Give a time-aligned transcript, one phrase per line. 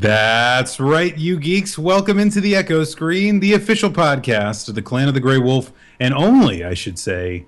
[0.00, 1.76] That's right, you geeks.
[1.76, 5.72] Welcome into the Echo Screen, the official podcast of the Clan of the Grey Wolf,
[5.98, 7.46] and only, I should say,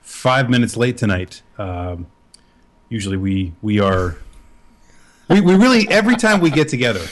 [0.00, 1.42] five minutes late tonight.
[1.56, 2.08] Um,
[2.88, 4.16] usually, we we are
[5.28, 7.06] we, we really every time we get together,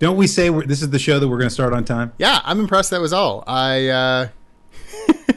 [0.00, 2.12] don't we say this is the show that we're going to start on time?
[2.18, 2.90] Yeah, I'm impressed.
[2.90, 3.44] That was all.
[3.46, 4.28] I uh,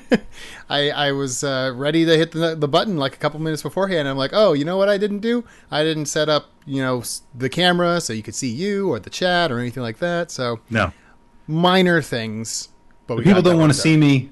[0.71, 4.07] I I was uh, ready to hit the, the button like a couple minutes beforehand.
[4.07, 5.43] I'm like, oh, you know what I didn't do?
[5.69, 7.03] I didn't set up you know
[7.35, 10.31] the camera so you could see you or the chat or anything like that.
[10.31, 10.93] So No,
[11.47, 12.69] minor things,
[13.05, 14.29] but we people don't want to see me.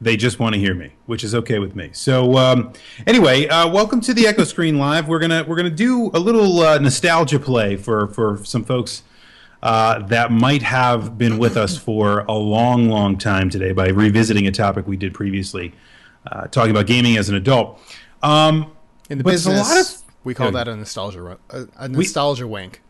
[0.00, 1.90] They just want to hear me, which is okay with me.
[1.92, 2.72] So, um,
[3.06, 5.08] anyway, uh, welcome to the Echo Screen Live.
[5.08, 9.02] We're gonna we're gonna do a little uh, nostalgia play for for some folks
[9.62, 14.46] uh, that might have been with us for a long, long time today by revisiting
[14.46, 15.72] a topic we did previously,
[16.30, 17.80] uh, talking about gaming as an adult.
[18.22, 18.72] Um,
[19.08, 19.68] in the there's a business.
[19.68, 20.52] lot of- we call Yeah.
[20.52, 22.80] that a nostalgia a, a nostalgia wank.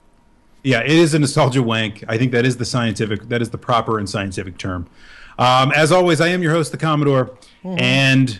[0.62, 2.04] Yeah, it is a nostalgia wank.
[2.08, 4.86] I think that is the scientific, that is the proper and scientific term.
[5.38, 7.30] Um, as always, I am your host, the Commodore,
[7.64, 8.38] and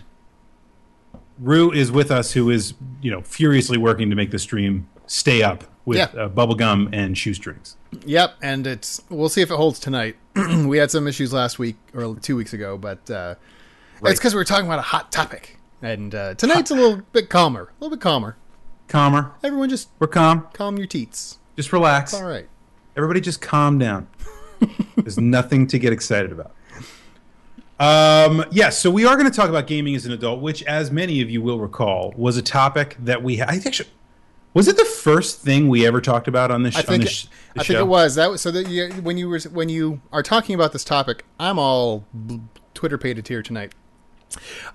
[1.39, 5.43] Rue is with us, who is you know furiously working to make the stream stay
[5.43, 6.05] up with Yeah.
[6.23, 7.77] uh, bubblegum and shoestrings.
[8.07, 10.17] Yep, and it's we'll see if it holds tonight.
[10.67, 13.35] we had some issues last week or two weeks ago, but uh,
[14.01, 14.11] Right.
[14.11, 17.29] it's because we were talking about a hot topic, and uh, tonight's a little bit
[17.29, 18.37] calmer, a little bit calmer.
[18.89, 20.49] Calmer, Everyone, just we're calm.
[20.53, 21.39] calm your teats.
[21.57, 22.13] Just relax.
[22.15, 22.49] All right.
[22.97, 24.09] Everybody, just calm down.
[24.97, 26.53] There's nothing to get excited about.
[27.81, 30.91] Um, yes, so we are going to talk about gaming as an adult, which, as
[30.91, 33.41] many of you will recall, was a topic that we.
[33.41, 33.89] I actually
[34.55, 36.77] was it the first thing we ever talked about on this.
[36.77, 38.31] I on think this, this I think it was that.
[38.31, 41.59] Was, so that you, when you were when you are talking about this topic, I'm
[41.59, 42.05] all
[42.75, 43.73] Twitter pated here tonight.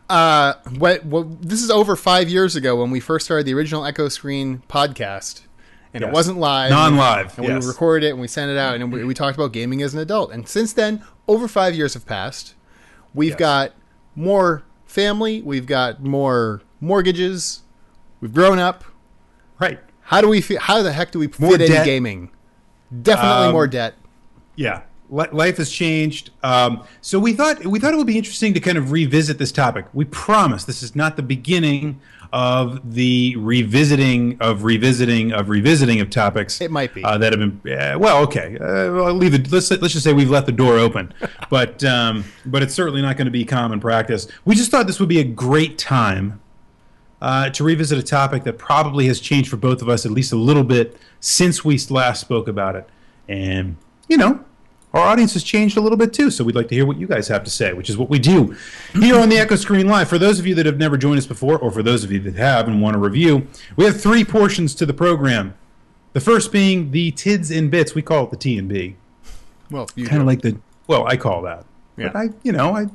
[0.10, 3.86] Uh, what, what this is over five years ago when we first started the original
[3.86, 5.42] Echo Screen podcast,
[5.94, 6.10] and Yes.
[6.10, 7.64] it wasn't live, Non-live, and yes.
[7.64, 9.94] we recorded it and we sent it out, and we, we talked about gaming as
[9.96, 10.32] an adult.
[10.32, 12.54] And since then, over five years have passed.
[13.16, 13.40] We've Yes.
[13.40, 13.72] got
[14.16, 17.62] more family, we've got more mortgages,
[18.22, 18.84] we've grown up.
[19.60, 19.80] Right.
[20.02, 20.60] How do we feel?
[20.60, 22.32] How the heck do we More fit in gaming?
[23.02, 23.96] Definitely Um, more debt.
[24.56, 26.32] Yeah, Li- life has changed.
[26.44, 29.52] Um, so we thought we thought it would be interesting to kind of revisit this
[29.52, 29.86] topic.
[29.94, 32.00] We promise this is not the beginning
[32.34, 36.60] of the revisiting of revisiting of revisiting of topics.
[36.62, 37.04] It might be.
[37.04, 37.62] uh, that have been.
[37.66, 38.58] Yeah, well, okay.
[38.58, 39.52] Uh, well, I'll leave it.
[39.52, 41.14] Let's let's just say we've left the door open,
[41.50, 44.28] but um, but it's certainly not going to be common practice.
[44.46, 46.42] We just thought this would be a great time
[47.22, 50.32] uh, to revisit a topic that probably has changed for both of us at least
[50.32, 52.88] a little bit since we last spoke about it.
[53.28, 53.76] And,
[54.08, 54.44] you know,
[54.94, 57.08] our audience has changed a little bit too, so we'd like to hear what you
[57.08, 58.56] guys have to say, which is what we do
[58.94, 60.08] here on the Echo Screen Live.
[60.08, 62.20] For those of you that have never joined us before, or for those of you
[62.22, 65.56] that have and want to review, we have three portions to the program.
[66.14, 67.94] The first being the Tids and Bits.
[67.94, 68.96] We call it the T and B
[69.70, 70.58] Well, you kind of like the
[70.88, 71.66] well i call that
[71.98, 72.08] Yeah.
[72.08, 72.86] but i you know i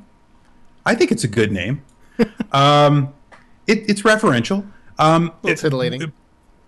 [0.87, 1.83] i think it's a good name
[2.53, 3.13] um
[3.67, 4.67] it, it's referential
[4.99, 6.13] um Little it- titillating.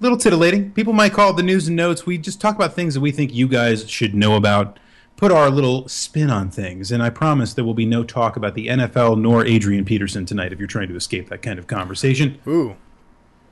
[0.00, 2.94] little titillating people might call it the news and notes we just talk about things
[2.94, 4.78] that we think you guys should know about
[5.16, 8.54] put our little spin on things and i promise there will be no talk about
[8.54, 12.38] the nfl nor adrian peterson tonight if you're trying to escape that kind of conversation
[12.46, 12.76] Ooh.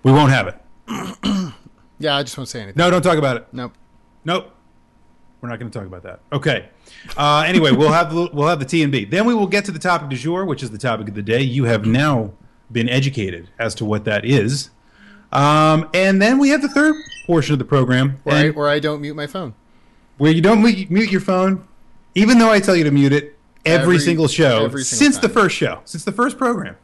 [0.02, 0.56] we won't have it
[1.98, 2.78] Yeah, I just won't say anything.
[2.78, 3.72] no don't talk about it Nope.
[4.24, 4.52] Nope.
[5.40, 6.20] We're not going to talk about that.
[6.32, 6.68] Okay.
[7.16, 9.04] Uh, anyway, we'll have the, we'll have the T and B.
[9.04, 11.22] Then we will get to the topic du jour, which is the topic of the
[11.22, 11.42] day.
[11.42, 12.30] You have now
[12.72, 14.70] been educated as to what that is.
[15.32, 16.94] Um, and then we have the third
[17.26, 19.54] portion of the program, Where I, where I don't mute my phone.
[20.18, 21.66] where you don't mute, mute your phone,
[22.14, 25.18] even though I tell you to mute it every, Every- single show every single since
[25.18, 26.76] the first show, since the first program.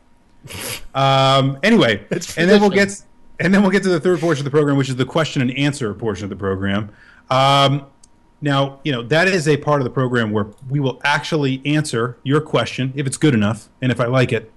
[0.94, 3.02] um, anyway, and then we'll get
[3.40, 5.42] and then we'll get to the third portion of the program, which is the question
[5.42, 6.90] and answer portion of the program.
[7.30, 7.86] Um,
[8.40, 12.16] now, you know that is a part of the program where we will actually answer
[12.22, 14.50] your question if it's good enough, and if I like it,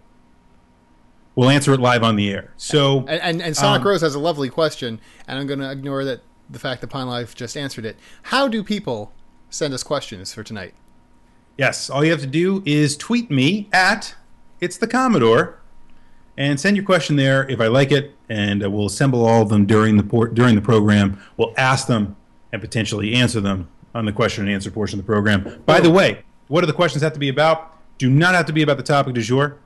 [1.36, 2.54] we'll answer it live on the air.
[2.57, 5.72] So And, and, and Sonic Um, Rose has a lovely question, and I'm going to
[5.72, 7.98] ignore that the fact that Pine Life just answered it.
[8.24, 9.13] How do people
[9.50, 10.74] send us questions for tonight?
[11.57, 14.16] Yes, all you have to do is tweet me at
[14.60, 15.60] it's the Commodore,
[16.38, 19.50] and send your question there if I like it, and uh, we'll assemble all of
[19.50, 21.22] them during the por- during the program.
[21.38, 22.16] We'll ask them
[22.51, 25.62] and potentially answer them on the question and answer portion of the program.
[25.66, 27.77] By the way, what do the questions have to be about?
[27.98, 29.57] Do not have to be about the topic du jour.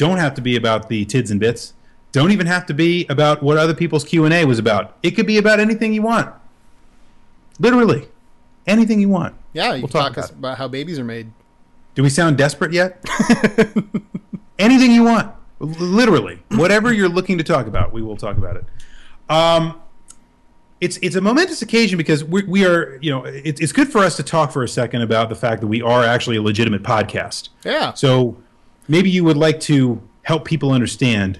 [0.00, 1.74] Don't have to be about the tids and bits.
[2.10, 4.96] Don't even have to be about what other people's Q and A was about.
[5.02, 6.34] It could be about anything you want.
[7.58, 8.08] Literally,
[8.66, 9.34] anything you want.
[9.52, 11.30] Yeah, you We'll can talk talk, about about how babies are made.
[11.94, 13.04] Do we sound desperate yet?
[14.58, 18.64] Anything you want, literally, whatever you're looking to talk about, we will talk about it.
[19.28, 19.82] Um,
[20.80, 23.98] it's it's a momentous occasion because we, we are you know it, it's good for
[23.98, 26.82] us to talk for a second about the fact that we are actually a legitimate
[26.82, 27.50] podcast.
[27.66, 27.92] Yeah.
[27.92, 28.38] So
[28.90, 31.38] maybe you would like to help people understand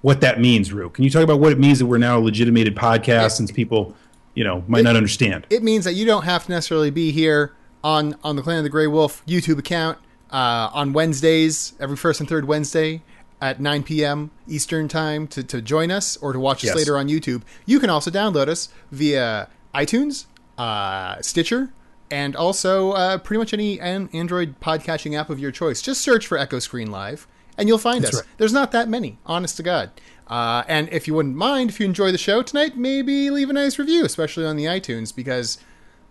[0.00, 0.88] what that means, Rue.
[0.90, 3.94] Can you talk about what it means that we're now a legitimated podcast since people
[4.34, 5.46] you know might not understand?
[5.50, 7.52] it means that you don't have to necessarily be here
[7.82, 9.98] on on the Clan of the Grey Wolf YouTube account
[10.30, 13.02] uh, on Wednesdays, every first and third Wednesday
[13.40, 14.30] at 9 p.m.
[14.48, 16.76] Eastern time to, to join us or to watch us Yes.
[16.76, 17.42] later on YouTube.
[17.66, 20.24] You can also download us via iTunes,
[20.56, 21.70] uh, Stitcher,
[22.10, 25.80] and also uh, pretty much any an- Android podcasting app of your choice.
[25.82, 28.14] Just search for Echo Screen Live and you'll find us.
[28.14, 28.24] right.
[28.36, 29.90] There's not that many, honest to God.
[30.26, 33.52] Uh, and if you wouldn't mind, if you enjoy the show tonight, maybe leave a
[33.52, 35.58] nice review, especially on the iTunes, because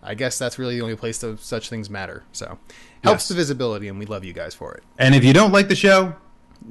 [0.02, 2.22] I guess that's really the only place that such things matter.
[2.32, 2.58] So
[3.02, 3.28] helps Yes.
[3.28, 4.82] the visibility, and we love you guys for it.
[4.98, 6.14] And if you don't like the show,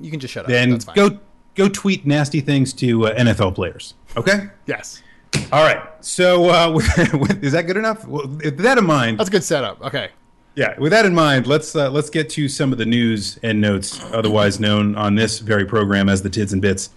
[0.02, 0.50] You can just shut up.
[0.52, 1.20] then go
[1.56, 3.94] go tweet nasty things to uh, NFL players.
[4.18, 4.48] Okay.
[4.66, 5.04] Yes,
[5.52, 5.84] All right.
[6.02, 6.72] So uh,
[7.14, 8.08] with, is that good enough?
[8.08, 9.82] Well, with that in mind, that's a good setup.
[9.82, 10.10] Okay.
[10.56, 10.78] yeah.
[10.80, 14.04] With that in mind, let's uh, let's get to some of the news and notes,
[14.12, 16.90] otherwise known on this very program as the Tids and Bits.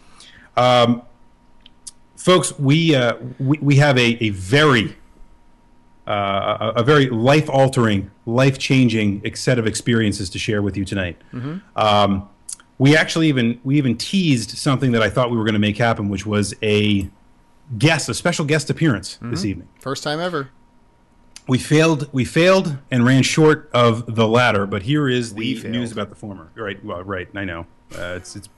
[0.57, 1.03] Um,
[2.17, 4.97] folks, we uh, we, we have a a very
[6.07, 10.85] uh, a, a very life altering, life changing set of experiences to share with you
[10.85, 11.21] tonight.
[11.75, 12.29] Um,
[12.79, 15.79] we actually even we even teased something that I thought we were going to make
[15.79, 17.09] happen, which was a
[17.79, 19.69] guest, a special guest appearance this evening.
[19.81, 20.51] First time ever.
[21.49, 22.09] We failed.
[22.13, 24.67] We failed and ran short of the latter.
[24.67, 26.51] But here is the news about the former.
[26.55, 26.83] Right.
[26.85, 27.29] Well, right.
[27.35, 27.67] I know.
[27.97, 28.49] Uh, it's it's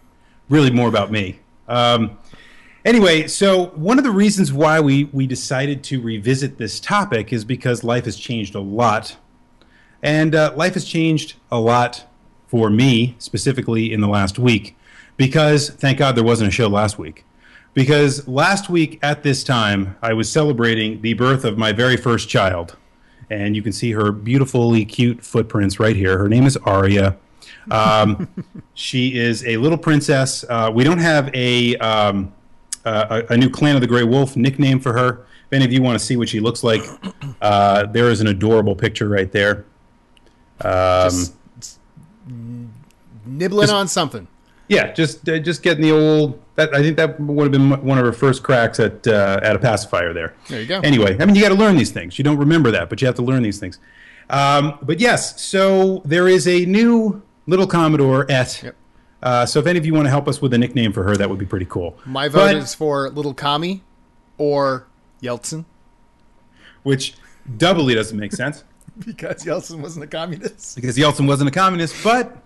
[0.49, 1.41] really more about me.
[1.69, 2.19] Um,
[2.85, 7.45] anyway, so one of the reasons why we we decided to revisit this topic is
[7.45, 9.17] because life has changed a lot,
[10.03, 12.07] and uh, life has changed a lot
[12.47, 14.77] for me specifically in the last week.
[15.19, 17.25] Because thank God there wasn't a show last week.
[17.79, 22.29] Because last week at this time, I was celebrating the birth of my very first
[22.29, 22.77] child.
[23.31, 26.19] And you can see her beautifully cute footprints right here.
[26.19, 27.17] Her name is Aria.
[27.71, 28.27] Um,
[28.75, 30.45] she is a little princess.
[30.49, 32.33] Uh, we don't have a, um,
[32.85, 35.25] uh, a, a new Clan of the Grey Wolf nickname for her.
[35.47, 36.83] If any of you want to see what she looks like,
[37.41, 39.67] uh, there is an adorable picture right there.
[40.63, 41.37] Um, Just
[43.25, 44.27] nibbling just- on something.
[44.69, 46.41] Yeah, just uh, just getting the old.
[46.57, 49.57] That I think that would have been one of her first cracks at uh, at
[49.57, 50.35] a pacifier there.
[50.49, 50.81] There you go.
[50.81, 52.19] Anyway, I mean, you got to learn these things.
[52.19, 53.79] You don't remember that, but you have to learn these things.
[54.31, 58.63] Um, but yes, so there is a new little Commodore Et.
[58.63, 58.77] Yep.
[59.23, 61.17] Uh, so if any of you want to help us with a nickname for her,
[61.17, 61.99] that would be pretty cool.
[62.05, 63.83] My vote But- is for Little Kami
[64.37, 64.87] or
[65.23, 65.65] Yeltsin
[66.83, 67.15] which
[67.57, 68.65] doubly doesn't make sense
[69.05, 70.77] because Yeltsin wasn't a communist.
[70.77, 71.95] because Yeltsin wasn't a communist.
[72.03, 72.37] But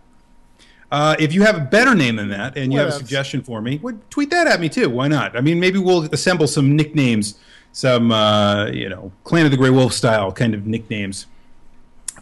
[0.92, 3.62] uh, if you have a better name than that and you have a suggestion for
[3.62, 3.80] me,
[4.10, 4.90] tweet that at me too.
[4.90, 5.34] Why not?
[5.34, 7.38] I mean, maybe we'll assemble some nicknames,
[7.72, 11.26] some uh, you know, Clan of the Grey Wolf style kind of nicknames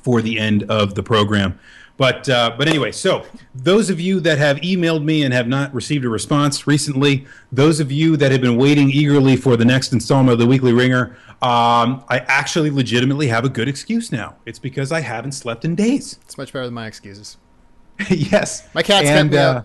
[0.03, 1.59] for the end of the program.
[1.97, 3.27] But uh, but anyway, so
[3.57, 7.81] those of you that have emailed me and have not received a response recently, those
[7.81, 11.17] of you that have been waiting eagerly for the next installment of the Weekly Ringer,
[11.43, 14.37] um, I actually legitimately have a good excuse now.
[14.47, 16.21] It's because I haven't slept in days.
[16.23, 17.37] It's much better than my excuses.
[18.11, 19.63] yes, My cat's and, kept uh.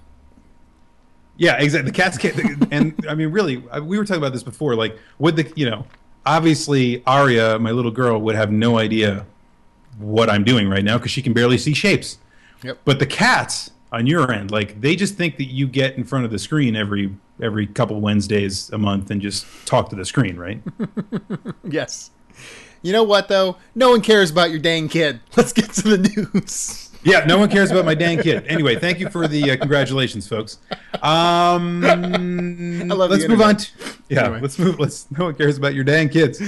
[1.38, 1.92] Yeah, exactly.
[1.92, 2.68] The cats can't.
[2.72, 4.76] and I mean, really, we were talking about this before.
[4.76, 5.86] Like, would the you know,
[6.26, 9.26] obviously Aria, my little girl, would have no idea
[9.98, 12.20] what I'm doing right now because she can barely see shapes.
[12.64, 12.80] Yep.
[12.86, 16.26] But the cats on your end, like, they just think that you get in front
[16.26, 20.38] of the screen every every couple Wednesdays a month and just talk to the screen,
[20.38, 20.62] right?
[21.68, 22.12] Yes.
[22.82, 23.58] You know what though?
[23.74, 25.20] No one cares about your dang kid.
[25.36, 26.85] Let's get to the news.
[27.06, 28.46] Yeah, no one cares about my dang kid.
[28.48, 30.58] Anyway, thank you for the uh, congratulations, folks.
[31.02, 33.58] Um, I love let's move on.
[33.58, 33.68] To,
[34.10, 34.42] yeah, Anyway.
[34.42, 34.80] let's move.
[34.80, 35.10] Let's.
[35.12, 36.42] No one cares about your dang kids.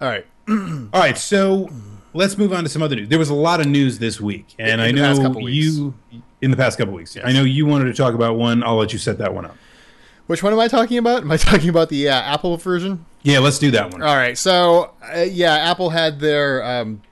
[0.00, 0.26] All right.
[0.48, 1.68] All right, so
[2.12, 3.08] let's move on to some other news.
[3.08, 5.94] There was a lot of news this week, and In I know you
[6.40, 7.16] in the past couple weeks.
[7.22, 8.62] I know you wanted to talk about one.
[8.62, 9.56] I'll let you set that one up.
[10.26, 11.22] Which one am I talking about?
[11.22, 13.06] Am I talking about the uh, Apple version?
[13.22, 14.02] Yeah, let's do that one.
[14.02, 14.36] All right.
[14.36, 17.02] So, uh, yeah, Apple had their um,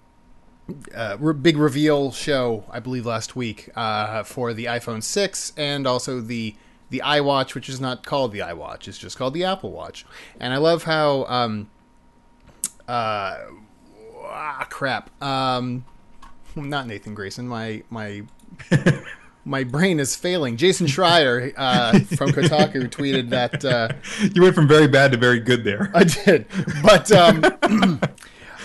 [0.95, 5.87] uh, re- big reveal show, I believe, last week uh, for the iPhone 6 and
[5.87, 6.57] also the
[6.91, 10.07] the iWatch, which is not called the iWatch; it's just called the Apple Watch.
[10.39, 11.69] And I love how um,
[12.87, 13.37] uh,
[14.27, 15.11] ah, crap.
[15.23, 15.85] Um,
[16.55, 17.49] not Nathan Grayson.
[17.49, 18.23] My my
[19.45, 20.57] my brain is failing.
[20.57, 23.65] Jason Schreier uh, from Kotaku tweeted that.
[23.65, 23.89] Uh,
[24.35, 25.91] You went from very bad to very good there.
[25.95, 26.47] I did,
[26.83, 27.43] but um,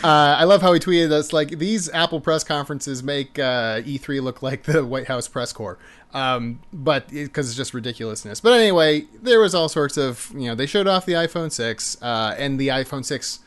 [0.04, 4.22] Uh, I love how he tweeted us like these Apple press conferences make uh, E3
[4.22, 5.78] look like the White House press corps,
[6.14, 8.40] um, but because it's just ridiculousness.
[8.40, 12.02] But anyway, there was all sorts of you know they showed off the iPhone six
[12.02, 13.40] uh, and the iPhone six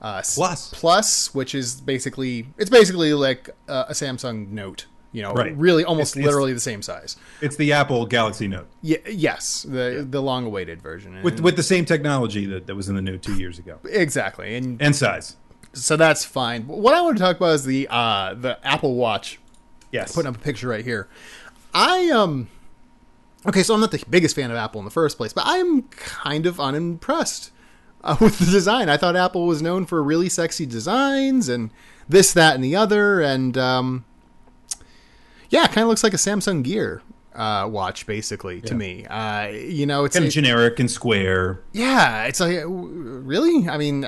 [0.00, 0.72] uh, Plus.
[0.74, 4.86] plus, which is basically it's basically like uh, a Samsung Note.
[5.10, 5.56] You know, Right.
[5.56, 7.16] really almost It's- it's- literally the same size.
[7.40, 11.22] It's the Apple Galaxy Note Yeah, yes, the the long awaited version.
[11.22, 14.54] with with the same technology that, that was in the Note two years ago exactly,
[14.56, 15.36] and and size.
[15.72, 16.66] So that's fine.
[16.66, 19.38] What I want to talk about is the uh, the Apple Watch.
[19.90, 20.14] Yes.
[20.14, 21.08] Putting up a picture right here.
[21.74, 22.48] I um.
[23.46, 25.82] Okay, so I'm not the biggest fan of Apple in the first place, but I'm
[25.82, 27.52] kind of unimpressed
[28.02, 28.88] uh, with the design.
[28.88, 31.70] I thought Apple was known for really sexy designs and
[32.08, 34.04] this, that, and the other, and um,
[35.50, 37.02] yeah, it kind of looks like a Samsung Gear
[37.34, 39.06] uh, watch, basically to me.
[39.06, 41.60] Uh, you know, it's kind of generic and square.
[41.72, 43.68] yeah, it's like really.
[43.68, 44.06] I mean,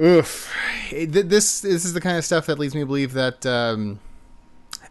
[0.00, 0.54] oof.
[0.90, 4.00] This this is the kind of stuff that leads me to believe that um,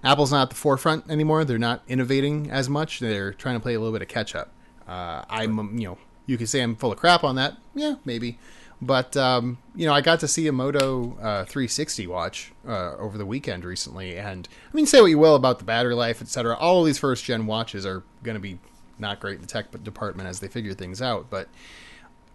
[0.04, 1.46] Apple's not at the forefront anymore.
[1.46, 3.00] They're not innovating as much.
[3.00, 4.52] They're trying to play a little bit of catch up.
[4.88, 7.58] Uh, I'm you know you could say I'm full of crap on that.
[7.76, 8.40] Yeah, maybe.
[8.82, 13.18] But um, you know, I got to see a Moto uh, 360 watch uh, over
[13.18, 16.56] the weekend recently, and I mean, say what you will about the battery life, etc.
[16.58, 18.58] All of these first gen watches are going to be
[18.98, 21.48] not great in the tech department as they figure things out, but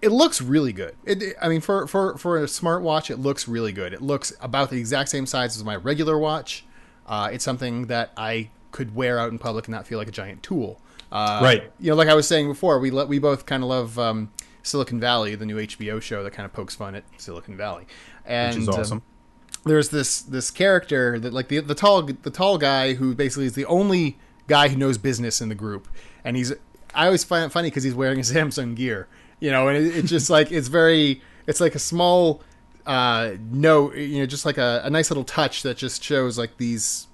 [0.06, 0.94] it looks really good.
[1.04, 3.92] It, I mean, for for for a smartwatch, it looks really good.
[3.92, 6.64] It looks about the exact same size as my regular watch.
[7.06, 10.12] Uh, it's something that I could wear out in public and not feel like a
[10.12, 10.80] giant tool.
[11.10, 11.72] Uh, Right.
[11.80, 14.30] You know, like I was saying before, we lo- we both kind of love um,
[14.62, 17.86] Silicon Valley, the new HBO show that kind of pokes fun at Silicon Valley,
[18.24, 19.02] and Which is um,
[19.64, 23.54] there's this this character that like the the tall the tall guy who basically is
[23.54, 25.88] the only guy who knows business in the group,
[26.24, 26.52] and he's
[26.94, 29.08] I always find it funny because he's wearing a Samsung Gear,
[29.40, 32.42] you know, and it, it's just like it's very it's like a small
[32.86, 36.56] uh note, you know, just like a, a nice little touch that just shows like
[36.56, 37.06] these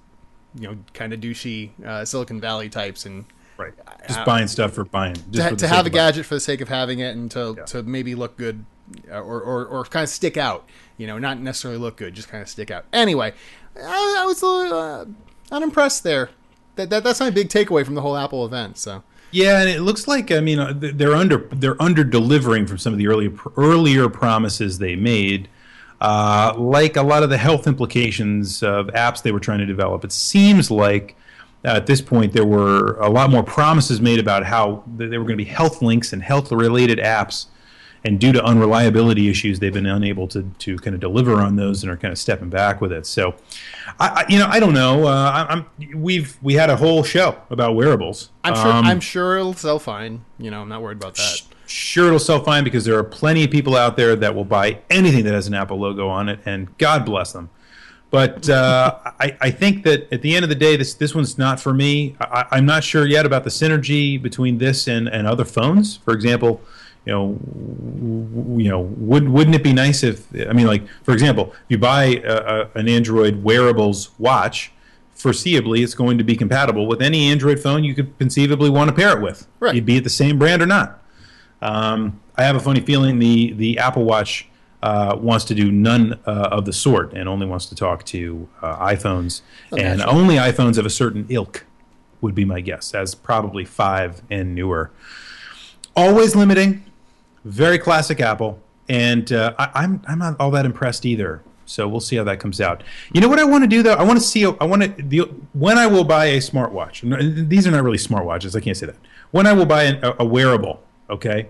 [0.55, 3.25] you know kind of douchey uh, Silicon Valley types and
[3.55, 3.73] Right.
[4.07, 5.13] Just buying stuff for buying.
[5.29, 5.93] Just to, for to have a of buying.
[5.93, 7.63] gadget for the sake of having it and to, Yeah.
[7.65, 8.65] to maybe look good
[9.11, 12.29] uh, or, or, or kind of stick out, you know, not necessarily look good, just
[12.29, 12.85] kind of stick out.
[12.91, 13.31] Anyway,
[13.77, 15.05] I, I was a little, uh,
[15.51, 16.31] unimpressed there.
[16.77, 18.79] That, that that's my big takeaway from the whole Apple event.
[18.79, 19.03] So
[19.33, 22.93] Yeah, and it looks like I mean uh, they're under they're under delivering from some
[22.93, 25.49] of the earlier earlier promises they made.
[25.99, 30.03] Uh, like a lot of the health implications of apps they were trying to develop,
[30.03, 31.15] it seems like
[31.65, 35.19] uh, at this point there were a lot more promises made about how th- there
[35.19, 37.47] were going to be health links and health related apps.
[38.05, 41.83] And due to unreliability issues, they've been unable to, to kind of deliver on those
[41.83, 43.05] and are kind of stepping back with it.
[43.05, 43.35] So,
[43.99, 45.07] I, I you know I don't know.
[45.07, 45.65] Uh, I, I'm
[46.01, 48.29] we've we had a whole show about wearables.
[48.43, 50.25] I'm sure Um, I'm sure it'll sell fine.
[50.37, 51.41] You know, I'm not worried about that.
[51.65, 54.79] sure it'll sell fine because there are plenty of people out there that will buy
[54.89, 57.49] anything that has an Apple logo on it, and God bless them.
[58.11, 61.37] But uh, I, I think that at the end of the day, this this one's
[61.37, 62.17] not for me.
[62.19, 65.97] I, I'm not sure yet about the synergy between this and, and other phones.
[65.97, 66.61] For example,
[67.05, 71.13] you know, w- you know, would wouldn't it be nice if I mean, like for
[71.13, 74.71] example, if you buy a, a, an Android wearables watch,
[75.15, 78.95] foreseeably it's going to be compatible with any Android phone you could conceivably want to
[78.95, 79.47] pair it with.
[79.59, 79.75] Right.
[79.75, 81.01] You'd be at the same brand or not.
[81.61, 84.47] Um, I have a funny feeling the the Apple Watch
[84.81, 88.49] uh, wants to do none uh, of the sort and only wants to talk to
[88.61, 89.41] uh, iPhones
[89.71, 90.19] and naturally.
[90.19, 91.65] only iPhones of a certain ilk
[92.19, 94.91] would be my guess, as probably five and newer.
[95.95, 96.83] Always limiting,
[97.45, 98.59] very classic Apple,
[98.89, 101.41] and uh, I, I'm I'm not all that impressed either.
[101.65, 102.83] So we'll see how that comes out.
[103.13, 103.93] You know what I want to do though?
[103.93, 104.45] I want to see.
[104.45, 105.19] I want to the
[105.53, 107.49] when I will buy a smartwatch.
[107.49, 108.55] These are not really smartwatches.
[108.55, 108.95] I can't say that.
[109.31, 111.47] When I will buy an, a, a wearable, okay,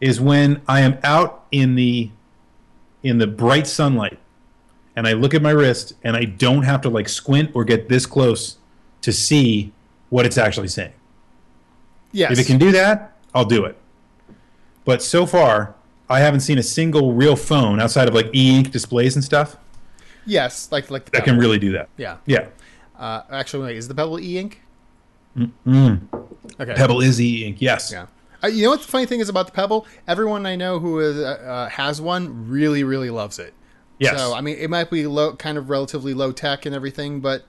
[0.00, 2.10] is when I am out in the
[3.02, 4.18] in the bright sunlight
[4.96, 7.88] and I look at my wrist and I don't have to like squint or get
[7.88, 8.56] this close
[9.02, 9.72] to see
[10.08, 10.92] what it's actually saying.
[12.12, 12.32] Yes.
[12.32, 13.76] If it can do that, I'll do it.
[14.86, 15.74] But so far,
[16.08, 19.58] I haven't seen a single real phone outside of like e-ink displays and stuff
[20.26, 21.40] yes, like like the that can Pebble.
[21.40, 21.88] really do that.
[21.96, 22.18] Yeah.
[22.26, 22.48] Yeah.
[22.98, 24.62] Uh, actually, wait, is the Pebble e-ink?
[25.36, 26.00] Mm.
[26.60, 26.74] Okay.
[26.74, 27.60] Pebble is e-ink.
[27.60, 27.92] Yes.
[27.92, 28.06] Yeah.
[28.42, 29.86] Uh, you know what the funny thing is about the Pebble?
[30.06, 33.54] Everyone I know who is, uh, uh, has one really, really loves it.
[33.98, 34.18] Yes.
[34.18, 37.44] So I mean, it might be low, kind of relatively low tech and everything, but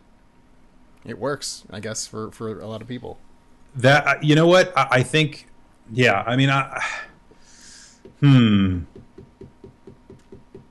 [1.06, 3.18] it works, I guess, for for a lot of people.
[3.76, 5.48] That uh, you know what I, I think.
[5.92, 6.24] Yeah.
[6.26, 6.82] I mean, I.
[8.20, 8.80] Hmm.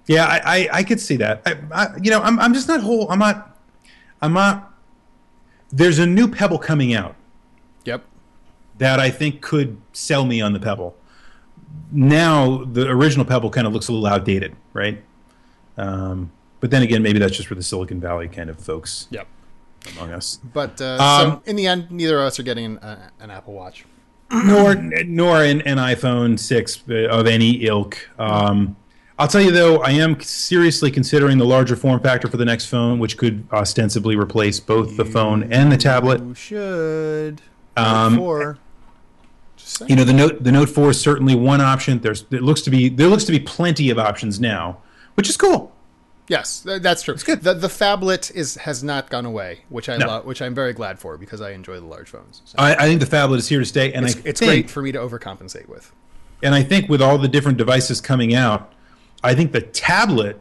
[0.07, 1.43] Yeah, I, I, I could see that.
[1.47, 3.11] I, I, you know, I'm, I'm just not whole.
[3.11, 3.59] I'm not.
[4.23, 4.73] I'm not.
[5.71, 7.17] There's a new Pebble coming out
[7.85, 8.05] Yep.
[8.79, 10.97] that I think could sell me on the Pebble.
[11.91, 15.03] Now the original Pebble kind of looks a little outdated, right?
[15.76, 19.26] Um, but then again, maybe that's just for the Silicon Valley kind of folks Yep.
[19.93, 20.38] among us.
[20.55, 23.31] But uh, Um, so in the end, neither of us are getting an, uh, an
[23.31, 23.85] Apple Watch.
[24.30, 27.99] Nor nor an, an iPhone six of any ilk.
[28.18, 28.76] Um,
[29.18, 32.66] I'll tell you though, I am seriously considering the larger form factor for the next
[32.66, 36.21] phone, which could ostensibly replace both the phone and the tablet.
[36.23, 37.42] You should.
[37.76, 38.59] Um, Four.
[39.87, 41.99] You know, the Note the Note Four is certainly one option.
[42.00, 44.78] There's it looks to be there looks to be plenty of options now,
[45.14, 45.75] which is cool.
[46.28, 47.14] Yes, that's true.
[47.14, 47.42] It's good.
[47.42, 50.06] The the phablet is has not gone away, which I No.
[50.06, 52.42] love, which I'm very glad for because I enjoy the large phones.
[52.45, 54.71] So I, I think the phablet is here to stay, and it's it's think, great
[54.71, 55.92] for me to overcompensate with.
[56.42, 58.73] And I think with all the different devices coming out,
[59.23, 60.40] I think the tablet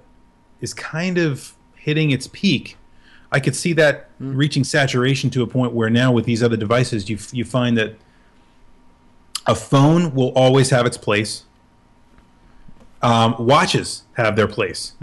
[0.60, 2.78] is kind of hitting its peak.
[3.32, 7.10] I could see that reaching saturation to a point where now with these other devices,
[7.10, 7.96] you you find that
[9.46, 11.44] a phone will always have its place.
[13.04, 14.94] Um, watches have their place,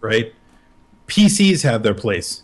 [0.00, 0.34] right?
[1.06, 2.42] PCs have their place,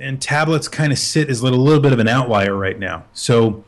[0.00, 3.04] and tablets kind of sit as a little, little bit of an outlier right now.
[3.12, 3.64] So.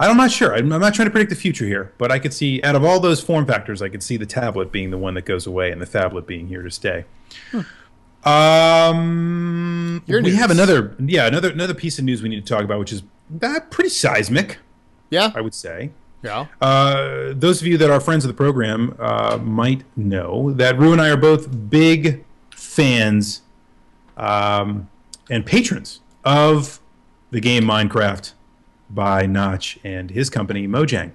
[0.00, 0.54] I'm not sure.
[0.54, 2.84] I'm, I'm not trying to predict the future here, but I could see out of
[2.84, 5.72] all those form factors, I could see the tablet being the one that goes away
[5.72, 7.04] and the phablet being here to stay.
[8.68, 10.38] Um, Your we news.
[10.38, 13.02] have another, yeah, another another piece of news we need to talk about, which is
[13.42, 14.58] uh, pretty seismic,
[15.10, 15.90] Yeah, I would say.
[16.22, 16.46] yeah.
[16.60, 20.92] Uh, those of you that are friends of the program uh, might know that Rue
[20.92, 22.24] and I are both big
[22.78, 23.42] fans
[24.16, 24.88] um,
[25.28, 26.78] and patrons of
[27.32, 28.34] the game Minecraft
[28.88, 31.10] by Notch and his company Mojang.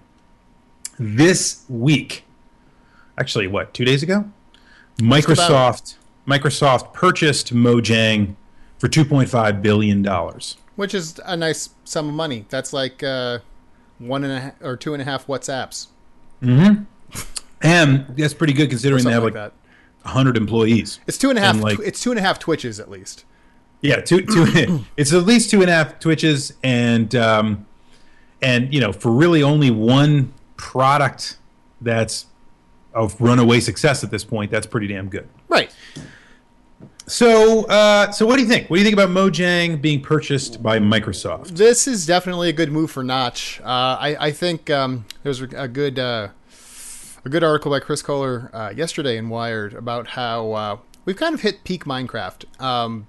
[1.00, 2.26] This week,
[3.18, 4.30] actually, what two days ago,
[4.98, 5.96] Microsoft
[6.28, 8.36] Microsoft purchased Mojang
[8.78, 10.58] for two point five billion dollars.
[10.76, 12.46] Which is a nice sum of money.
[12.50, 13.40] That's like uh,
[14.00, 15.88] one and a half or two and a half WhatsApps,
[16.42, 16.84] Mm-hmm.
[17.62, 19.63] And that's pretty good considering they have like like that.
[20.06, 21.00] Hundred employees.
[21.08, 21.56] It's two and a half.
[21.56, 23.26] and, like- tw- it's two and a half Twitches at least.
[23.84, 24.86] Yeah, two two.
[24.98, 27.68] it's at least two and a half twitches, and um,
[28.42, 31.38] and you know, for really only one product
[31.82, 32.28] that's
[32.94, 35.28] of runaway success at this point, that's pretty damn good.
[35.50, 35.76] Right.
[37.06, 38.70] So, uh, so what do you think?
[38.70, 41.50] What do you think about Mojang being purchased by Microsoft?
[41.50, 43.60] This is definitely a good move for Notch.
[43.62, 46.30] Uh, I, I think um, there's a good uh,
[47.26, 51.34] a good article by Chris Kohler uh, yesterday in Wired about how uh, we've kind
[51.34, 52.46] of hit peak Minecraft.
[52.62, 53.08] Um,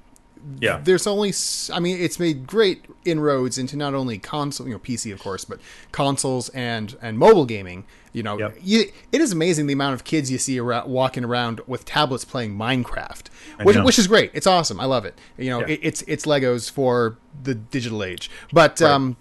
[0.60, 1.32] Yeah, there's only,
[1.72, 5.44] I mean, it's made great inroads into not only console, you know, PC of course,
[5.44, 5.58] but
[5.90, 7.84] consoles and and mobile gaming.
[8.12, 8.58] You know, Yep.
[8.62, 12.24] you, it is amazing the amount of kids you see around, walking around with tablets
[12.24, 13.24] playing Minecraft,
[13.64, 14.30] which, which is great.
[14.34, 14.78] It's awesome.
[14.78, 15.18] I love it.
[15.36, 15.68] You know, Yeah.
[15.74, 18.80] it, it's it's Legos for the digital age, but.
[18.82, 19.16] um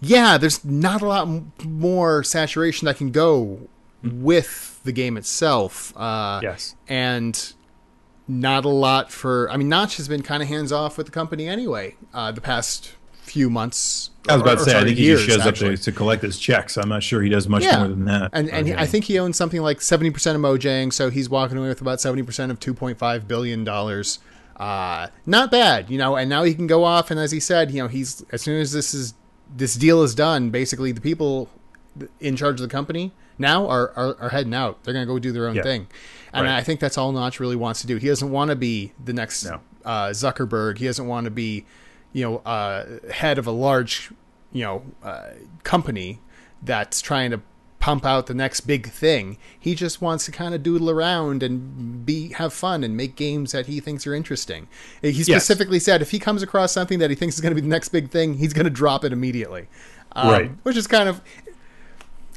[0.00, 3.68] yeah, there's not a lot m- more saturation that can go
[4.02, 5.96] with the game itself.
[5.96, 6.74] Uh, Yes.
[6.88, 7.52] and
[8.28, 9.50] not a lot for.
[9.50, 11.96] I mean, Notch has been kind of hands off with the company anyway.
[12.12, 14.10] Uh, the past few months.
[14.28, 14.70] I was about or- to or say.
[14.70, 16.76] I sorry, think he years, just shows up to, to collect his checks.
[16.76, 17.78] I'm not sure he does much Yeah.
[17.78, 18.30] more than that.
[18.32, 21.28] And and he- I think he owns something like seventy percent of Mojang, so he's
[21.28, 24.18] walking away with about seventy percent of two point five billion dollars.
[24.56, 26.16] Uh, not bad, you know.
[26.16, 28.60] And now he can go off, and as he said, you know, he's as soon
[28.60, 29.12] as this is
[29.56, 31.48] this deal is done, basically the people
[32.20, 34.82] in charge of the company now are are, are heading out.
[34.84, 35.62] They're going to go do their own Yeah.
[35.62, 35.86] thing,
[36.32, 36.56] and Right.
[36.56, 37.96] I think that's all Notch really wants to do.
[37.96, 39.60] He doesn't want to be the next No.
[39.84, 40.78] uh, Zuckerberg.
[40.78, 41.64] He doesn't want to be,
[42.12, 44.10] you know, uh, head of a large,
[44.52, 45.30] you know, uh,
[45.62, 46.20] company
[46.62, 47.40] that's trying to
[47.84, 49.36] pump out the next big thing.
[49.60, 53.52] He just wants to kind of doodle around and be have fun and make games
[53.52, 54.68] that he thinks are interesting.
[55.02, 57.60] He specifically said if he comes across something that he thinks is going to be
[57.60, 59.68] the next big thing, he's going to drop it immediately.
[60.12, 60.50] Um, Right.
[60.62, 61.20] Which is kind of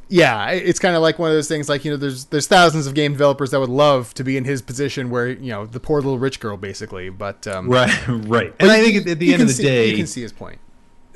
[0.10, 1.70] yeah, it's kind of like one of those things.
[1.70, 4.44] Like you know, there's there's thousands of game developers that would love to be in
[4.44, 7.10] his position, where you know the poor little rich girl, basically.
[7.10, 8.54] But um, right, right.
[8.60, 10.34] And I think at, at the end of the see- day, you can see his
[10.34, 10.60] point.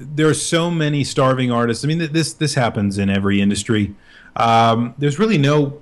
[0.01, 1.83] There are so many starving artists.
[1.83, 3.95] I mean, this this happens in every industry.
[4.35, 5.81] Um, there's really no,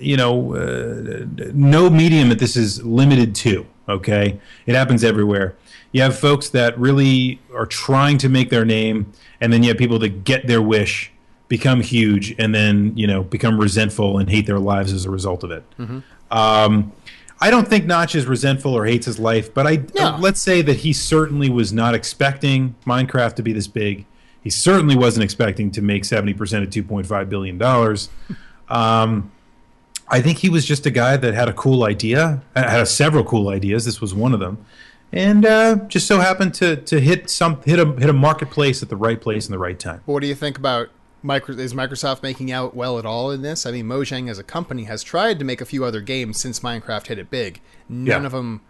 [0.00, 3.66] you know, uh, no medium that this is limited to.
[3.88, 5.54] Okay, it happens everywhere.
[5.92, 9.78] You have folks that really are trying to make their name, and then you have
[9.78, 11.12] people that get their wish,
[11.48, 15.44] become huge, and then you know become resentful and hate their lives as a result
[15.44, 15.64] of it.
[16.30, 16.92] Um,
[17.40, 20.16] I don't think Notch is resentful or hates his life, but I No.
[20.18, 24.06] let's say that he certainly was not expecting Minecraft to be this big.
[24.42, 28.08] He certainly wasn't expecting to make seventy percent of two point five billion dollars.
[28.68, 29.30] Um,
[30.08, 33.48] I think he was just a guy that had a cool idea, had several cool
[33.48, 33.84] ideas.
[33.84, 34.58] This was one of them,
[35.12, 38.88] and uh, just so happened to to hit some hit a hit a marketplace at
[38.88, 40.00] the right place in the right time.
[40.06, 40.88] What do you think about
[41.26, 43.66] Micro, is Microsoft making out well at all in this?
[43.66, 46.60] I mean, Mojang as a company has tried to make a few other games since
[46.60, 47.60] Minecraft hit it big.
[47.88, 48.26] None Yeah.
[48.26, 48.60] of them,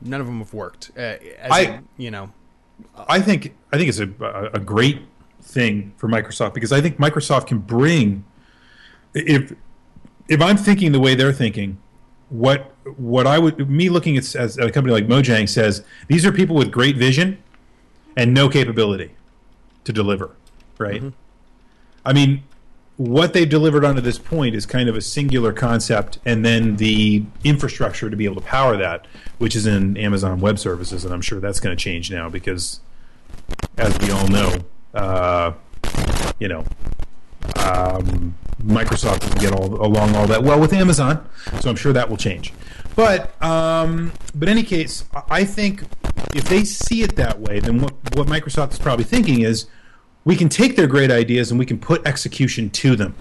[0.00, 0.92] none of them have worked.
[0.96, 1.00] Uh,
[1.40, 2.30] as I- in, you know,
[3.08, 5.00] I think I think it's a, a a great
[5.42, 8.24] thing for Microsoft because I think Microsoft can bring
[9.14, 9.52] if
[10.28, 11.78] if I'm thinking the way they're thinking,
[12.28, 16.32] what what I would me looking at as a company like Mojang says these are
[16.32, 17.38] people with great vision
[18.16, 19.10] and no capability
[19.84, 20.30] to deliver,
[20.78, 21.02] right?
[22.06, 22.44] I mean,
[22.96, 27.24] what they've delivered onto this point is kind of a singular concept, and then the
[27.44, 29.06] infrastructure to be able to power that,
[29.38, 32.80] which is in Amazon Web Services, and I'm sure that's going to change now because,
[33.76, 34.54] as we all know,
[34.94, 35.52] uh,
[36.38, 36.64] you know,
[37.56, 41.28] um, Microsoft doesn't get all along all that well with Amazon,
[41.60, 42.52] so I'm sure that will change.
[42.94, 45.82] But um, but in any case, I think
[46.34, 49.66] if they see it that way, then what what Microsoft is probably thinking is
[50.26, 53.14] we can take their great ideas and we can put execution to them.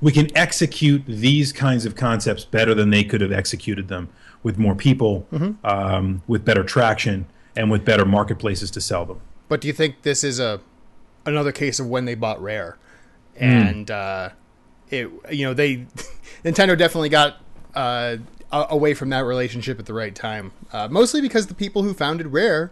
[0.00, 4.08] We can execute these kinds of concepts better than they could have executed them
[4.42, 5.26] with more people,
[5.64, 7.24] um, with better traction,
[7.56, 9.20] and with better marketplaces to sell them.
[9.48, 10.60] but do you think this is a
[11.24, 12.76] another case of when they bought Rare,
[13.38, 13.44] Hmm.
[13.44, 14.28] and uh,
[14.90, 15.86] it you know they
[16.44, 17.36] Nintendo definitely got
[17.74, 18.16] uh,
[18.52, 22.26] away from that relationship at the right time, uh, mostly because the people who founded
[22.26, 22.70] Rare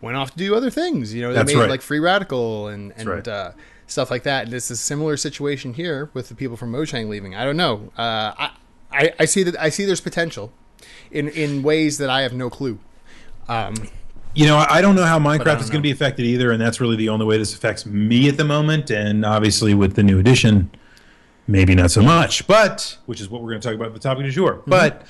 [0.00, 1.14] went off to do other things.
[1.14, 1.70] You know, they That's made right.
[1.70, 3.28] like Free Radical and and right.
[3.28, 3.52] uh,
[3.86, 4.50] stuff like that.
[4.50, 7.34] This is a similar situation here with the people from Mojang leaving.
[7.34, 7.92] I don't know.
[7.96, 8.50] Uh, I,
[8.92, 10.52] I I see that I see there's potential
[11.10, 12.78] in in ways that I have no clue.
[13.48, 13.74] Um,
[14.32, 16.80] You know, I don't know how Minecraft is going to be affected either, and that's
[16.80, 18.88] really the only way this affects me at the moment.
[18.88, 20.70] And obviously, with the new edition,
[21.48, 22.46] maybe not so much.
[22.46, 24.54] But which is what we're going to talk about at the topic du jour.
[24.54, 24.70] Mm-hmm.
[24.70, 25.04] But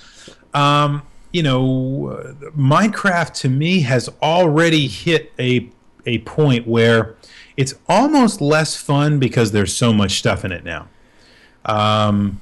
[0.58, 5.70] um, you know, Minecraft to me has already hit a
[6.06, 7.16] a point where
[7.56, 10.88] it's almost less fun because there's so much stuff in it now.
[11.64, 12.40] Um,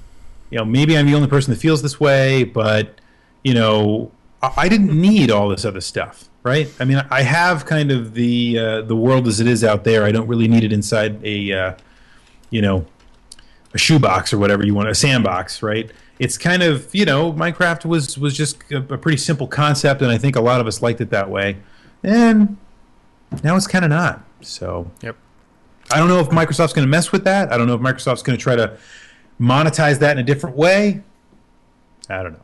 [0.50, 3.00] you know, maybe I'm the only person that feels this way, but
[3.44, 4.10] you know,
[4.42, 6.72] I, I didn't need all this other stuff, right?
[6.80, 10.04] I mean, I have kind of the uh, the world as it is out there.
[10.04, 11.74] I don't really need it inside a, uh,
[12.50, 12.86] you know,
[13.74, 15.90] a shoebox or whatever you want, a sandbox, right?
[16.18, 20.10] It's kind of you know, Minecraft was was just a, a pretty simple concept, and
[20.10, 21.58] I think a lot of us liked it that way,
[22.02, 22.56] and
[23.42, 24.24] now it's kind of not.
[24.40, 25.16] So yep.
[25.90, 27.52] I don't know if Microsoft's going to mess with that.
[27.52, 28.76] I don't know if Microsoft's going to try to
[29.40, 31.02] monetize that in a different way.
[32.08, 32.42] I don't know.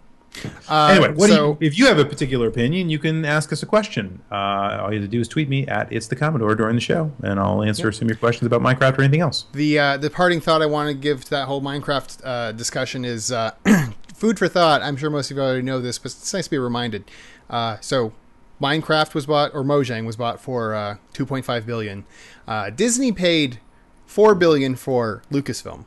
[0.68, 3.66] Uh, Anyway, so, you, if you have a particular opinion, you can ask us a
[3.66, 4.20] question.
[4.30, 4.34] Uh,
[4.82, 7.12] all you have to do is tweet me at it's the Commodore during the show,
[7.22, 9.46] and I'll answer some of your questions about Minecraft or anything else.
[9.52, 13.04] The uh, the parting thought I want to give to that whole Minecraft uh, discussion
[13.04, 13.52] is uh,
[14.14, 14.82] food for thought.
[14.82, 17.04] I'm sure most of you already know this, but it's nice to be reminded.
[17.48, 18.12] Uh, so,
[18.60, 22.04] Minecraft was bought, or Mojang was bought for uh, 2.5 billion.
[22.48, 23.58] Uh, Disney paid
[24.06, 25.84] four billion for Lucasfilm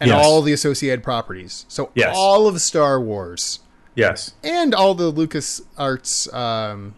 [0.00, 0.24] and Yes.
[0.24, 1.64] all the associated properties.
[1.68, 2.14] So Yes.
[2.16, 3.60] all of Star Wars
[3.96, 4.34] Yes.
[4.44, 6.94] and all the Lucas Arts um,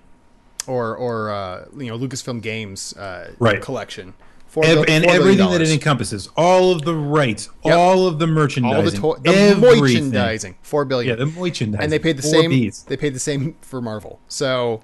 [0.66, 3.62] or or uh, you know Lucasfilm Games uh, Right.
[3.62, 4.14] collection.
[4.48, 7.76] Four Ev- and $4 billion everything that it encompasses, all of the rights, Yep.
[7.76, 9.80] all of the merchandising, all the, to- the everything.
[9.82, 11.10] merchandising, four billion.
[11.18, 11.82] Yeah, the merchandising.
[11.84, 12.50] and they paid the same.
[12.50, 12.86] Bs.
[12.86, 14.20] They paid the same for Marvel.
[14.26, 14.80] So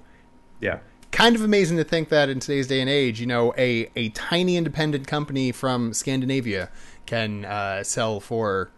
[0.61, 0.79] Yeah.
[1.11, 4.09] kind of amazing to think that in today's day and age, you know, a a
[4.09, 6.69] tiny independent company from Scandinavia
[7.07, 8.69] can uh, sell for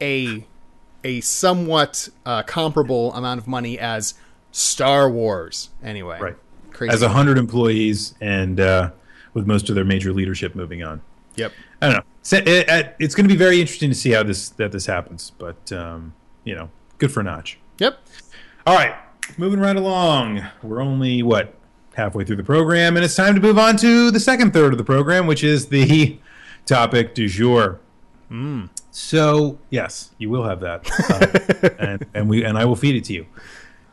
[0.00, 0.46] a
[1.04, 4.14] a somewhat uh, comparable amount of money as
[4.52, 5.70] Star Wars.
[5.82, 6.36] Anyway, Right.
[6.72, 6.92] Crazy.
[6.94, 8.90] As a hundred employees and uh,
[9.34, 11.02] with most of their major leadership moving on.
[11.36, 11.52] yep.
[11.82, 12.02] I don't know.
[12.22, 14.86] So, it, it- it's going to be very interesting to see how this that this
[14.86, 15.32] happens.
[15.38, 17.58] But um, you know, good for Notch.
[17.78, 17.98] Yep.
[18.66, 18.94] All right,
[19.38, 20.44] moving right along.
[20.62, 21.54] We're only what
[21.94, 24.78] halfway through the program, and it's time to move on to the second third of
[24.78, 26.18] the program, which is the
[26.66, 27.78] topic du jour.
[28.90, 30.88] So yes, you will have that,
[31.68, 33.26] uh, and, and we and I will feed it to you.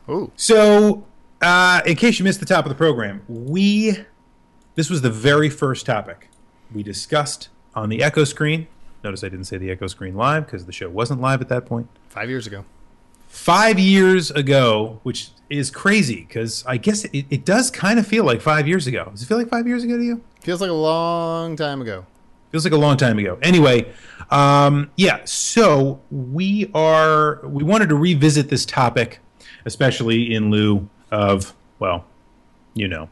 [0.09, 0.31] Ooh.
[0.35, 1.05] So,
[1.41, 3.97] uh, in case you missed the top of the program, we
[4.75, 6.29] this was the very first topic
[6.73, 8.67] we discussed on the Echo screen.
[9.03, 11.65] Notice I didn't say the Echo screen live because the show wasn't live at that
[11.65, 11.87] point.
[12.09, 12.65] Five years ago.
[13.27, 18.23] Five years ago, which is crazy because I guess it, it does kind of feel
[18.23, 19.09] like five years ago.
[19.11, 20.21] Does it feel like five years ago to you?
[20.41, 22.05] Feels like a long time ago.
[22.51, 23.37] Feels like a long time ago.
[23.41, 23.91] Anyway,
[24.31, 25.19] um, yeah.
[25.25, 29.19] So we are we wanted to revisit this topic,
[29.65, 32.05] especially in lieu of well,
[32.73, 33.09] you know,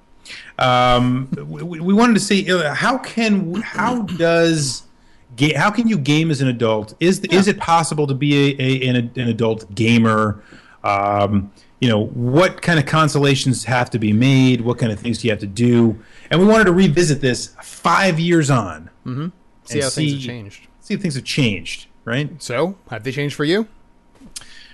[0.59, 4.83] um, we, we wanted to see how can how does
[5.55, 6.93] how can you game as an adult?
[6.99, 10.41] Is is it possible to be a, a an, an adult gamer?
[10.83, 14.61] Um, you know, what kind of consolations have to be made?
[14.61, 15.99] What kind of things do you have to do?
[16.31, 19.27] And we wanted to revisit this five years on Mm-hmm.
[19.65, 20.67] See how things have changed.
[20.81, 22.29] See if things have changed, right?
[22.41, 23.67] So, have they changed for you?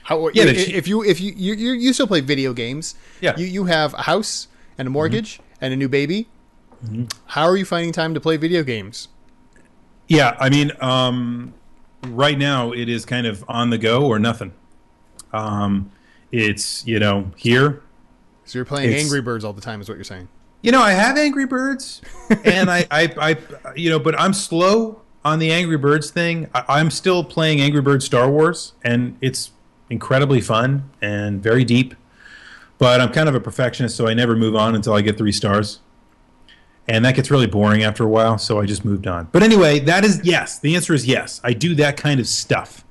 [0.03, 3.37] How, Yeah, i- if you if you, you you you still play video games, Yeah.
[3.37, 6.27] you you have a house and a mortgage and a new baby.
[6.83, 7.05] Mm-hmm.
[7.27, 9.07] How are you finding time to play video games?
[10.07, 11.53] Yeah, I mean, um,
[12.07, 14.53] right now it is kind of on the go or nothing.
[15.31, 15.91] Um,
[16.31, 17.81] it's you know here.
[18.45, 20.27] So you're playing Angry Birds all the time, is what you're saying?
[20.62, 22.02] You know, I have Angry Birds,
[22.43, 26.50] and I, I, I, you know, but I'm slow on the Angry Birds thing.
[26.54, 29.52] I, I'm still playing Angry Birds Star Wars, and it's
[29.89, 31.95] incredibly fun and very deep.
[32.78, 35.32] But I'm kind of a perfectionist, so I never move on until I get three
[35.32, 35.80] stars.
[36.88, 39.30] And that gets really boring after a while, so I just moved on.
[39.32, 40.60] But anyway, that is yes.
[40.60, 41.39] The answer is yes.
[41.43, 42.84] I do that kind of stuff.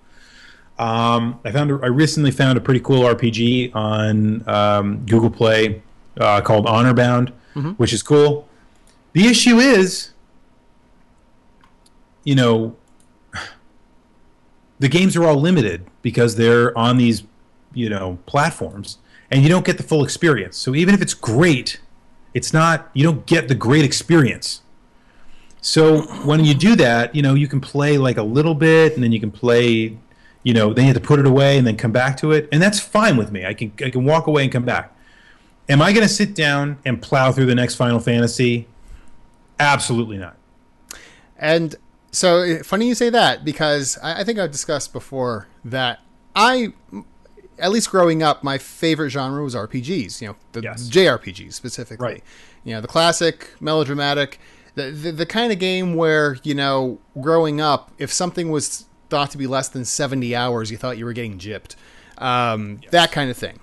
[0.78, 5.82] Um, I found I recently found a pretty cool RPG on um, Google Play
[6.18, 7.32] uh, called Honor Bound,
[7.76, 8.48] which is cool.
[9.12, 10.12] The issue is,
[12.24, 12.76] you know,
[14.78, 17.24] the games are all limited because they're on these,
[17.74, 18.98] you know, platforms,
[19.30, 20.56] and you don't get the full experience.
[20.56, 21.80] So even if it's great,
[22.34, 22.90] it's not.
[22.94, 24.62] You don't get the great experience.
[25.60, 29.02] So when you do that, you know, you can play like a little bit, and
[29.02, 29.98] then you can play,
[30.42, 32.48] you know, then you have to put it away and then come back to it,
[32.50, 33.44] and that's fine with me.
[33.44, 34.96] I can I can walk away and come back.
[35.70, 38.66] Am I going to sit down and plow through the next Final Fantasy?
[39.58, 40.36] Absolutely not.
[41.38, 41.76] And
[42.10, 46.00] so eh, funny you say that because I, I think I've discussed before that
[46.34, 46.72] I,
[47.58, 50.20] at least growing up, my favorite genre was RPGs.
[50.20, 50.88] You know, the Yes.
[50.88, 52.04] JRPGs specifically.
[52.04, 52.24] Right.
[52.64, 54.38] You know, the classic, melodramatic,
[54.74, 59.30] the, the the kind of game where you know, growing up, if something was thought
[59.32, 61.74] to be less than seventy hours, you thought you were getting gypped.
[62.18, 63.58] Um, That kind of thing.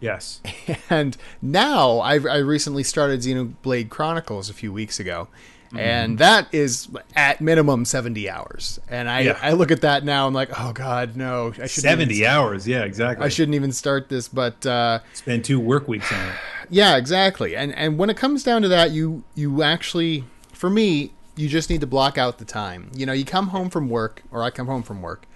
[0.00, 0.40] Yes.
[0.90, 5.28] And now I've, I recently started Xenoblade Chronicles a few weeks ago.
[5.68, 5.78] Mm-hmm.
[5.78, 8.78] And that is at minimum 70 hours.
[8.88, 9.38] And I, Yeah.
[9.42, 11.48] I look at that now, I'm like, oh God, no.
[11.48, 12.68] I shouldn't Seventy Even, hours.
[12.68, 13.26] Yeah, exactly.
[13.26, 14.28] I shouldn't even start this.
[14.28, 16.34] But uh, spend two work weeks on it.
[16.70, 17.56] yeah, exactly.
[17.56, 21.68] And and when it comes down to that, you you actually, for me, you just
[21.68, 22.90] need to block out the time.
[22.94, 25.26] You know, you come home from work, or I come home from work,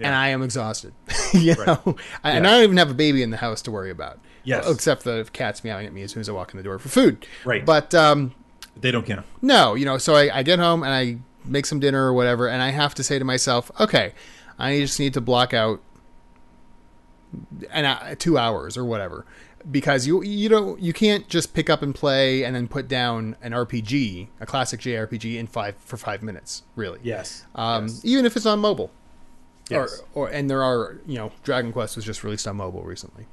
[0.00, 0.92] and I am exhausted.
[1.32, 3.90] you know, I, and I don't even have a baby in the house to worry
[3.90, 4.18] about.
[4.46, 4.68] Yes.
[4.70, 6.90] except the cat's meowing at me as soon as I walk in the door for
[6.90, 7.26] food.
[7.46, 7.64] Right.
[7.64, 8.34] But um,
[8.78, 9.24] They don't count.
[9.40, 12.46] no, you know, so I, I get home and I make some dinner or whatever,
[12.48, 14.12] and I have to say to myself, okay,
[14.58, 15.80] I just need to block out
[17.70, 19.24] an hou- two hours or whatever,
[19.70, 23.36] because you you don't you can't just pick up and play and then put down
[23.42, 26.98] an RPG, a classic JRPG in five for five minutes, really.
[27.02, 27.44] Yes.
[27.54, 28.00] Um, yes.
[28.04, 28.90] even if it's on mobile.
[29.70, 30.02] Yes.
[30.14, 33.26] Or, or and there are you know Dragon Quest was just released on mobile recently,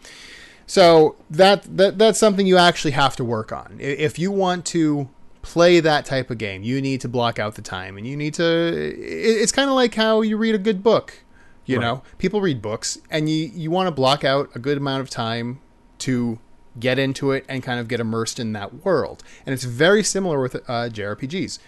[0.66, 3.78] so that that that's something you actually have to work on.
[3.80, 5.10] If you want to
[5.42, 8.34] play that type of game, you need to block out the time, and you need
[8.36, 8.44] to.
[8.44, 8.98] it-
[9.42, 11.24] It's kind of like how you read a good book.
[11.66, 11.84] You Right.
[11.86, 15.10] know, people read books, and you you want to block out a good amount of
[15.10, 15.60] time
[16.00, 16.40] to
[16.80, 19.22] get into it and kind of get immersed in that world.
[19.46, 21.60] And it's very similar with uh, JRPGs,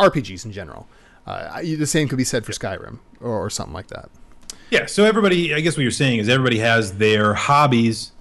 [0.00, 0.88] RPGs in general.
[1.26, 4.08] Uh, the same could be said for Skyrim or, or something like that.
[4.70, 8.12] Yeah, so everybody, I guess what you're saying is everybody has their hobbies,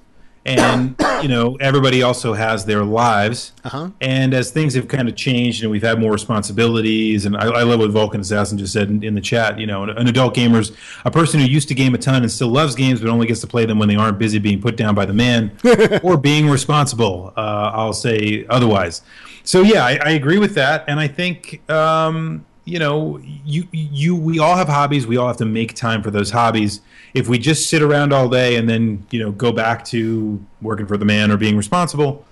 [0.46, 3.52] and you know everybody also has their lives.
[3.64, 3.90] Uh-huh.
[4.00, 7.64] And as things have kind of changed, and we've had more responsibilities, and I, I
[7.64, 9.60] love what Vulcan Assassin just said in, in the chat.
[9.60, 10.72] You know, an, an adult gamer's
[11.04, 13.42] a person who used to game a ton and still loves games, but only gets
[13.42, 15.52] to play them when they aren't busy being put down by the man
[16.04, 17.34] or being responsible.
[17.36, 19.02] Uh, I'll say otherwise.
[19.44, 24.16] So yeah, I, I agree with that, and I think um, you know, you you
[24.16, 25.06] we all have hobbies.
[25.08, 26.82] We all have to make time for those hobbies.
[27.14, 30.88] If we just sit around all day and then you know go back to working
[30.88, 32.26] for the man or being responsible,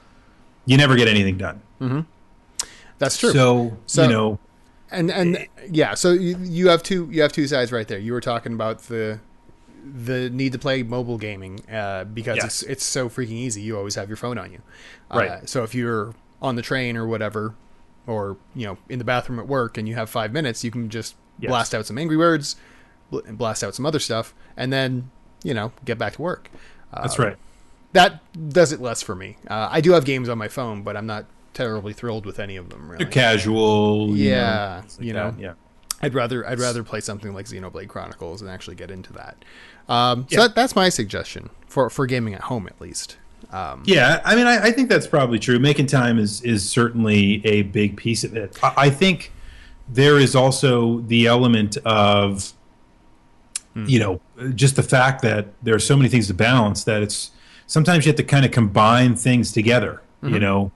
[0.65, 1.61] you never get anything done.
[2.99, 3.31] That's true.
[3.31, 4.39] So, So- you know,
[4.91, 7.99] and and yeah, so you, you have two you have two sides right there.
[7.99, 9.19] You were talking about the
[9.83, 12.45] the need to play mobile gaming uh, because Yes.
[12.45, 13.61] it's it's so freaking easy.
[13.61, 14.59] You always have your phone on you.
[15.11, 15.49] Uh, Right.
[15.49, 17.53] so if you're on the train or whatever,
[18.07, 20.89] or you know in the bathroom at work and you have five minutes, you can
[20.89, 21.49] just Yes.
[21.49, 22.55] blast out some Angry Birds,
[23.09, 25.09] bl- and blast out some other stuff, and then
[25.43, 26.49] you know get back to work.
[26.93, 27.37] Uh, that's right.
[27.93, 29.37] That does it less for me.
[29.47, 32.55] Uh, I do have games on my phone, but I'm not terribly thrilled with any
[32.55, 32.89] of them.
[32.89, 33.03] Really.
[33.03, 34.15] They're casual.
[34.15, 35.35] you know, Yeah, like you know.
[35.39, 35.53] yeah.
[36.01, 39.43] I'd rather I'd rather play something like Xenoblade Chronicles and actually get into that.
[39.89, 40.47] Um, so Yeah.
[40.47, 43.17] that, that's my suggestion for for gaming at home at least.
[43.51, 45.59] Um, Yeah, I mean, I, I think that's probably true.
[45.59, 48.57] Making time is is certainly a big piece of it.
[48.63, 49.31] I, I think
[49.89, 52.53] there is also the element of,
[53.75, 54.21] you know,
[54.55, 57.31] just the fact that there are so many things to balance that it's
[57.67, 60.01] sometimes you have to kind of combine things together.
[60.21, 60.71] You know,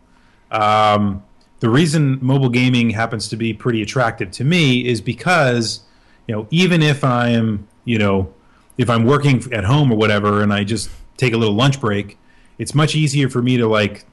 [0.51, 1.23] um,
[1.61, 5.81] the reason mobile gaming happens to be pretty attractive to me is because
[6.27, 8.33] you know even if I'm you know
[8.77, 12.17] if I'm working at home or whatever and I just take a little lunch break,
[12.57, 14.05] it's much easier for me to like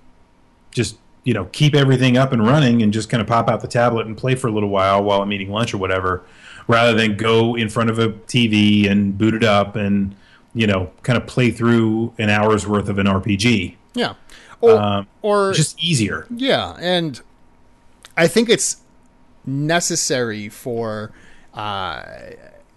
[0.70, 3.68] just you know keep everything up and running and just kind of pop out the
[3.68, 6.22] tablet and play for a little while while I'm eating lunch or whatever,
[6.68, 10.14] rather than go in front of a TV and boot it up and
[10.54, 13.76] you know kind of play through an hour's worth of an RPG.
[13.94, 14.14] Yeah.
[14.60, 16.26] Or, Um, or Just easier.
[16.30, 17.20] Yeah, and
[18.16, 18.78] I think it's
[19.44, 21.12] necessary for,
[21.52, 22.02] uh,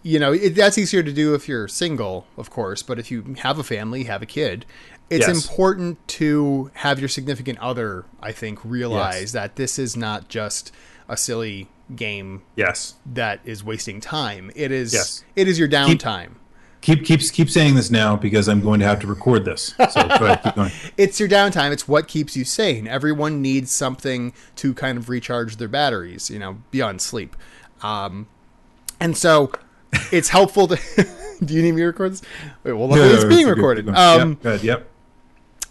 [0.03, 2.83] you know, it, that's easier to do if you're single, of course.
[2.83, 4.65] But if you have a family, have a kid,
[5.09, 5.47] it's Yes.
[5.47, 8.05] important to have your significant other.
[8.21, 9.31] I think realize Yes.
[9.33, 10.71] that this is not just
[11.09, 12.95] a silly game Yes.
[13.05, 14.51] that is wasting time.
[14.55, 14.93] It is.
[14.93, 15.23] Yes.
[15.35, 16.31] It is your downtime.
[16.81, 19.73] Keep keep keep saying this now because I'm going to have to record this.
[19.77, 20.71] So go ahead, keep going.
[20.95, 21.71] it's your downtime.
[21.71, 22.87] It's what keeps you sane.
[22.87, 27.35] Everyone needs something to kind of recharge their batteries, you know, beyond sleep.
[27.81, 28.27] Um,
[28.99, 29.51] and so
[30.11, 30.77] it's helpful to.
[31.43, 32.21] Do you need me to record this?
[32.63, 33.87] Wait, well, luckily it's being recorded.
[33.89, 34.87] Um, yep, good, yep.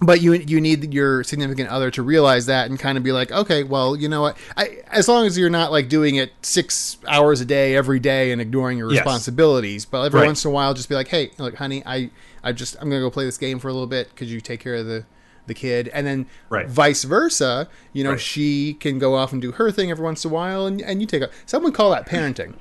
[0.00, 3.32] But you you need your significant other to realize that and kind of be like,
[3.32, 4.36] okay, well, you know what?
[4.56, 8.30] I, as long as you're not like doing it six hours a day every day
[8.32, 9.04] and ignoring your Yes.
[9.04, 10.26] responsibilities, but every Right.
[10.26, 12.10] once in a while, just be like, hey, look, honey, I
[12.44, 14.14] I just I'm gonna go play this game for a little bit.
[14.16, 15.04] Could you take care of the
[15.46, 15.88] the kid?
[15.94, 16.68] And then Right.
[16.68, 18.20] vice versa, you know, Right.
[18.20, 21.00] she can go off and do her thing every once in a while, and and
[21.00, 22.54] you take a someone call that parenting.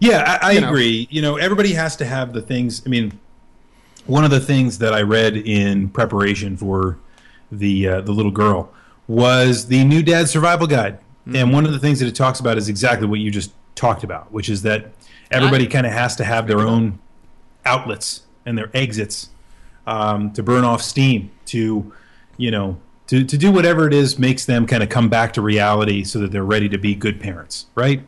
[0.00, 0.68] Yeah, I, I You know.
[0.68, 1.06] agree.
[1.10, 2.82] You know, everybody has to have the things.
[2.84, 3.18] I mean,
[4.06, 6.98] one of the things that I read in preparation for
[7.52, 8.72] the uh, the little girl
[9.06, 11.36] was the new dad survival guide, Mm-hmm.
[11.36, 14.04] and one of the things that it talks about is exactly what you just talked
[14.04, 14.92] about, which is that
[15.30, 16.98] everybody kind of has to have their own
[17.64, 19.30] outlets and their exits
[19.86, 21.90] um, to burn off steam to
[22.36, 25.40] you know to, to do whatever it is makes them kind of come back to
[25.40, 28.02] reality so that they're ready to be good parents right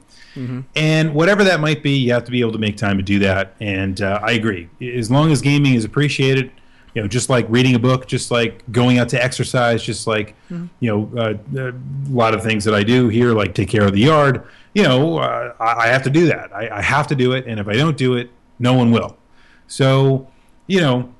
[0.75, 3.19] and whatever that might be you have to be able to make time to do
[3.21, 3.55] that.
[3.61, 4.69] And uh, i agree.
[4.81, 6.51] As long as gaming is appreciated
[6.95, 10.35] you know just like reading a book just like going out to exercise just like
[10.51, 11.35] you know uh,
[11.71, 11.75] a
[12.11, 15.19] lot of things that i do here like take care of the yard you know
[15.19, 16.55] uh, I, I have to do that.
[16.55, 17.47] I, I have to do it.
[17.47, 19.17] And if i don't do it no one will.
[19.67, 20.27] So
[20.67, 21.13] you know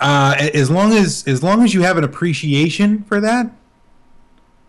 [0.00, 3.50] uh, as long as as long as you have an appreciation for that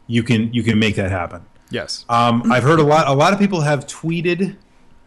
[0.07, 2.05] you can you can make that happen Yes.
[2.09, 3.07] um, I've heard a lot.
[3.07, 4.55] A lot of people have tweeted,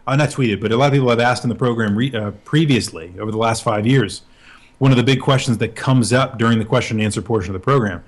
[0.07, 2.31] uh, not tweeted, but a lot of people have asked in the program re- uh,
[2.44, 4.22] previously over the last five years.
[4.79, 7.61] One of the big questions that comes up during the question and answer portion of
[7.61, 8.03] the program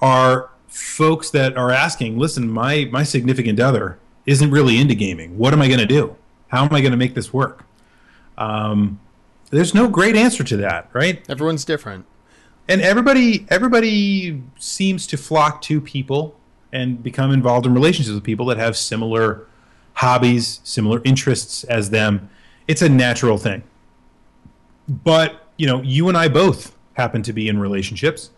[0.00, 5.36] are folks that are asking, "Listen, my my significant other isn't really into gaming.
[5.38, 6.16] What am I going to do?
[6.48, 7.64] How am I going to make this work?"
[8.36, 9.00] Um,
[9.50, 11.24] there's no great answer to that, right?
[11.28, 12.04] Everyone's different.
[12.68, 16.37] and everybody everybody seems to flock to people
[16.72, 19.46] and become involved in relationships with people that have similar
[19.94, 22.30] hobbies similar interests as them.
[22.68, 23.62] It's a natural thing.
[24.88, 28.30] But you know you and i both happen to be in relationships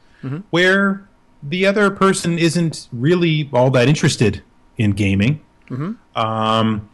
[0.50, 1.06] where
[1.42, 4.42] the other person isn't really all that interested
[4.76, 5.40] in gaming.
[6.14, 6.88] Um,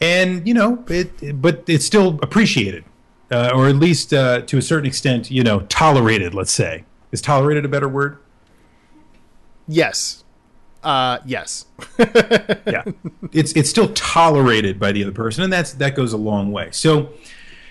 [0.00, 2.84] and you know it but it's still appreciated
[3.30, 6.84] uh, or at least uh, to a certain extent you know tolerated let's say.
[7.12, 8.18] Is tolerated a better word?
[9.68, 10.21] Yes.
[10.82, 11.66] Uh, yes.
[11.98, 12.84] yeah.
[13.32, 16.70] It's it's still tolerated by the other person and that's that goes a long way.
[16.72, 17.10] So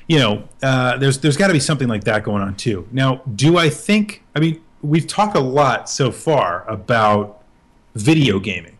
[0.07, 2.87] you know uh, there's there's got to be something like that going on too.
[2.91, 7.43] Now do i think i mean we've talked a lot so far about
[7.95, 8.77] video gaming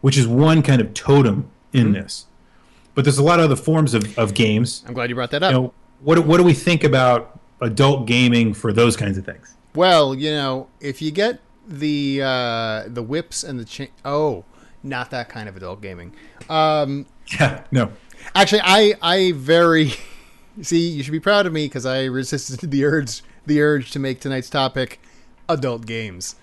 [0.00, 2.26] which is one kind of totem in this.
[2.94, 4.82] But there's a lot of other forms of, of games.
[4.86, 5.52] I'm glad you brought that up.
[5.52, 9.54] you know what what do we think about adult gaming for those kinds of things?
[9.74, 14.44] Well, you know, if you get the uh, the whips and the cha- oh,
[14.82, 16.14] not that kind of adult gaming.
[16.48, 17.06] Um,
[17.38, 17.92] yeah no
[18.34, 19.92] actually, I I very
[20.62, 20.88] see.
[20.88, 24.20] You should be proud of me because I resisted the urge the urge to make
[24.20, 25.00] tonight's topic
[25.48, 26.36] adult games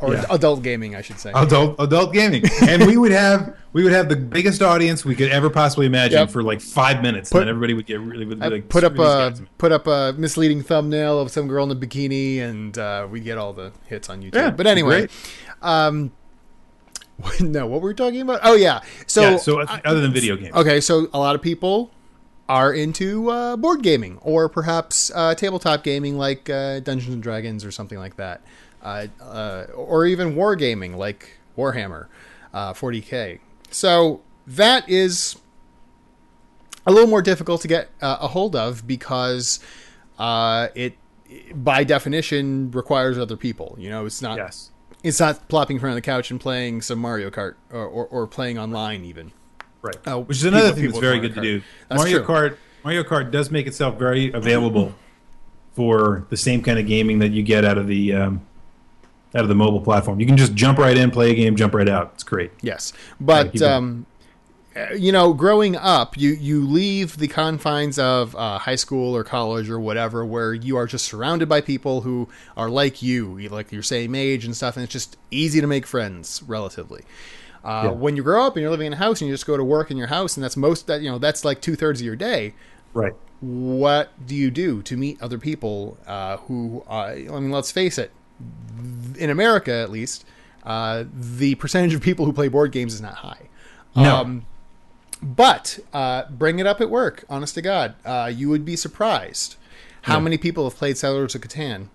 [0.00, 0.24] or Yeah.
[0.30, 1.30] adult gaming, I should say.
[1.34, 5.30] adult adult gaming and we would have we would have the biggest audience we could
[5.30, 6.30] ever possibly imagine Yep.
[6.30, 8.98] for like five minutes Put- and then everybody would get really would like put up
[8.98, 13.20] a put up a misleading thumbnail of some girl in a bikini, and uh, we
[13.20, 14.34] get all the hits on YouTube.
[14.34, 15.06] Yeah, but anyway,
[15.62, 16.12] um,
[17.40, 18.40] no, what were we talking about?
[18.42, 21.42] Oh yeah, so yeah, so uh, other than video games Okay, so a lot of
[21.42, 21.90] people
[22.48, 27.64] are into uh, board gaming or perhaps uh, tabletop gaming like uh, Dungeons and Dragons
[27.64, 28.40] or something like that,
[28.82, 32.06] uh, uh, or even wargaming like Warhammer
[32.52, 33.40] uh, 40k.
[33.70, 35.36] So that is
[36.86, 39.60] a little more difficult to get uh, a hold of because
[40.18, 40.96] uh, it,
[41.54, 43.76] by definition, requires other people.
[43.78, 44.70] You know, it's not yes
[45.02, 48.06] It's not plopping in front of the couch and playing some Mario Kart or, or,
[48.06, 49.32] or playing online even.
[49.82, 49.96] Right.
[50.06, 51.62] Uh, Which is another people- thing that's very with good to do.
[51.88, 52.26] That's Mario true.
[52.26, 54.94] Kart Mario Kart does make itself very available
[55.74, 58.46] for the same kind of gaming that you get out of the um,
[59.34, 60.20] out of the mobile platform.
[60.20, 62.12] You can just jump right in, play a game, jump right out.
[62.14, 62.50] It's great.
[62.62, 63.72] Yes, but going.
[63.72, 64.06] um,
[64.76, 69.24] uh, you know, growing up, you you leave the confines of uh, high school or
[69.24, 73.72] college or whatever, where you are just surrounded by people who are like you, like
[73.72, 77.02] your same age and stuff, and it's just easy to make friends relatively.
[77.64, 77.90] Uh, Yeah.
[77.90, 79.64] When you grow up and you're living in a house and you just go to
[79.64, 82.06] work in your house, and that's most that you know that's like two thirds of
[82.06, 82.54] your day.
[82.94, 83.12] Right.
[83.40, 86.84] What do you do to meet other people uh, who?
[86.88, 88.12] Uh, I mean, let's face it.
[89.18, 90.24] In America, at least,
[90.64, 93.48] uh, the percentage of people who play board games is not high.
[93.96, 94.16] No.
[94.16, 94.46] Um,
[95.22, 97.24] but uh, bring it up at work.
[97.28, 99.56] Honest to God, uh, you would be surprised
[100.02, 100.20] how Yeah.
[100.20, 101.88] many people have played Settlers of Catan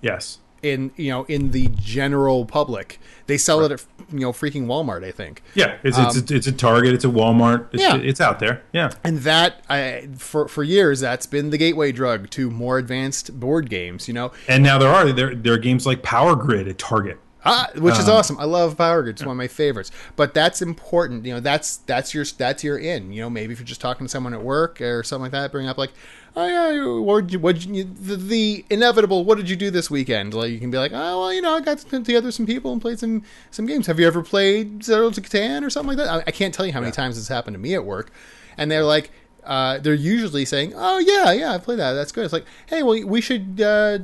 [0.00, 0.38] Yes.
[0.62, 2.98] In you know in the general public.
[3.26, 5.42] They sell it at you know freaking Walmart, I think.
[5.54, 5.76] Yeah.
[5.84, 6.94] It's it's, a, it's a Target.
[6.94, 7.68] It's a Walmart.
[7.72, 8.08] It's, Um, Yeah.
[8.08, 8.62] It's out there.
[8.72, 8.90] Yeah.
[9.04, 13.70] And that, I, for for years, that's been the gateway drug to more advanced board
[13.70, 14.08] games.
[14.08, 17.18] You know, And now there are there there are games like Power Grid at Target.
[17.42, 18.36] Ah, which is Um, awesome.
[18.38, 19.14] I love Power Grid.
[19.14, 19.90] It's one of my favorites.
[20.14, 21.24] But that's important.
[21.24, 23.12] You know, that's that's your that's your in.
[23.12, 25.50] You know, maybe if you're just talking to someone at work or something like that,
[25.50, 25.92] bring up like,
[26.36, 27.84] oh yeah, what what the,
[28.16, 29.24] the inevitable?
[29.24, 30.34] What did you do this weekend?
[30.34, 32.80] Like you can be like, oh well, you know, I got together some people and
[32.80, 33.86] played some some games.
[33.86, 36.08] Have you ever played Settlers of Catan or something like that?
[36.08, 38.10] I, I can't tell you how many times this happened to me at work,
[38.56, 39.10] and they're like.
[39.42, 41.94] Uh, they're usually saying, "Oh yeah, yeah, I played that.
[41.94, 44.00] That's good." It's like, "Hey, well, we should uh,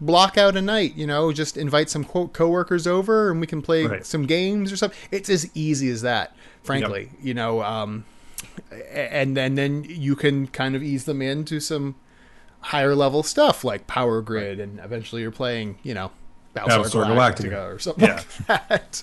[0.00, 3.62] block out a night, you know, just invite some quote coworkers over and we can
[3.62, 4.04] play Right.
[4.04, 4.98] some games or something.
[5.12, 8.04] It's as easy as that, frankly, you know, um,
[8.72, 11.94] a- and then, then you can kind of ease them into some
[12.60, 16.10] higher level stuff like Power Grid and eventually you're playing, you know,
[16.54, 17.74] Battlestar, Galactica, Galactica.
[17.74, 18.22] or something Yeah.
[18.48, 19.02] like that.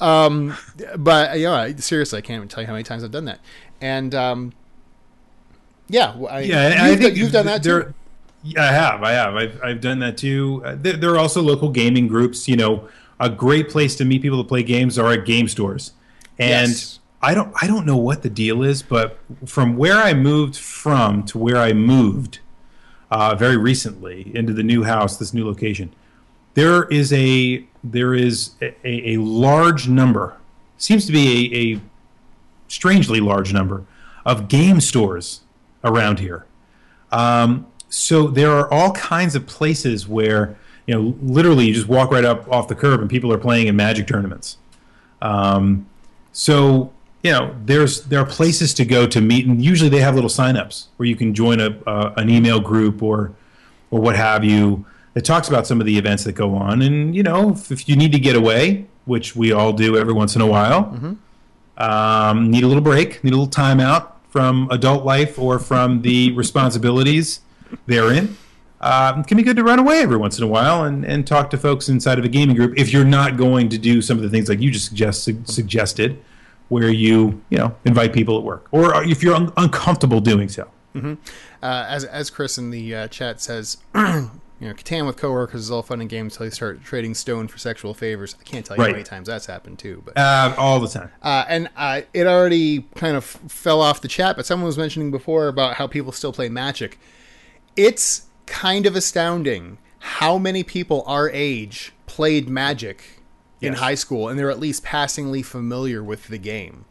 [0.00, 0.54] Um,
[0.98, 3.40] but, you know, seriously, I can't even tell you how many times I've done that.
[3.80, 4.52] And, um,
[5.88, 7.94] yeah, I, Yeah, you've, I done, think you've done that there- too.
[8.46, 9.02] Yeah, I have.
[9.02, 9.34] I have.
[9.36, 10.62] I've, I've done that too.
[10.66, 12.46] Uh, there, there are also local gaming groups.
[12.46, 15.92] You know, a great place to meet people to play games are at game stores.
[16.38, 16.98] And Yes.
[17.24, 21.22] I don't I don't know what the deal is, but from where I moved from
[21.24, 22.40] to where I moved
[23.10, 25.94] uh, very recently into the new house, this new location,
[26.52, 30.36] there is a there is a, a, large number,
[30.76, 31.80] seems to be a, a
[32.68, 33.84] strangely large number
[34.26, 35.40] of game stores
[35.82, 36.44] around here.
[37.10, 42.10] Um, so there are all kinds of places where you know literally you just walk
[42.10, 44.58] right up off the curb and people are playing in Magic tournaments.
[45.22, 45.86] Um,
[46.30, 46.92] so
[47.24, 50.30] you know there's there are places to go to meet, and usually they have little
[50.30, 53.32] signups where you can join a uh, an email group or
[53.90, 56.82] or what have you that talks about some of the events that go on.
[56.82, 60.12] And you know if, if you need to get away, which we all do every
[60.12, 60.92] once in a while,
[61.78, 66.02] um, need a little break, need a little time out from adult life or from
[66.02, 67.40] the responsibilities
[67.86, 68.36] therein.
[68.82, 71.26] Um, it can be good to run away every once in a while and, and
[71.26, 74.18] talk to folks inside of a gaming group if you're not going to do some
[74.18, 76.22] of the things like you just suggest, suggested,
[76.74, 80.68] where you you know invite people at work, or if you're un- uncomfortable doing so.
[80.96, 81.14] uh,
[81.62, 84.00] as as Chris in the uh, chat says, you
[84.68, 87.58] know, Catan with coworkers is all fun and games until you start trading stone for
[87.58, 88.34] sexual favors.
[88.40, 88.88] I can't tell you Right.
[88.90, 90.02] how many times that's happened too.
[90.04, 91.10] But Uh, all the time.
[91.22, 94.36] uh, and uh, it already kind of fell off the chat.
[94.36, 96.98] But someone was mentioning before about how people still play Magic.
[97.76, 103.13] It's kind of astounding how many people our age played Magic
[103.66, 106.84] in high school, and they're at least passingly familiar with the game.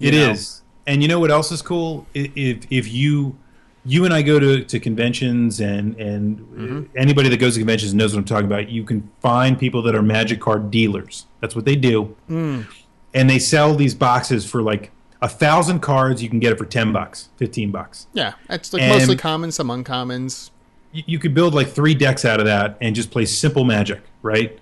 [0.00, 2.06] It You is, and you know what else is cool?
[2.14, 3.36] If if you
[3.84, 6.82] you and I go to, to conventions and and Mm-hmm.
[6.96, 8.68] anybody that goes to conventions knows what I'm talking about.
[8.68, 11.26] You can find people that are magic card dealers.
[11.40, 12.66] That's what they do, Mm.
[13.14, 14.90] and they sell these boxes for like
[15.22, 16.22] a thousand cards.
[16.22, 18.06] You can get it for ten bucks, fifteen bucks.
[18.12, 20.50] Yeah, it's like And- mostly common, some uncommons.
[20.92, 24.00] you, you could build like three decks out of that and just play simple magic,
[24.22, 24.58] right?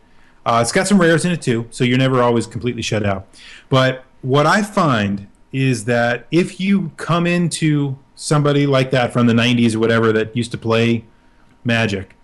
[0.47, 3.27] Uh, it's got some rares in it too, so you're never always completely shut out.
[3.69, 9.33] But what I find is that if you come into somebody like that from the
[9.33, 11.05] 90s or whatever that used to play
[11.65, 12.15] magic,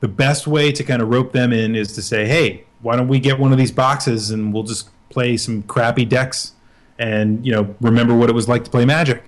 [0.00, 3.08] the best way to kind of rope them in is to say, hey, why don't
[3.08, 6.52] we get one of these boxes and we'll just play some crappy decks
[6.98, 9.22] and, you know, remember what it was like to play magic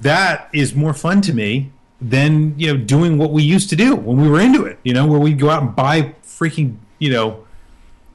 [0.00, 1.70] that is more fun to me
[2.00, 4.78] than you know doing what we used to do when we were into it.
[4.82, 7.44] You know, where we'd go out and buy freaking you know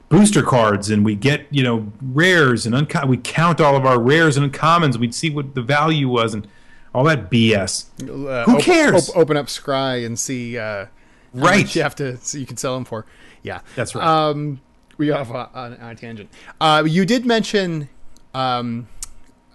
[0.08, 3.98] booster cards and we get you know rares and unco- we count all of our
[4.00, 4.96] rares and uncommons.
[4.96, 6.46] We'd see what the value was and
[6.94, 7.72] all that BS.
[8.02, 9.08] Uh, Who op- cares?
[9.10, 10.86] op- open up Scry and see uh,
[11.32, 11.72] Right.
[11.76, 13.06] you have to so you can sell them for.
[13.42, 14.04] Yeah, That's right.
[14.04, 14.60] Um,
[14.98, 16.28] we got off on, on a tangent.
[16.60, 17.88] Uh, you did mention,
[18.34, 18.86] um,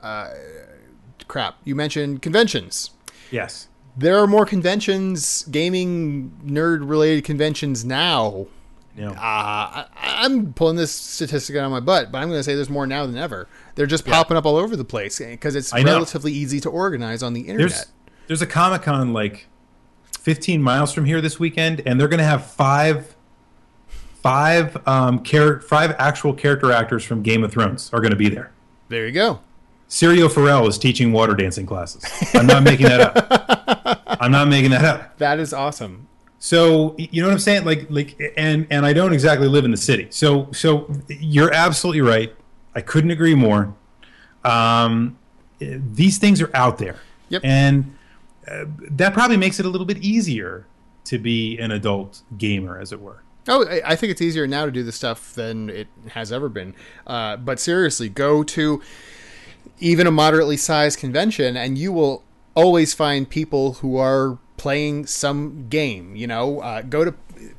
[0.02, 0.30] uh,
[1.28, 1.58] crap.
[1.66, 2.92] You mentioned conventions.
[3.30, 3.68] Yes.
[3.98, 8.48] There are more conventions, gaming nerd related conventions now.
[8.98, 9.12] Yeah.
[9.12, 12.56] Uh, I, I'm pulling this statistic out of my butt, but I'm going to say
[12.56, 13.48] there's more now than ever.
[13.76, 15.94] They're just popping up all over the place because it's I know.
[15.94, 17.70] relatively easy to organize on the internet.
[17.70, 17.86] There's
[18.28, 19.48] there's a Comic Con like
[20.20, 23.16] 15 miles from here this weekend, and they're going to have five
[24.24, 28.30] five um char- five actual character actors from Game of Thrones are going to be
[28.30, 28.52] there.
[28.90, 29.40] there you go.
[29.88, 32.04] Syrio Forel is teaching water dancing classes.
[32.34, 34.02] I'm not making that up.
[34.20, 35.18] I'm not making that up.
[35.20, 36.08] That is awesome.
[36.40, 37.66] So you know what I'm saying?
[37.66, 40.08] Like like and and I don't exactly live in the city.
[40.10, 42.36] So so you're absolutely right.
[42.76, 43.74] I couldn't agree more.
[44.44, 45.18] Um,
[45.60, 47.42] these things are out there, Yep.
[47.44, 47.96] and
[48.48, 50.68] uh, that probably makes it a little bit easier
[51.06, 53.24] to be an adult gamer, as it were.
[53.48, 56.50] Oh, I I think it's easier now to do this stuff than it has ever
[56.50, 56.76] been.
[57.08, 58.82] Uh, but seriously, go to
[59.80, 62.24] even a moderately sized convention, and you will
[62.56, 66.16] always find people who are playing some game.
[66.16, 67.14] You know, uh, go to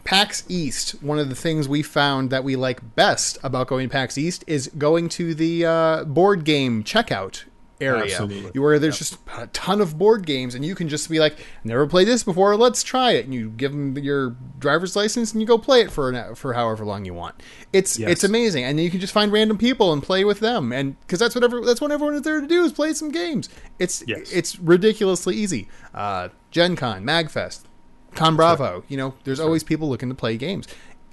[0.04, 1.02] PAX East.
[1.02, 4.44] One of the things we found that we like best about going to PAX East
[4.46, 7.44] is going to the uh, board game checkout
[7.80, 8.04] area.
[8.04, 8.58] Absolutely.
[8.60, 11.86] where there's just a ton of board games and you can just be like never
[11.86, 13.24] played this before let's try it.
[13.26, 16.54] And you give them your driver's license and you go play it for an, for
[16.54, 17.42] however long you want.
[17.72, 18.10] It's Yes.
[18.10, 18.64] it's amazing.
[18.64, 20.72] And you can just find random people and play with them.
[20.72, 23.10] And because that's what ever, that's what everyone is there to do is play some
[23.10, 23.48] games.
[23.78, 24.32] It's Yes.
[24.32, 25.68] it's ridiculously easy.
[25.94, 27.64] Uh gen con magfest
[28.14, 30.66] con bravo you know there's always people looking to play games.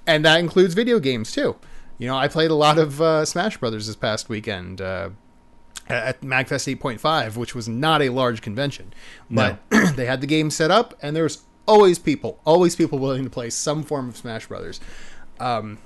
[0.06, 1.56] And that includes video games too.
[1.98, 5.10] You know i played a lot of uh, smash brothers this past weekend uh
[5.88, 8.92] at MagFest 8.5, which was not a large convention,
[9.30, 9.58] but
[9.96, 13.50] they had the game set up, and there's always people, always people willing to play
[13.50, 14.80] some form of Smash Brothers.
[15.40, 15.78] Um,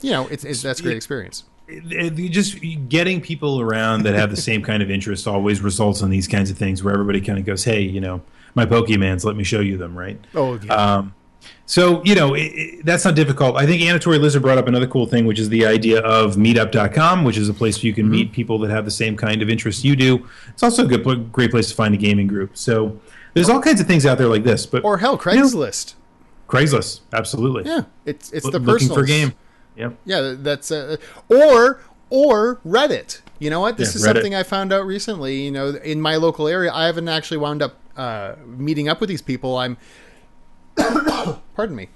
[0.00, 1.44] you know, it's, it's that's a great experience.
[1.68, 2.58] It- it- just
[2.88, 6.50] getting people around that have the same kind of interest always results in these kinds
[6.50, 8.22] of things where everybody kind of goes, "Hey, you know,
[8.54, 10.18] my Pokemans, let me show you them," right?
[10.34, 10.74] Oh, yeah.
[10.74, 11.14] Um,
[11.70, 13.56] so you know it, it, that's not difficult.
[13.56, 17.22] I think Anatory Lizard brought up another cool thing, which is the idea of Meetup.com,
[17.22, 19.48] which is a place where you can meet people that have the same kind of
[19.48, 20.26] interests you do.
[20.48, 22.56] It's also a good, great place to find a gaming group.
[22.56, 22.98] So
[23.34, 24.66] there's all kinds of things out there like this.
[24.66, 25.94] But or hell, Craigslist.
[26.48, 27.70] Craigslist, absolutely.
[27.70, 29.34] Yeah, it's it's Lo- the looking personal for game.
[29.76, 29.96] Yep.
[30.04, 30.96] Yeah, that's uh,
[31.28, 33.20] or or Reddit.
[33.38, 33.76] You know what?
[33.76, 34.12] This Yeah, is Reddit.
[34.14, 35.42] something I found out recently.
[35.42, 39.08] You know, in my local area, I haven't actually wound up uh, meeting up with
[39.08, 39.56] these people.
[39.58, 39.76] I'm,
[41.54, 41.88] pardon me,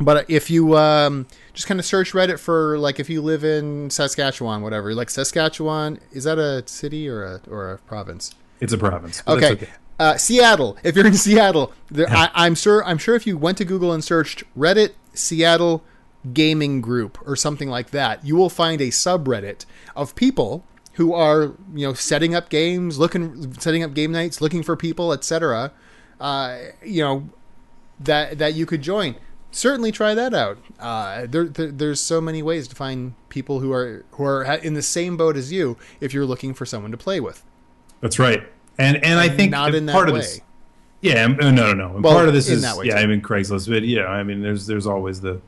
[0.00, 3.90] but if you um, just kind of search Reddit for like if you live in
[3.90, 8.34] Saskatchewan, whatever, like Saskatchewan, is that a city or a or a province?
[8.60, 9.22] It's a province.
[9.22, 9.68] that's Okay.
[9.98, 10.78] Uh, Seattle.
[10.82, 12.82] If you're in Seattle, there, I, I'm sure.
[12.84, 15.84] I'm sure if you went to Google and searched Reddit Seattle
[16.32, 20.64] gaming group or something like that, you will find a subreddit of people
[20.94, 25.12] who are you know setting up games, looking, setting up game nights, looking for people,
[25.12, 25.72] etc.
[26.18, 27.28] Uh, you know
[28.00, 29.16] that that you could join.
[29.52, 30.58] Certainly try that out.
[30.78, 34.74] Uh, there, there, there's so many ways to find people who are who are in
[34.74, 37.44] the same boat as you if you're looking for someone to play with.
[38.00, 38.42] That's right.
[38.78, 40.20] And and I think not in that part of way.
[40.20, 40.40] this.
[41.02, 41.98] Yeah, no, no, no.
[41.98, 42.74] Well, part of this is yeah.
[42.74, 42.92] too.
[42.92, 45.40] I mean Craigslist, but yeah, I mean there's there's always the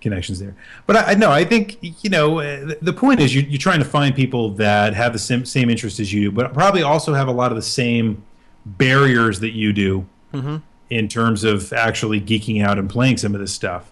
[0.00, 0.54] connections there.
[0.86, 3.78] But I, no, I think you know uh, the, the point is you, you're trying
[3.78, 7.14] to find people that have the same same interest as you do, but probably also
[7.14, 8.22] have a lot of the same
[8.64, 10.56] barriers that you do Mm-hmm.
[10.92, 13.90] In terms of actually geeking out and playing some of this stuff.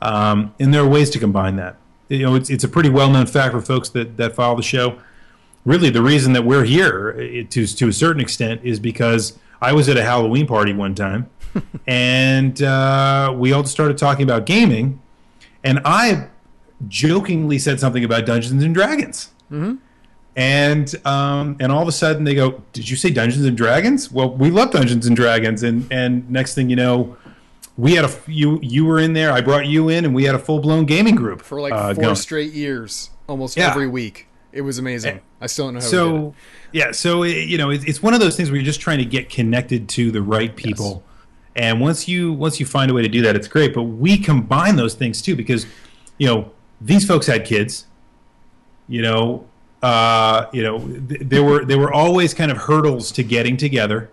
[0.00, 1.76] Um, and there are ways to combine that.
[2.08, 4.62] You know, it's it's a pretty well known fact for folks that that follow the
[4.62, 4.98] show
[5.68, 9.72] really the reason that we're here eh, to to a certain extent is because I
[9.72, 11.28] was at a Halloween party one time,
[11.86, 15.00] and uh, we all started talking about gaming,
[15.62, 16.28] and I
[16.86, 19.30] jokingly said something about Dungeons and Dragons.
[19.50, 19.76] Mm-hmm.
[20.36, 24.12] And um, and all of a sudden they go, "Did you say Dungeons and Dragons?"
[24.12, 27.16] Well, we love Dungeons and Dragons, and and next thing you know,
[27.76, 29.32] we had a you you were in there.
[29.32, 31.92] I brought you in, and we had a full blown gaming group for like uh,
[31.94, 32.14] four going.
[32.14, 33.70] straight years, almost Yeah.
[33.70, 34.28] every week.
[34.52, 35.20] It was amazing.
[35.40, 36.34] I still don't know how we did so
[36.72, 38.98] yeah so it, you know it, it's one of those things where you're just trying
[38.98, 41.02] to get connected to the right people
[41.54, 44.18] and once you once you find a way to do that it's great but we
[44.18, 45.64] combine those things too because
[46.18, 46.50] you know
[46.80, 47.86] these folks had kids
[48.88, 49.46] you know
[49.82, 54.10] uh you know th- there were there were always kind of hurdles to getting together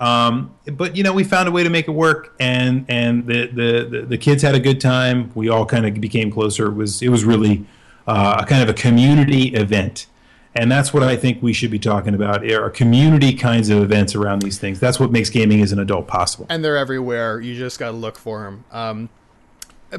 [0.00, 3.48] um, but you know, we found a way to make it work, and and the,
[3.48, 5.30] the the the kids had a good time.
[5.34, 6.68] We all kind of became closer.
[6.68, 7.66] It was it was really
[8.06, 10.06] uh, a kind of a community event,
[10.54, 14.14] and that's what I think we should be talking about: are community kinds of events
[14.14, 14.80] around these things.
[14.80, 16.46] That's what makes gaming as an adult possible.
[16.48, 17.38] and they're everywhere.
[17.38, 18.64] You just got to look for them.
[18.72, 19.08] Um,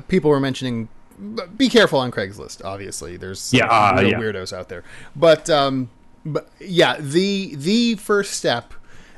[0.07, 0.89] people were mentioning
[1.21, 2.65] but be careful on Craigslist.
[2.65, 4.19] Obviously, there's Yeah, uh, yeah.
[4.19, 4.83] weirdos out there.
[5.15, 5.89] But um,
[6.25, 8.73] but yeah, the the first step,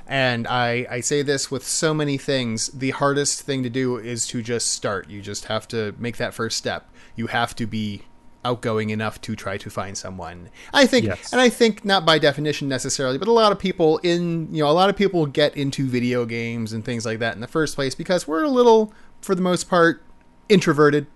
[0.05, 2.67] and I I say this with so many things.
[2.67, 5.09] The hardest thing to do is to just start.
[5.09, 6.89] You just have to make that first step.
[7.15, 8.03] You have to be
[8.45, 10.49] outgoing enough to try to find someone.
[10.73, 11.31] I think, Yes.
[11.31, 14.69] and I think not by definition necessarily, but a lot of people in you know
[14.69, 17.75] a lot of people get into video games and things like that in the first
[17.75, 20.03] place because we're a little, for the most part,
[20.49, 21.07] introverted.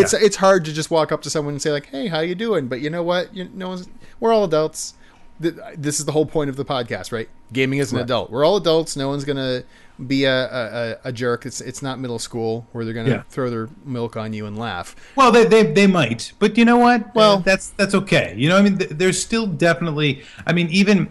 [0.00, 0.18] It's Yeah.
[0.22, 2.66] it's hard to just walk up to someone and say like, "Hey, how you doing?"
[2.68, 3.34] But you know what?
[3.34, 3.88] You no one's,
[4.20, 4.94] we're all adults.
[5.38, 7.28] This is the whole point of the podcast, right?
[7.52, 8.04] Gaming is an Right.
[8.04, 8.30] adult.
[8.30, 8.96] We're all adults.
[8.96, 9.64] No one's gonna
[10.06, 11.44] be a, a, a- jerk.
[11.44, 13.22] It's it's not middle school where they're gonna Yeah.
[13.28, 14.96] throw their milk on you and laugh.
[15.14, 17.14] Well, they, they they might, but you know what?
[17.14, 18.34] Well- that's that's okay.
[18.36, 20.22] You know, I mean, there's still definitely.
[20.46, 21.08] I mean, even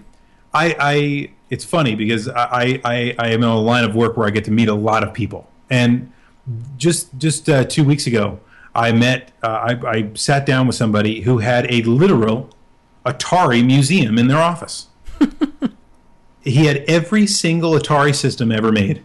[0.55, 4.25] I I it's funny because I I I am in a line of work where
[4.27, 6.11] I get to meet a lot of people, and
[6.77, 8.39] just just uh, two weeks ago,
[8.75, 12.49] I met uh, I I sat down with somebody who had a literal
[13.05, 14.87] Atari museum in their office.
[16.41, 19.03] he had every single Atari system ever made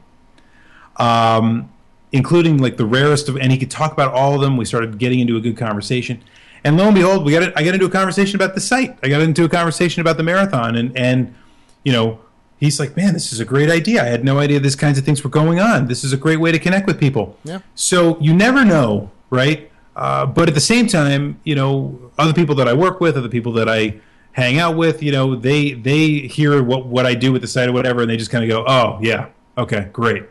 [1.00, 1.70] um,
[2.12, 4.56] including like the rarest of, and he could talk about all of them.
[4.56, 6.22] We started getting into a good conversation,
[6.62, 7.52] and lo and behold, we got it.
[7.56, 8.98] I got into a conversation about the site.
[9.02, 11.34] I got into a conversation about the marathon, and and
[11.82, 12.20] you know,
[12.58, 14.02] he's like, man, this is a great idea.
[14.02, 15.86] I had no idea these kinds of things were going on.
[15.86, 17.38] This is a great way to connect with people.
[17.44, 17.60] Yeah.
[17.74, 19.70] So you never know, right?
[19.96, 23.28] Uh, but at the same time, you know, other people that I work with, other
[23.28, 24.00] people that I
[24.32, 27.68] hang out with, you know, they they hear what what I do with the site
[27.68, 29.28] or whatever, and they just kind of go, oh yeah,
[29.58, 30.24] okay, great.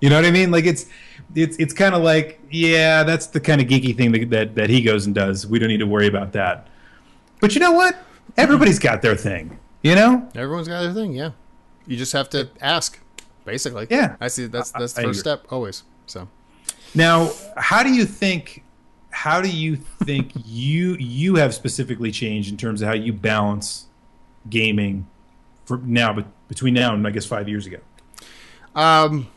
[0.00, 0.50] You know what I mean?
[0.50, 0.86] Like it's
[1.34, 4.70] it's it's kind of like yeah, that's the kind of geeky thing that, that that
[4.70, 5.46] he goes and does.
[5.46, 6.68] We don't need to worry about that.
[7.40, 7.96] But you know what?
[8.36, 9.58] Everybody's got their thing.
[9.82, 10.28] You know?
[10.34, 11.12] Everyone's got their thing.
[11.12, 11.32] Yeah,
[11.86, 12.98] you just have to ask,
[13.44, 13.86] basically.
[13.90, 14.16] Yeah.
[14.20, 14.46] I see.
[14.46, 15.32] That's that's the I first agree.
[15.36, 15.82] step always.
[16.06, 16.28] So
[16.94, 18.62] Now, how do you think?
[19.10, 23.86] How do you think you you have specifically changed in terms of how you balance
[24.50, 25.06] gaming
[25.64, 27.78] for now, but between now and I guess five years ago?
[28.74, 29.28] Um,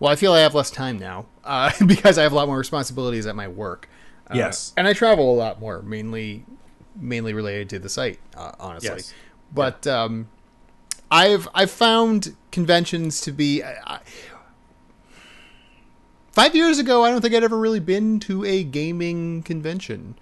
[0.00, 2.58] well, I feel I have less time now uh, because I have a lot more
[2.58, 3.88] responsibilities at my work.
[4.30, 4.72] Uh, Yes.
[4.76, 6.44] and I travel a lot more, mainly
[6.96, 8.88] mainly related to the site, uh, honestly.
[8.96, 9.14] Yes.
[9.52, 10.28] But um,
[11.10, 13.62] I've I've found conventions to be.
[13.62, 14.00] I, I,
[16.34, 20.16] five years ago, I don't think I'd ever really been to a gaming convention.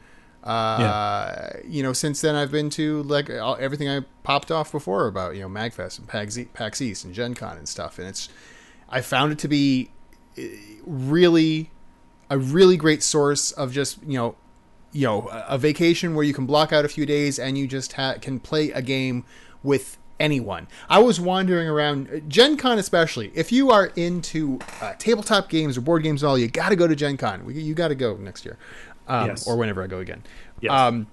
[0.44, 5.06] Uh, you know, since then I've been to like all- everything I popped off before
[5.06, 8.28] about you know Magfest and PAX, PAX East and Gen Con and stuff, and it's
[8.88, 9.90] I found it to be
[10.36, 10.48] eh,
[10.84, 11.70] really
[12.28, 14.34] a really great source of just you know
[14.92, 17.68] you know a a vacation where you can block out a few days and you
[17.68, 19.24] just ha- can play a game
[19.62, 20.68] with anyone.
[20.88, 23.30] I was wandering around Gen Con especially.
[23.34, 26.76] If you are into uh, tabletop games or board games and all, you got to
[26.76, 27.44] go to Gen Con.
[27.44, 28.56] We, you got to go next year.
[29.08, 29.46] Um, Yes.
[29.48, 30.22] or whenever I go again.
[30.60, 30.72] Yes.
[30.72, 31.08] Um,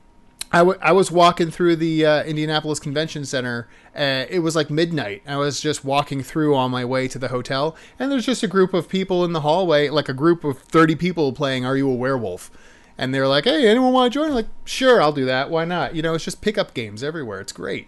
[0.52, 3.68] I, w- I was walking through the uh, Indianapolis Convention Center.
[3.96, 5.22] Uh, it was like midnight.
[5.28, 8.48] I was just walking through on my way to the hotel, and there's just a
[8.48, 11.90] group of people in the hallway, like a group of 30 people playing Are You
[11.90, 12.50] a Werewolf?
[12.98, 14.30] And they're like, hey, anyone want to join?
[14.30, 15.50] I'm like, sure, I'll do that.
[15.50, 15.96] Why not?
[15.96, 17.40] You know, it's just pickup games everywhere.
[17.42, 17.88] It's great.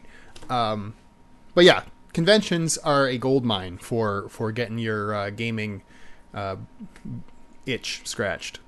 [0.50, 0.94] Um,
[1.54, 1.84] but yeah,
[2.14, 5.84] conventions are a gold mine for, for getting your uh, gaming
[6.34, 6.58] uh,
[7.66, 8.60] itch scratched.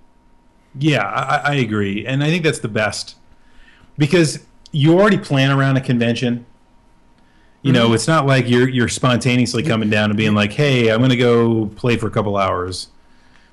[0.78, 3.16] Yeah, I, I agree, and I think that's the best
[3.98, 4.40] because
[4.72, 6.46] you already plan around a convention.
[7.62, 10.98] You know, it's not like you're you're spontaneously coming down and being like, "Hey, I'm
[10.98, 12.90] going to go play for a couple hours."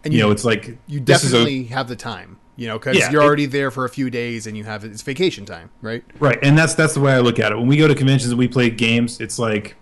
[0.03, 2.97] And You know, it's like you is a- definitely have the time you know because
[2.99, 5.71] Yeah, you're it- already there for a few days and you have it's vacation time
[5.83, 7.57] right Right, and that's that's the way I look at it.
[7.57, 9.77] When we go to conventions and we play games, it's like,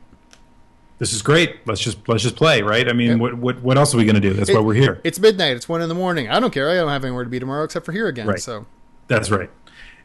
[0.98, 1.66] this is great.
[1.66, 2.88] Let's just let's just play, right?
[2.88, 3.18] I mean, Yep.
[3.20, 4.32] what what what else are we going to do?
[4.32, 5.00] That's why we're here.
[5.04, 7.30] it's midnight it's one in the morning i don't care i don't have anywhere to
[7.30, 8.40] be tomorrow except for here again Right.
[8.40, 8.66] so
[9.08, 9.50] That's right.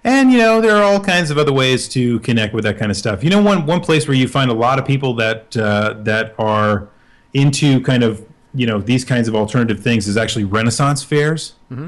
[0.05, 2.91] And you know, there are all kinds of other ways to connect with that kind
[2.91, 3.24] of stuff.
[3.24, 6.36] You know, one one place where you find a lot of people that uh, that
[6.38, 6.89] are
[7.34, 8.21] into kind of
[8.53, 11.53] you know these kinds of alternative things is actually Renaissance fairs.
[11.71, 11.88] Mm-hmm.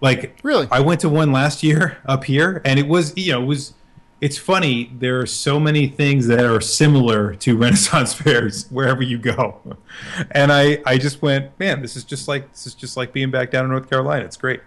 [0.00, 0.66] Like, Really?
[0.70, 3.74] I went to one last year up here, and it was you know it was.
[4.20, 4.90] It's funny.
[4.98, 9.60] There are so many things that are similar to Renaissance fairs wherever you go,
[10.32, 13.30] and I I just went, man, this is just like this is just like being
[13.30, 14.24] back down in North Carolina.
[14.26, 14.60] It's great.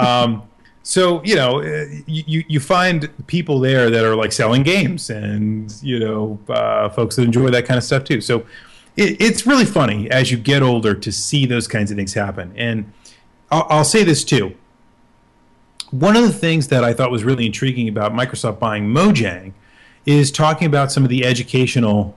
[0.00, 0.42] Um,
[0.82, 5.08] so you know, uh, you you- you find people there that are like selling games,
[5.10, 8.20] and you know, uh, folks that enjoy that kind of stuff too.
[8.20, 8.44] So
[8.96, 12.52] it, it's really funny as you get older to see those kinds of things happen.
[12.56, 12.92] And
[13.52, 14.54] I'll, I'll say this too.
[15.98, 19.54] One of the things that I thought was really intriguing about Microsoft buying Mojang
[20.04, 22.16] is talking about some of the educational,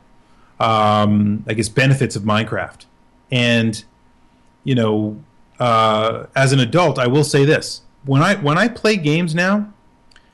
[0.60, 2.86] um, I guess, benefits of Minecraft.
[3.32, 3.82] And
[4.66, 5.24] you know,
[5.60, 9.72] uh, as an adult, I will say this: when I when I play games now,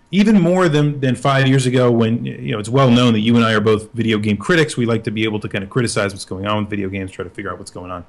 [0.09, 3.35] even more than than five years ago, when you know it's well known that you
[3.35, 4.75] and I are both video game critics.
[4.75, 7.11] We like to be able to kind of criticize what's going on with video games,
[7.11, 8.05] try to figure out what's going on.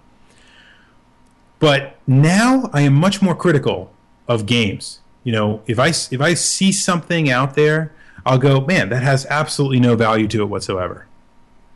[1.59, 3.93] But now I am much more critical
[4.28, 5.01] of games.
[5.27, 7.93] You know, if I if I see something out there,
[8.24, 11.09] I'll go, man, that has absolutely no value to it whatsoever.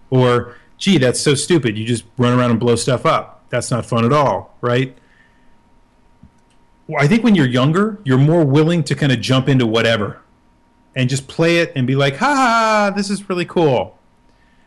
[0.09, 1.77] Or, gee, that's so stupid.
[1.77, 3.43] You just run around and blow stuff up.
[3.49, 4.97] That's not fun at all, right?
[6.97, 10.21] I think when you're younger, you're more willing to kind of jump into whatever
[10.95, 13.99] and just play it and be like, ha, ha this is really cool.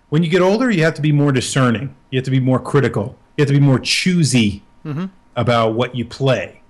[0.09, 1.95] When you get older, you have to be more discerning.
[2.09, 3.15] You have to be more critical.
[3.37, 5.05] You have to be more choosy mm-hmm.
[5.37, 6.62] about what you play.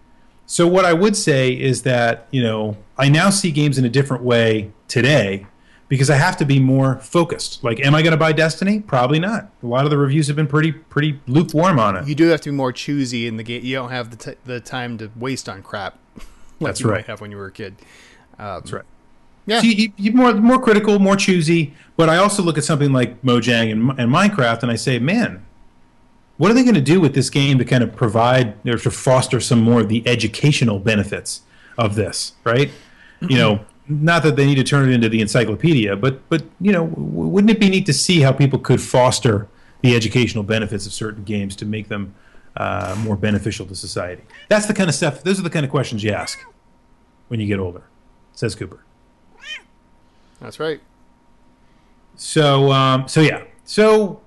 [0.54, 3.90] So what I would say is that, you know, I now see games in a
[3.90, 5.48] different way today
[5.88, 7.64] because I have to be more focused.
[7.64, 8.80] Like, am I going to buy Destiny?
[8.80, 9.50] Probably not.
[9.64, 12.08] A lot of the reviews have been pretty pretty lukewarm on it.
[12.08, 13.66] You do have to be more choosy in the game.
[13.66, 15.98] You don't have the t- the time to waste on crap.
[16.18, 16.26] like
[16.60, 16.98] That's you right.
[16.98, 17.74] Might have when you were a kid.
[18.38, 18.86] Um, That's right.
[19.48, 21.74] Yeah, so you, are more more critical, more choosy.
[21.98, 25.44] But I also look at something like Mojang and, and Minecraft, and I say, man,
[26.38, 28.92] what are they going to do with this game to kind of provide or to
[28.92, 31.42] foster some more of the educational benefits
[31.78, 32.70] of this, right?
[32.70, 33.32] Mm-hmm.
[33.32, 36.72] You know, not that they need to turn it into the encyclopedia, but but you
[36.72, 39.48] know, wouldn't it be neat to see how people could foster
[39.82, 42.16] the educational benefits of certain games to make them
[42.58, 44.24] uh, more beneficial to society?
[44.50, 45.24] That's the kind of stuff.
[45.24, 46.44] Those are the kind of questions you ask
[47.28, 47.84] when you get older,
[48.32, 48.84] says Cooper.
[50.40, 50.82] That's right.
[52.16, 54.23] So um, so yeah, so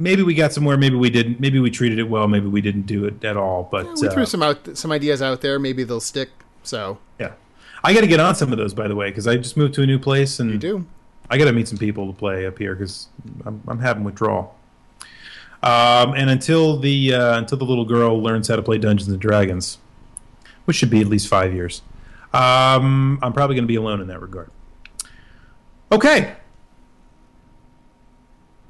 [0.00, 1.38] maybe we got somewhere, maybe we didn't.
[1.38, 3.68] Maybe we treated it well, maybe we didn't do it at all.
[3.70, 5.58] But yeah, we threw uh, some out, some ideas out there.
[5.58, 6.30] Maybe they'll stick.
[6.62, 7.32] So yeah.
[7.82, 9.74] I got to get on some of those, by the way, because I just moved
[9.74, 10.86] to a new place and you do.
[11.30, 13.08] I got to meet some people to play up here because
[13.46, 14.56] I'm, I'm having withdrawal.
[15.62, 19.20] Um, and until the uh, until the little girl learns how to play Dungeons and
[19.20, 19.78] Dragons,
[20.64, 21.82] which should be at least five years,
[22.32, 24.50] um, I'm probably going to be alone in that regard.
[25.92, 26.34] Okay,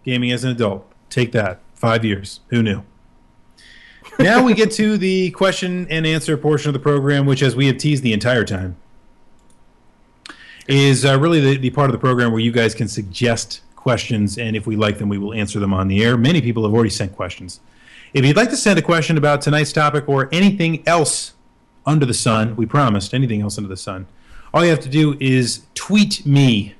[0.05, 1.61] gaming as an adult, take that.
[1.75, 2.41] Five years.
[2.49, 2.83] Who knew?
[4.19, 7.67] now we get to the question and answer portion of the program, which, as we
[7.67, 8.77] have teased the entire time,
[10.69, 14.39] is uh, really the, the part of the program where you guys can suggest questions,
[14.39, 16.17] and if we like them, we will answer them on the air.
[16.17, 17.61] Many people have already sent questions.
[18.13, 21.33] If you'd like to send a question about tonight's topic or anything else
[21.87, 24.07] under the sun, we promised anything else under the sun,
[24.53, 26.75] all you have to do is tweet me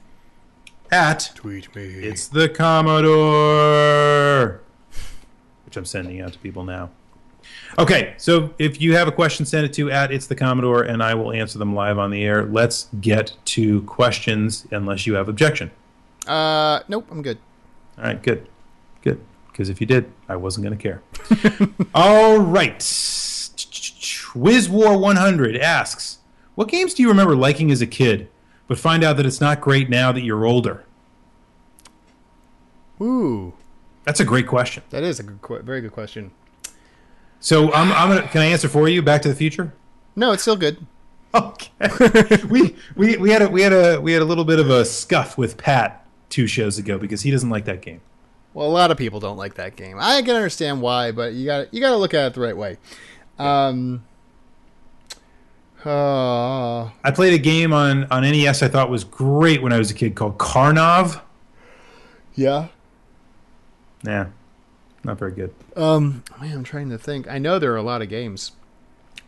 [0.91, 1.83] at tweet me.
[1.85, 3.01] It's the Commodore,
[5.65, 6.91] which I'm sending out to people now.
[7.79, 11.03] Okay, so if you have a question, send it to at it's the Commodore, and
[11.03, 12.45] I will answer them live on the air.
[12.45, 15.71] Let's get to questions, unless you have objection.
[16.27, 17.39] Uh, nope, I'm good.
[17.97, 18.49] All right, good,
[19.03, 19.21] good.
[19.49, 21.03] Because if you did, I wasn't going to care.
[21.95, 22.79] All right.
[24.31, 26.19] WizWar100 asks,
[26.55, 28.29] "What games do you remember liking as a kid,
[28.71, 30.85] but find out that it's not great now that you're older?"
[33.01, 33.55] Ooh,
[34.05, 34.85] that's a great question.
[34.91, 36.31] That is a good, very good question.
[37.41, 38.29] So I'm, I'm gonna.
[38.29, 39.03] Can I answer for you?
[39.03, 39.73] Back to the Future.
[40.15, 40.87] No, it's still good.
[41.35, 41.71] Okay.
[42.49, 44.85] we, we we had a we had a we had a little bit of a
[44.85, 48.01] scuff with Pat two shows ago because he doesn't like that game.
[48.55, 49.97] Well, a lot of people don't like that game.
[49.99, 52.57] I can understand why, but you got you got to look at it the right
[52.57, 52.79] way.
[53.39, 54.05] Um,
[55.85, 59.91] uh, I played a game on on NES I thought was great when I was
[59.91, 61.21] a kid called Karnov.
[62.35, 62.69] Yeah.
[64.03, 64.27] Yeah.
[65.05, 65.55] Not very good.
[65.77, 67.29] Um, man, I'm trying to think.
[67.29, 68.53] I know there are a lot of games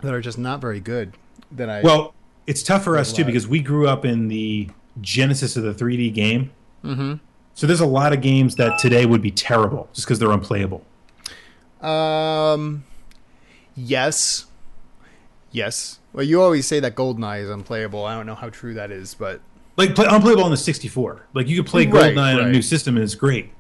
[0.03, 1.15] that are just not very good.
[1.51, 2.15] That I well,
[2.47, 4.69] it's tough for us too because we grew up in the
[5.01, 6.51] genesis of the 3D game.
[6.85, 7.15] Mm-hmm.
[7.55, 10.85] So there's a lot of games that today would be terrible just because they're unplayable.
[11.81, 12.85] Um,
[13.77, 14.47] yes,
[15.51, 15.99] yes.
[16.13, 18.05] Well, you always say that GoldenEye is unplayable.
[18.05, 19.41] I don't know how true that is, but
[19.77, 21.27] like play, unplayable on the 64.
[21.35, 22.41] Like you could play GoldenEye right, right.
[22.41, 23.53] on a new system and it's great.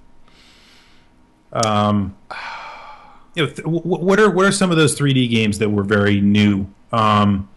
[1.52, 2.16] Um,
[3.34, 6.20] you know, th- what are what are some of those 3D games that were very
[6.20, 6.66] new?
[6.92, 7.48] Um,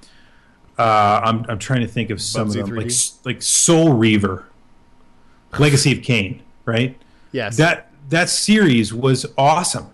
[0.78, 3.22] uh, I'm I'm trying to think of some Bubsy of them, 3D?
[3.26, 4.46] like like Soul Reaver,
[5.60, 6.98] Legacy of Kain, right?
[7.34, 7.58] Yes.
[7.58, 9.89] That that series was awesome,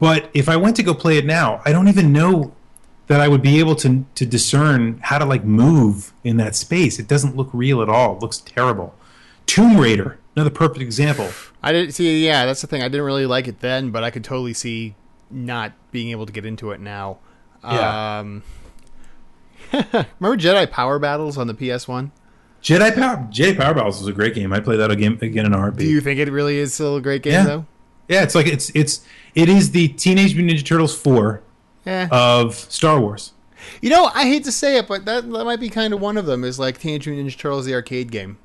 [0.00, 2.53] but if I went to go play it now, I don't even know
[3.06, 6.98] that I would be able to to discern how to like move in that space.
[6.98, 8.16] It doesn't look real at all.
[8.16, 8.94] It looks terrible.
[9.46, 11.28] Tomb Raider, another perfect example.
[11.62, 12.24] I didn't see.
[12.24, 12.82] Yeah, that's the thing.
[12.82, 14.94] I didn't really like it then, but I could totally see
[15.30, 17.18] not being able to get into it now.
[17.62, 18.18] Yeah.
[18.18, 18.42] Um,
[19.72, 22.12] remember Jedi Power Battles on the PS One?
[22.62, 24.52] Jedi Power Jedi Power Battles was a great game.
[24.52, 25.86] I played that again again in a heartbeat.
[25.86, 27.44] Do you think it really is still a great game yeah.
[27.44, 27.66] though?
[28.08, 31.42] Yeah, it's like it's it's it is the Teenage Mutant Ninja Turtles four
[31.86, 32.08] Eh.
[32.10, 33.32] of Star Wars.
[33.80, 36.16] You know, I hate to say it, but that, that might be kind of one
[36.16, 36.44] of them.
[36.44, 38.38] Is like Teenage Mutant Ninja Turtles, the arcade game.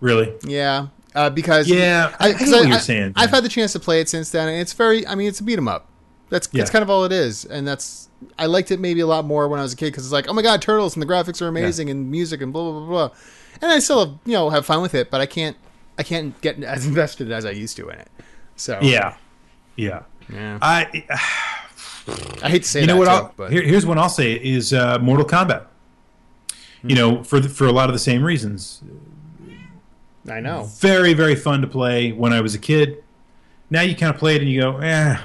[0.00, 0.32] Really?
[0.44, 3.80] Yeah, uh, because Yeah, I- I 'cause what you're saying, I've had the chance to
[3.80, 5.06] play it since then, and it's very.
[5.06, 5.86] I mean, it's a beat 'em up.
[6.28, 8.08] That's that's kind of all it is, and that's.
[8.38, 10.26] I liked it maybe a lot more when I was a kid because it's like,
[10.28, 12.88] oh my god, turtles and the graphics are amazing and music and blah blah blah
[13.08, 13.16] blah,
[13.62, 15.56] and I still have, you know have fun with it, but I can't
[15.98, 18.08] I can't get as invested as I used to in it.
[18.56, 19.16] So Yeah,
[19.76, 20.02] yeah.
[20.32, 20.58] yeah.
[20.62, 21.04] I
[22.42, 23.04] I hate to say you know that what?
[23.06, 25.66] too, I'll, but here, here's what I'll say is uh, Mortal Kombat.
[26.82, 28.80] You know, for the, for a lot of the same reasons.
[30.30, 30.64] I know.
[30.78, 33.02] Very very fun to play when I was a kid.
[33.70, 35.16] Now you kind of play it and you go, eh.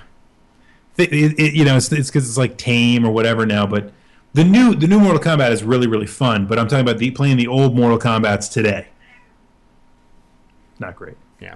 [0.98, 3.68] It, it, it- you know, it's it's because it's like tame or whatever now.
[3.68, 3.92] But
[4.34, 6.48] the new the new Mortal Kombat is really really fun.
[6.48, 8.88] But I'm talking about the playing the old Mortal Kombat's today.
[10.80, 11.18] Not great.
[11.40, 11.56] Yeah.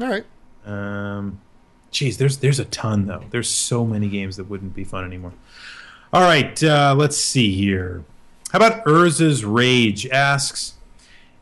[0.00, 0.24] All right.
[0.66, 1.40] Um,
[1.90, 3.24] geez, there's there's a ton though.
[3.30, 5.32] There's so many games that wouldn't be fun anymore.
[6.12, 8.04] All right, uh, let's see here.
[8.50, 10.74] How about Urza's Rage asks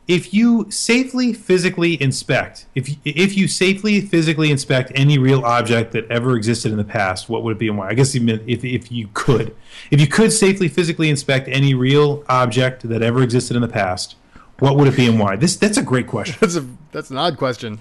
[0.09, 6.09] if you safely physically inspect if if you safely physically inspect any real object that
[6.09, 7.89] ever existed in the past, what would it be and why?
[7.89, 9.55] I guess meant if if you could
[9.91, 14.15] if you could safely physically inspect any real object that ever existed in the past,
[14.57, 15.35] what would it be and why?
[15.35, 16.37] This that's a great question.
[16.41, 17.79] That's a that's an odd question.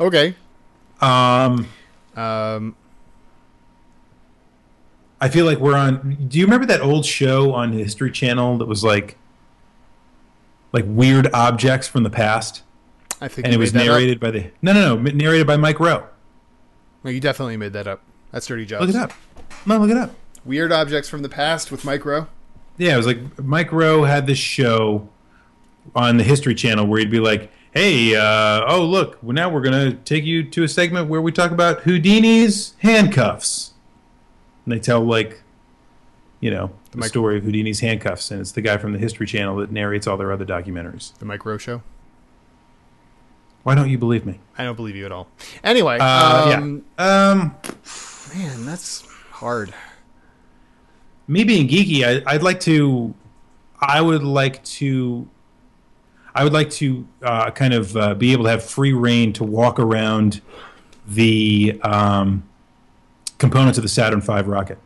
[0.00, 0.34] Okay.
[1.02, 1.68] Um,
[2.16, 2.76] Um.
[5.20, 6.16] I feel like we're on.
[6.28, 9.16] Do you remember that old show on History Channel that was like,
[10.72, 12.64] like weird objects from the past,
[13.20, 15.94] I think and it was narrated by the no, no, no, narrated by Mike Rowe.
[15.94, 16.18] Up.
[17.04, 18.02] Well, you definitely made that up.
[18.32, 18.80] That's dirty jokes.
[18.80, 19.12] Look it up.
[19.64, 20.10] No, look it up.
[20.44, 22.26] Weird objects from the past with Mike Rowe.
[22.78, 25.08] Yeah, it was like Mike Rowe had this show
[25.94, 29.60] on the History Channel where he'd be like, "Hey, uh, oh look, well, now we're
[29.62, 33.72] gonna take you to a segment where we talk about Houdini's handcuffs."
[34.64, 35.42] And they tell like,
[36.40, 39.26] you know, the Mike- story of Houdini's handcuffs, and it's the guy from the History
[39.26, 41.16] Channel that narrates all their other documentaries.
[41.18, 41.82] The Micro Show.
[43.64, 44.40] Why don't you believe me?
[44.58, 45.28] I don't believe you at all.
[45.62, 47.04] Anyway, Uh, um, yeah.
[47.30, 47.54] Um,
[48.36, 49.72] man, that's hard.
[51.28, 53.14] me being geeky, I, I'd like to.
[53.80, 55.28] I would like to.
[56.34, 59.44] I would like to uh, kind of uh, be able to have free reign to
[59.44, 60.40] walk around
[61.06, 62.44] the um,
[63.38, 64.78] components of the Saturn V rocket.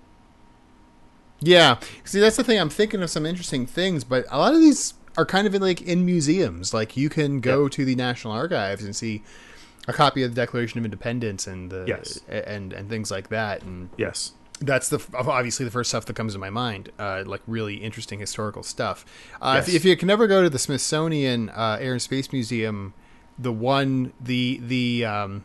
[1.40, 1.78] Yeah.
[2.04, 2.58] See, that's the thing.
[2.58, 5.62] I'm thinking of some interesting things, but a lot of these are kind of in,
[5.62, 6.72] like in museums.
[6.74, 9.22] Like you can go to the National Archives and see
[9.88, 12.20] a copy of the Declaration of Independence and the Yes.
[12.28, 13.62] and and things like that.
[13.62, 14.32] And Yes.
[14.60, 16.90] That's the obviously the first stuff that comes to my mind.
[16.98, 19.04] Uh, like really interesting historical stuff.
[19.40, 19.76] Uh, if, Yes.
[19.76, 22.94] if you can never go to the Smithsonian uh, Air and Space Museum,
[23.38, 25.44] the one the the um,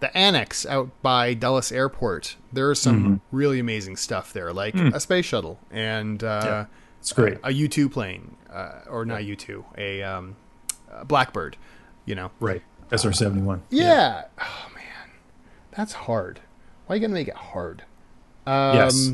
[0.00, 3.36] the annex out by Dulles Airport, there is some Mm-hmm.
[3.36, 6.40] really amazing stuff there, like a space shuttle and uh.
[6.44, 6.66] Yeah,
[7.00, 7.38] It's great.
[7.42, 10.36] a U two plane, uh, or not U two, a, um,
[10.92, 11.56] a Blackbird.
[12.06, 12.62] You know, right.
[12.92, 13.62] SR seventy one.
[13.70, 14.24] yeah.
[14.38, 15.10] Oh man,
[15.70, 16.40] that's hard.
[16.86, 17.84] Why are you gonna make it hard?
[18.46, 19.10] Um, Yes.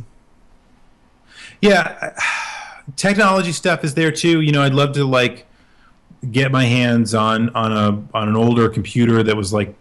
[1.63, 2.17] Yeah,
[2.97, 4.41] technology stuff is there too.
[4.41, 5.47] You know, I'd love to like
[6.31, 9.75] get my hands on on a on an older computer that was like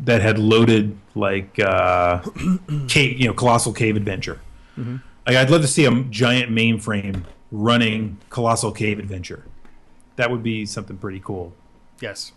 [0.00, 2.22] that had loaded like uh,
[2.88, 4.40] cave, you know, colossal cave adventure.
[5.26, 9.44] Like, I'd love to see a giant mainframe running colossal cave adventure.
[10.16, 11.54] That would be something pretty cool.
[12.00, 12.32] Yes.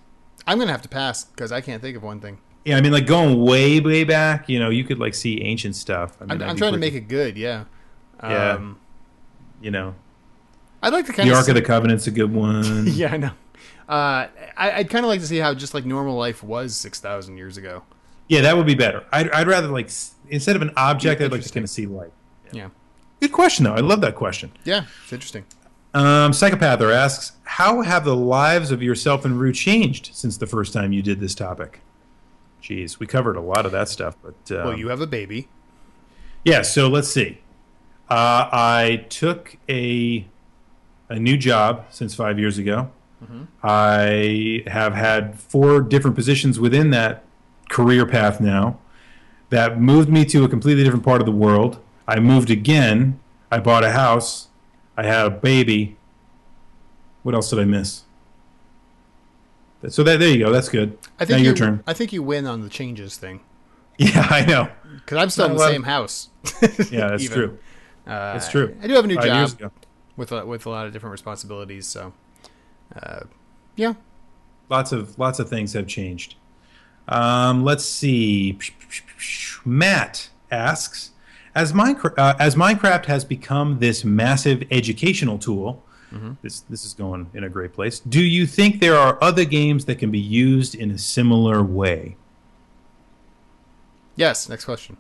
[0.48, 2.38] I'm gonna have to pass because I can't think of one thing.
[2.66, 4.50] Yeah, I mean, like going way, way back.
[4.50, 6.18] You know, you could like see ancient stuff.
[6.20, 7.38] I mean, I'm, that'd I'm be trying to make it good.
[7.38, 7.66] Yeah.
[8.22, 8.54] Yeah.
[8.54, 8.78] Um,
[9.62, 9.96] You know,
[10.82, 11.40] I'd like to kind the of.
[11.40, 12.86] Ark of the Covenant's a good one.
[12.88, 13.32] yeah, I know.
[13.88, 17.00] Uh, I, I'd kind of like to see how just like normal life was six
[17.00, 17.84] thousand years ago.
[18.28, 19.04] Yeah, that would be better.
[19.12, 19.90] I'd, I'd rather like
[20.30, 22.12] instead of an object, I'd like to kind of see light.
[22.52, 22.70] Yeah.
[23.20, 23.74] Good question, though.
[23.74, 24.52] I love that question.
[24.64, 25.46] Yeah, it's interesting.
[25.94, 30.72] Um, Psychopather asks, "How have the lives of yourself and Rue changed since the first
[30.72, 31.82] time you did this topic?"
[32.62, 35.48] Jeez, we covered a lot of that stuff, but um, Well, you have a baby.
[36.44, 36.62] yeah.
[36.62, 37.40] So let's see.
[38.10, 40.26] Uh, I took a
[41.10, 42.92] a new job since five years ago.
[43.62, 47.24] I have had four different positions within that
[47.70, 48.80] career path now
[49.50, 51.80] that moved me to a completely different part of the world.
[52.08, 53.20] I moved again.
[53.52, 54.48] I bought a house.
[54.96, 55.98] I had a baby.
[57.24, 58.04] What else did I miss?
[59.88, 60.52] So that there you go.
[60.52, 60.98] That's good.
[61.20, 61.84] I now think your turn.
[61.88, 63.40] I think you win on the changes thing
[63.98, 64.70] Yeah, I know.
[64.96, 66.30] because I'm still in the same house.
[66.92, 67.58] Yeah, that's true.
[68.06, 68.76] Uh, That's true.
[68.82, 69.72] I do have a new Five job
[70.18, 71.86] with a, with a lot of different responsibilities.
[71.86, 72.14] So,
[72.96, 73.22] uh,
[73.76, 73.94] yeah,
[74.70, 76.36] Lots of lots of things have changed.
[77.08, 78.58] Um, let's see.
[79.66, 81.12] Matt asks,
[81.56, 85.84] as Minecraft uh, as Minecraft has become this massive educational tool,
[86.42, 88.00] this this is going in a great place.
[88.00, 92.16] Do you think there are other games that can be used in a similar way?
[94.16, 94.50] Yes.
[94.50, 94.98] Next question.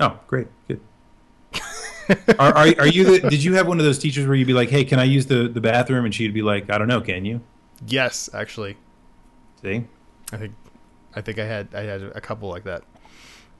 [0.00, 0.80] Oh, great, good.
[2.38, 3.18] are, are are you?
[3.20, 5.04] The, did you have one of those teachers where you'd be like, "Hey, can I
[5.04, 7.40] use the the bathroom?" and she'd be like, "I don't know, can you?"
[7.86, 8.76] Yes, actually,
[9.62, 9.84] See,
[10.32, 10.52] I think
[11.14, 12.82] I think I had I had a couple like that.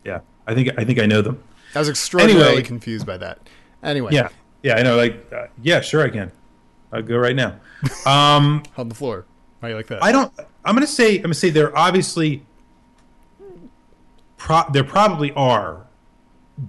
[0.05, 1.43] yeah, I think I think I know them.
[1.75, 2.62] I was extraordinarily Anyway.
[2.62, 3.39] confused by that.
[3.83, 4.29] Anyway, Yeah,
[4.62, 4.97] yeah, I know.
[4.97, 6.31] Like, uh, yeah, sure, I can.
[6.95, 7.59] I'll go right now.
[8.07, 9.26] Um, on the floor.
[9.61, 10.03] How you like that?
[10.03, 10.32] I don't.
[10.64, 11.16] I'm gonna say.
[11.16, 12.45] I'm gonna say there obviously.
[14.36, 15.86] Pro, there probably are,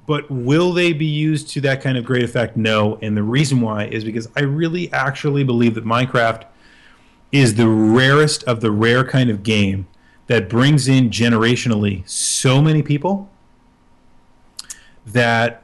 [0.07, 2.55] but will they be used to that kind of great effect?
[2.55, 2.97] No.
[3.01, 6.45] And the reason why is because I really actually believe that Minecraft
[7.31, 9.87] is the rarest of the rare kind of game
[10.27, 13.29] that brings in generationally so many people
[15.05, 15.63] that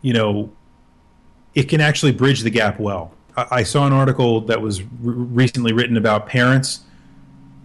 [0.00, 0.50] you know
[1.54, 3.13] it can actually bridge the gap well.
[3.36, 6.80] I, saw an article that was recently written about parents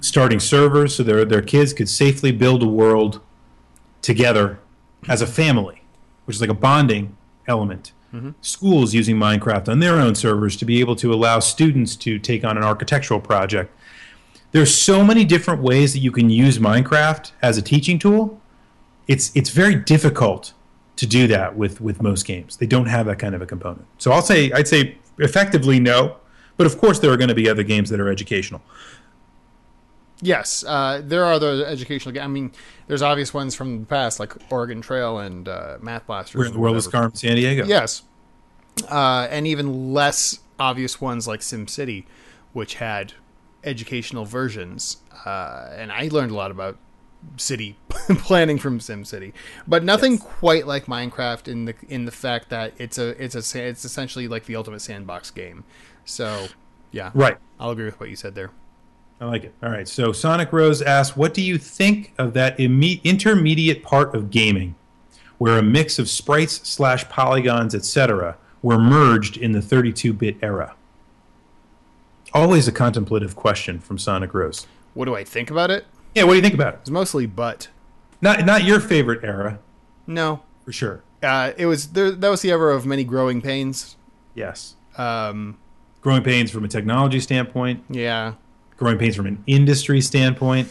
[0.01, 3.21] starting servers so their their kids could safely build a world
[4.01, 4.59] together
[5.07, 5.81] as a family,
[6.25, 7.15] which is like a bonding
[7.47, 7.91] element.
[8.13, 8.31] Mm-hmm.
[8.41, 12.43] Schools using Minecraft on their own servers to be able to allow students to take
[12.43, 13.71] on an architectural project.
[14.51, 18.41] There's so many different ways that you can use Minecraft as a teaching tool.
[19.07, 20.53] It's it's very difficult
[20.95, 22.57] to do that with with most games.
[22.57, 23.85] They don't have that kind of a component.
[23.99, 26.17] So I'll say I'd say effectively no,
[26.57, 28.61] but of course there are going to be other games that are educational.
[30.21, 32.13] Yes, uh, there are other educational.
[32.13, 32.51] ga- I mean,
[32.87, 36.35] there's obvious ones from the past, like Oregon Trail and uh, Math Blasters.
[36.35, 36.83] We're in the world of.
[36.83, 37.65] Scarm San Diego.
[37.65, 38.03] Yes,
[38.89, 42.05] uh, and even less obvious ones like SimCity,
[42.51, 43.13] which had
[43.63, 44.97] educational versions.
[45.25, 46.77] Uh, and I learned a lot about
[47.37, 49.33] city planning from SimCity,
[49.67, 50.21] but nothing Yes.
[50.23, 54.27] quite like Minecraft in the in the fact that it's a it's a it's essentially
[54.27, 55.63] like the ultimate sandbox game.
[56.05, 56.47] So,
[56.91, 57.37] yeah, Right.
[57.59, 58.51] I'll agree with what you said there.
[59.21, 59.53] I like it.
[59.61, 59.87] All right.
[59.87, 64.75] So Sonic Rose asks, "What do you think of that imme- intermediate part of gaming,
[65.37, 70.73] where a mix of sprites slash polygons, etc., were merged in the 32-bit era?"
[72.33, 74.67] Always a contemplative question from Sonic Rose.
[74.93, 75.85] What do I think about it?
[76.15, 76.23] Yeah.
[76.23, 76.79] What do you think about it?
[76.81, 77.67] It's mostly but.
[78.21, 79.59] Not not your favorite era
[80.07, 81.03] No, for sure.
[81.23, 82.11] uh, it was there.
[82.11, 83.95] That was the era of many growing pains.
[84.35, 84.75] Yes.
[84.97, 85.57] Um,
[86.01, 88.33] Growing pains from a technology standpoint, yeah,
[88.77, 90.67] growing pains from an industry standpoint.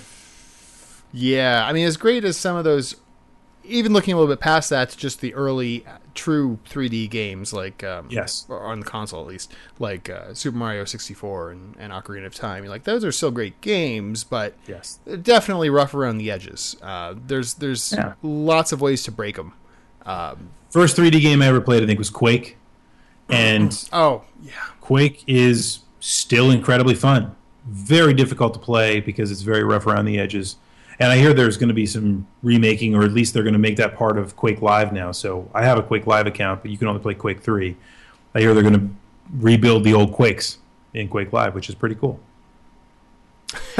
[1.12, 1.64] yeah.
[1.66, 2.96] I mean, as great as some of those,
[3.64, 5.84] even looking a little bit past that, to just the early
[6.18, 8.44] true 3D games, like um, Yes.
[8.48, 12.34] or on the console at least, like uh, Super Mario 64 and, and Ocarina of
[12.34, 12.64] Time.
[12.66, 14.98] Like those are still great games, but Yes.
[15.22, 16.76] definitely rough around the edges.
[16.82, 18.14] Uh, there's there's Yeah.
[18.22, 19.52] lots of ways to break them.
[20.04, 22.56] Um, First 3D game I ever played, I think, was Quake,
[23.28, 27.34] and oh yeah, Quake is still incredibly fun.
[27.66, 30.56] Very difficult to play because it's very rough around the edges.
[31.00, 33.58] And I hear there's going to be some remaking, or at least they're going to
[33.58, 35.12] make that part of Quake Live now.
[35.12, 37.76] So I have a Quake Live account, but you can only play Quake 3.
[38.34, 38.88] I hear they're going to
[39.32, 40.58] rebuild the old Quakes
[40.94, 42.18] in Quake Live, which is pretty cool.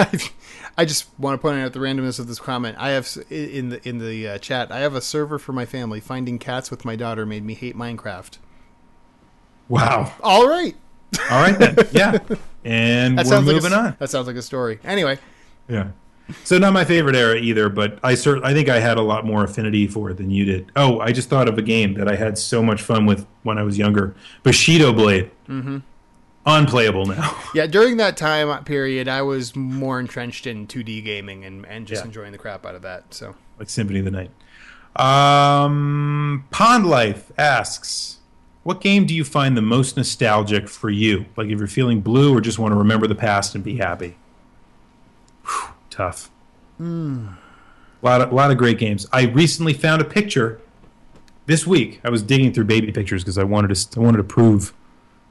[0.78, 2.76] I just want to point out the randomness of this comment.
[2.78, 4.70] I have in the in the uh, chat.
[4.70, 5.98] I have a server for my family.
[5.98, 8.38] Finding cats with my daughter made me hate Minecraft.
[9.68, 10.12] Wow.
[10.22, 10.74] All right,
[11.30, 11.76] All right, then.
[11.92, 12.18] Yeah.
[12.64, 13.96] And that we're moving like a, on.
[13.98, 14.78] That sounds like a story.
[14.84, 15.18] Anyway,
[15.68, 15.88] Yeah.
[16.44, 19.24] So not my favorite era either, but I cert- I think I had a lot
[19.24, 20.70] more affinity for it than you did.
[20.76, 23.56] Oh, I just thought of a game that I had so much fun with when
[23.58, 24.14] I was younger.
[24.42, 25.30] Bushido Blade.
[25.48, 25.78] Mm-hmm.
[26.46, 27.36] Unplayable now.
[27.54, 32.02] yeah, during that time period, I was more entrenched in 2D gaming and and just
[32.02, 32.06] Yeah.
[32.06, 33.12] enjoying the crap out of that.
[33.14, 34.30] So like Symphony of the Night.
[34.96, 38.18] Um, Pond Life asks,
[38.64, 41.26] "What game do you find the most nostalgic for you?
[41.36, 44.16] Like if you're feeling blue or just want to remember the past and be happy."
[45.98, 46.30] Whew, tough.
[46.80, 49.06] A lot of lot of great games.
[49.12, 50.60] I recently found a picture
[51.46, 52.00] this week.
[52.04, 54.72] I was digging through baby pictures because I wanted to I wanted to prove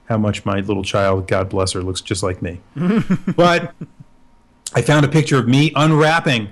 [0.10, 2.60] how much my little child, God bless her, looks just like me.
[3.36, 3.74] but
[4.74, 6.50] I found a picture of me unwrapping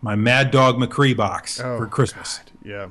[0.00, 2.40] my Mad Dog McCree box Oh, for Christmas.
[2.64, 2.88] yeah,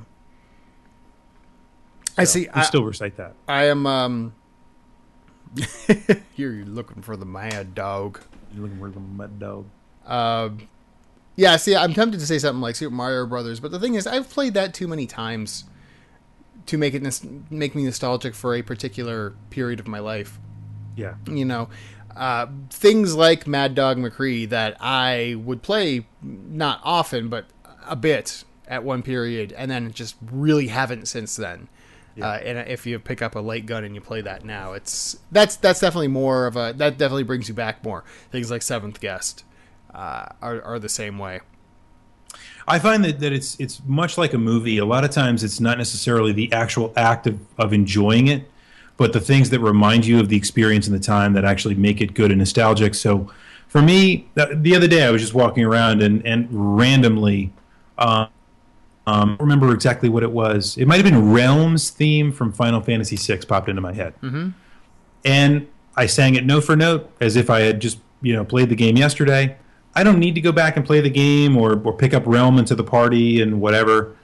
[2.18, 2.48] I see.
[2.50, 3.34] I, still recite that.
[3.48, 4.34] I am um.
[6.34, 8.22] here you're looking for the mad dog.
[8.54, 9.66] You're looking for the Mad Dog.
[10.06, 10.68] Um,
[11.36, 14.06] yeah, see, I'm tempted to say something like Super Mario Brothers, but the thing is,
[14.06, 15.64] I've played that too many times
[16.68, 20.40] to make it make me nostalgic for a particular period of my life.
[20.96, 21.16] Yeah.
[21.28, 21.70] You know,
[22.16, 27.46] uh, things like Mad Dog McCree that I would play not often, but
[27.88, 31.68] a bit at one period, and then just really haven't since then.
[32.22, 35.18] Uh, and if you pick up a light gun and you play that now, it's
[35.32, 38.04] that's that's definitely more of a that definitely brings you back more.
[38.32, 39.44] Things like Seventh Guest
[39.94, 41.42] uh, are are the same way.
[42.68, 44.78] I find that, that it's it's much like a movie.
[44.78, 48.50] A lot of times, it's not necessarily the actual act of, of enjoying it,
[48.98, 52.02] but the things that remind you of the experience and the time that actually make
[52.02, 52.96] it good and nostalgic.
[52.96, 53.32] So,
[53.68, 57.52] for me, the, the other day I was just walking around and and randomly,
[57.98, 58.28] uh,
[59.08, 60.78] um, remember exactly what it was.
[60.78, 64.50] It might have been Relm's theme from Final Fantasy VI popped into my head, mm-hmm.
[65.26, 65.68] and
[65.98, 68.76] I sang it note for note as if I had just you know played the
[68.76, 69.58] game yesterday.
[69.96, 72.58] I don't need to go back and play the game or, or pick up Relm
[72.58, 74.16] into the party and whatever.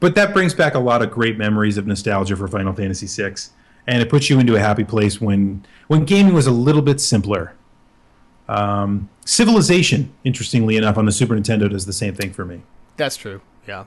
[0.00, 3.34] But that brings back a lot of great memories of nostalgia for Final Fantasy VI,
[3.86, 7.00] and it puts you into a happy place when when gaming was a little bit
[7.00, 7.54] simpler.
[8.48, 12.62] Um, Civilization, interestingly enough, on the Super Nintendo does the same thing for me.
[12.96, 13.42] That's true.
[13.68, 13.84] Yeah,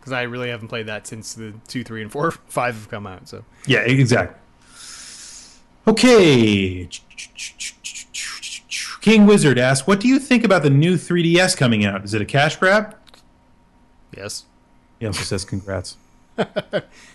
[0.00, 3.06] because I really haven't played that since the two, three, and four, five have come
[3.06, 3.28] out.
[3.28, 4.36] So Yeah, exactly.
[5.86, 6.88] Okay.
[9.06, 12.04] King Wizard asks, "What do you think about the new 3DS coming out?
[12.04, 12.96] Is it a cash grab?"
[14.16, 14.46] yes.
[14.98, 15.96] He also says, "Congrats."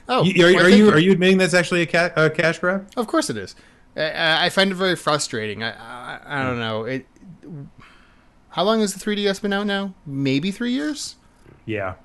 [0.08, 2.90] Oh, You- are, are you are you admitting that's actually a, ca- a cash grab?
[2.96, 3.56] Of course it is.
[3.98, 5.64] I, I find it very frustrating.
[5.64, 7.06] I, I I don't know it.
[8.50, 9.94] How long has the 3DS been out now?
[10.06, 11.16] Maybe three years.
[11.66, 11.96] Yeah.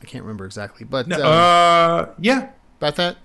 [0.00, 2.50] I can't remember exactly, but No, um, uh, yeah.
[2.78, 3.16] about that.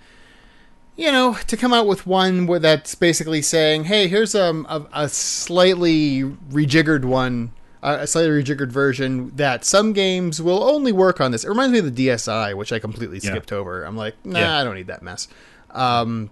[0.99, 4.85] You know, to come out with one where that's basically saying, "Hey, here's um, a,
[4.91, 11.31] a slightly rejiggered one, a slightly rejiggered version that some games will only work on
[11.31, 13.29] this." It reminds me of the DSi, which I completely Yeah.
[13.29, 13.85] skipped over.
[13.85, 14.57] I'm like, nah, Yeah.
[14.59, 15.29] I don't need that mess.
[15.71, 16.31] Um,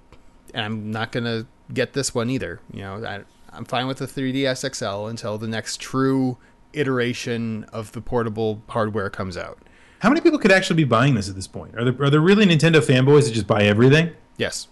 [0.53, 2.59] and I'm not gonna get this one either.
[2.73, 3.21] You know, I,
[3.53, 6.37] I'm fine with the 3DS XL until the next true
[6.73, 9.59] iteration of the portable hardware comes out.
[9.99, 11.73] How many people could actually be buying this at this point?
[11.77, 14.11] Are there are there really Nintendo fanboys that just buy everything?
[14.37, 14.67] Yes.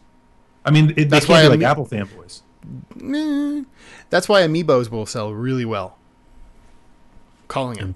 [0.63, 2.41] I mean, it, That's why like Apple fanboys.
[2.99, 3.63] Eh,
[4.09, 5.97] that's why amiibos will sell really well.
[7.47, 7.95] Calling them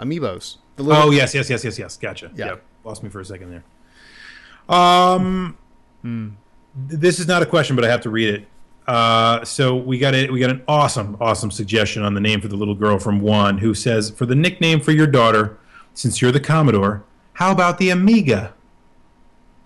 [0.00, 0.56] amiibos.
[0.76, 1.96] The little, Oh yes, yes, yes, yes, yes.
[1.96, 2.30] Gotcha.
[2.34, 2.46] Yeah.
[2.46, 2.64] Yep.
[2.84, 4.74] Lost me for a second there.
[4.74, 5.56] Um,
[6.02, 6.30] th-
[6.74, 8.46] this is not a question, but I have to read it.
[8.86, 12.48] Uh, so we got a, we got an awesome, awesome suggestion on the name for
[12.48, 15.58] the little girl from Juan, who says, "For the nickname for your daughter,
[15.92, 17.04] since you're the Commodore,
[17.34, 18.54] how about the Amiga?"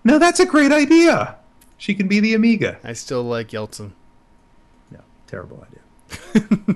[0.03, 1.37] No, that's a great idea.
[1.77, 2.77] She can be the Amiga.
[2.83, 3.91] I still like Yeltsin.
[4.91, 5.79] No, terrible idea.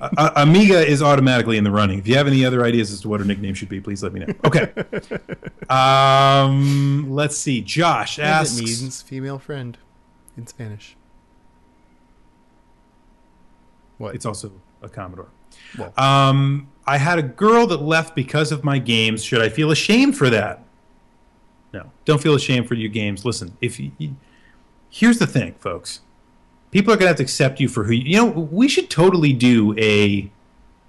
[0.16, 1.98] uh, Amiga is automatically in the running.
[1.98, 4.12] If you have any other ideas as to what her nickname should be, please let
[4.12, 4.34] me know.
[4.44, 4.72] Okay.
[5.70, 7.60] um, let's see.
[7.60, 8.58] Josh asks.
[8.58, 9.78] it means female friend
[10.36, 10.96] in Spanish.
[13.98, 14.14] What?
[14.14, 14.52] It's also
[14.82, 15.28] a Commodore.
[15.76, 15.92] Well.
[15.96, 19.22] Um, I had a girl that left because of my games.
[19.22, 20.62] Should I feel ashamed for that?
[21.72, 23.24] No, don't feel ashamed for your games.
[23.24, 24.16] Listen, if you, you-
[24.90, 26.00] here's the thing, folks,
[26.70, 28.04] people are gonna have to accept you for who you.
[28.04, 30.30] You know, we should totally do a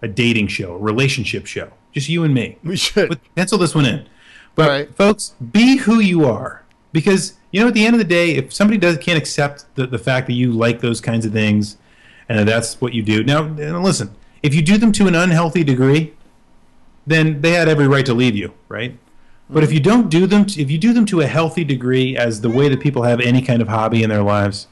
[0.02, 2.58] a dating show, a relationship show, just you and me.
[2.64, 3.10] we should.
[3.10, 4.06] But pencil this one in.
[4.56, 4.96] But right.
[4.96, 6.64] folks, be who you are.
[6.92, 9.86] Because you know, at the end of the day, if somebody does can't accept the,
[9.88, 11.78] the fact that you like those kinds of things,
[12.30, 13.24] and that that's what you do.
[13.24, 16.14] Now listen, if you do them to an unhealthy degree,
[17.06, 18.98] then they had every right to leave you, right?
[19.50, 22.42] But if you don't do them, if you do them to a healthy degree, as
[22.42, 24.68] the way that people have any kind of hobby in their lives,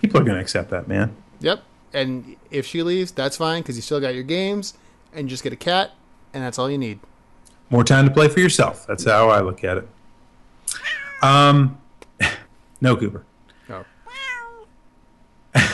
[0.00, 1.14] people are going to accept that, man.
[1.40, 1.62] Yep.
[1.92, 4.74] And if she leaves, that's fine because you still got your games
[5.12, 5.92] and you just get a cat,
[6.32, 7.00] and that's all you need.
[7.70, 8.86] More time to play for yourself.
[8.86, 9.88] That's how I look at it.
[11.22, 11.78] Um,
[12.80, 13.24] no, Cooper.
[13.68, 13.84] Oh.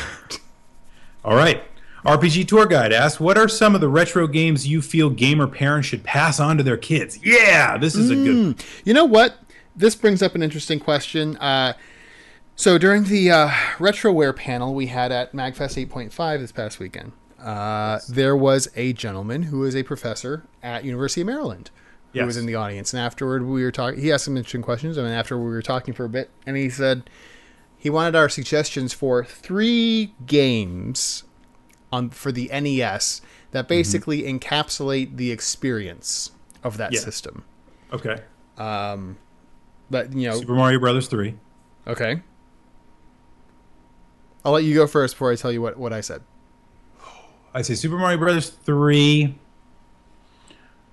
[1.25, 1.63] All right.
[2.05, 5.89] RPG Tour Guide asks, "What are some of the retro games you feel gamer parents
[5.89, 8.65] should pass on to their kids?" Yeah, this is a good.
[8.85, 9.39] You know what?
[9.77, 11.37] This brings up an interesting question.
[11.37, 11.75] Uh,
[12.57, 13.49] so during the uh,
[13.79, 19.45] RetroWare panel we had at MagFest 8.5 this past weekend, uh, there was a gentleman
[19.45, 21.71] who is a professor at University of Maryland
[22.13, 22.27] who Yes.
[22.27, 22.93] was in the audience.
[22.93, 24.01] And afterward, we were talking.
[24.01, 24.97] He asked some interesting questions.
[24.97, 27.09] Mean, after we were talking for a bit, and he said
[27.77, 31.23] he wanted our suggestions for three games
[31.93, 33.21] on for the NES
[33.53, 36.31] that basically encapsulate the experience
[36.63, 37.01] of that Yeah.
[37.01, 37.45] system.
[37.93, 38.21] Okay.
[38.59, 39.17] Um,
[39.91, 41.35] But you know, Super Mario Brothers three.
[41.87, 42.21] Okay.
[44.45, 46.21] I'll let you go first before I tell you what, what I said.
[47.55, 49.35] I say Super Mario Brothers three.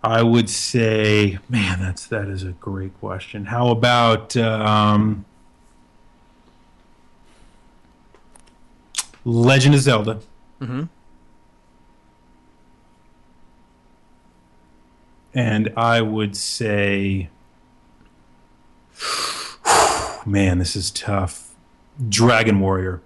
[0.03, 3.45] I would say, man, that's that is a great question.
[3.45, 5.25] How about um,
[9.25, 10.19] Legend of Zelda?
[10.61, 10.89] Mhm.
[15.35, 17.29] and I would say,
[20.25, 21.53] man, this is tough.
[22.09, 23.01] Dragon Warrior.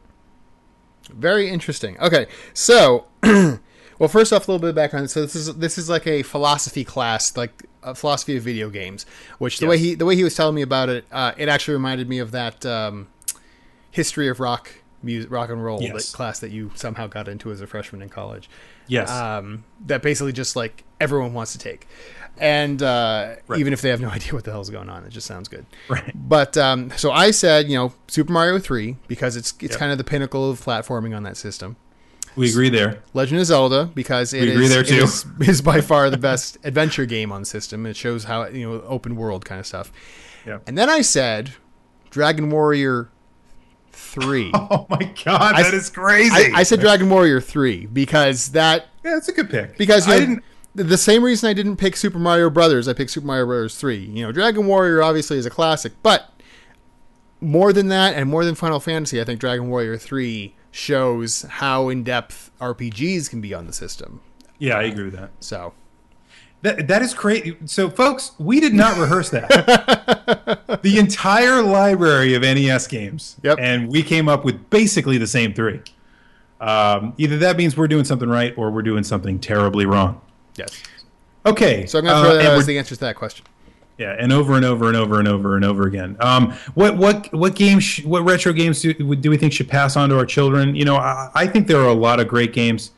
[1.09, 1.99] Very interesting.
[1.99, 3.59] Okay, so well,
[4.07, 5.09] first off, a little bit of background.
[5.09, 9.07] So this is this is like a philosophy class, like a philosophy of video games.
[9.39, 11.73] Which the way he the way he was telling me about it, uh, it actually
[11.73, 13.07] reminded me of that um,
[13.89, 14.71] history of rock
[15.03, 16.11] music, rock and roll Yes.
[16.11, 18.49] that class that you somehow got into as a freshman in college.
[18.87, 19.09] Yes.
[19.11, 21.87] um, that basically just like everyone wants to take,
[22.39, 23.59] and uh, Right.
[23.59, 25.65] even if they have no idea what the hell's going on, it just sounds good.
[25.89, 26.11] right.
[26.15, 29.79] But um, so I said, you know, Super Mario Three because it's it's Yep.
[29.79, 31.75] kind of the pinnacle of platforming on that system.
[32.35, 32.99] We agree there.
[33.13, 35.03] Legend of Zelda because it We agree is- there, too.
[35.03, 37.85] is- is by far the best adventure game on the system.
[37.85, 39.91] It shows how you know open world kind of stuff.
[40.45, 40.63] Yep.
[40.67, 41.51] And then I said
[42.09, 43.09] Dragon Warrior
[43.99, 44.51] Three.
[44.55, 46.31] Oh my god, I- that is crazy.
[46.53, 49.77] I, I said Dragon Warrior Three because that yeah, that's a good pick.
[49.77, 50.43] because you I know, didn't.
[50.75, 53.97] the same reason I didn't pick Super Mario Brothers, I picked Super Mario Brothers 3.
[53.97, 56.31] You know, Dragon Warrior obviously is a classic, but
[57.41, 61.89] more than that and more than Final Fantasy, I think Dragon Warrior 3 shows how
[61.89, 64.21] in-depth RPGs can be on the system.
[64.59, 65.31] Yeah, I agree with that.
[65.39, 65.73] So,
[66.61, 67.55] That that is crazy.
[67.65, 70.79] So, folks, we did not rehearse that.
[70.83, 73.57] the entire library of NES games, Yep.
[73.61, 75.81] and we came up with basically the same three.
[76.59, 80.19] Um, either that means we're doing something right, or we're doing something terribly wrong.
[80.55, 80.81] yes.
[81.45, 83.45] Okay, So I'm going to uh, that as the answer to that question.
[83.97, 86.17] Yeah, and over and over and over and over and over again.
[86.19, 87.83] Um, what what what games?
[87.85, 90.75] Sh- what retro games do, do we think should pass on to our children?
[90.75, 92.91] You know, I, I think there are a lot of great games.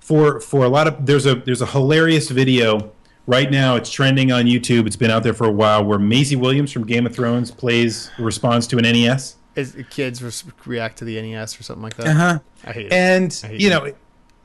[0.00, 2.92] For for a lot of there's a there's a hilarious video
[3.28, 3.76] right now.
[3.76, 4.86] It's trending on YouTube.
[4.88, 5.84] It's been out there for a while.
[5.84, 9.36] Where Maisie Williams from Game of Thrones plays responds to an NES.
[9.54, 12.06] Is, kids res- react to the NES or something like that.
[12.08, 12.38] Uh-huh.
[12.64, 12.92] I hate it.
[12.92, 13.84] And hate you that.
[13.84, 13.92] know,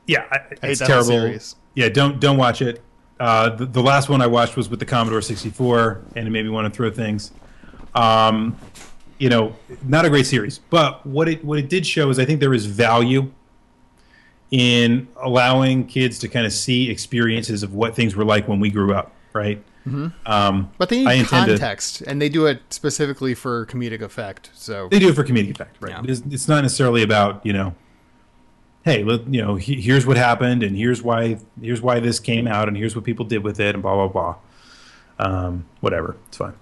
[0.06, 1.06] yeah, I- it's that terrible.
[1.06, 1.56] series.
[1.74, 2.80] Yeah, don't don't watch it.
[3.18, 6.44] Uh, the, the last one I watched was with the Commodore 64, and it made
[6.44, 7.30] me want to throw things.
[7.94, 8.56] Um,
[9.18, 9.54] you know,
[9.84, 12.52] not a great series, but what it what it did show is I think there
[12.54, 13.30] is value
[14.50, 18.70] in allowing kids to kind of see experiences of what things were like when we
[18.70, 19.62] grew up, right?
[19.86, 20.08] Mm-hmm.
[20.30, 24.00] Um, But they I need intend to- context, and they do it specifically for comedic
[24.00, 24.50] effect.
[24.54, 25.92] So, they do it for comedic effect, right?
[25.92, 26.10] Yeah.
[26.10, 27.74] It's, it's not necessarily about you know,
[28.84, 32.46] hey, let, you know, he, here's what happened, and here's why here's why this came
[32.46, 34.36] out, and here's what people did with it, and blah blah blah.
[35.18, 36.54] Um, whatever, it's fine.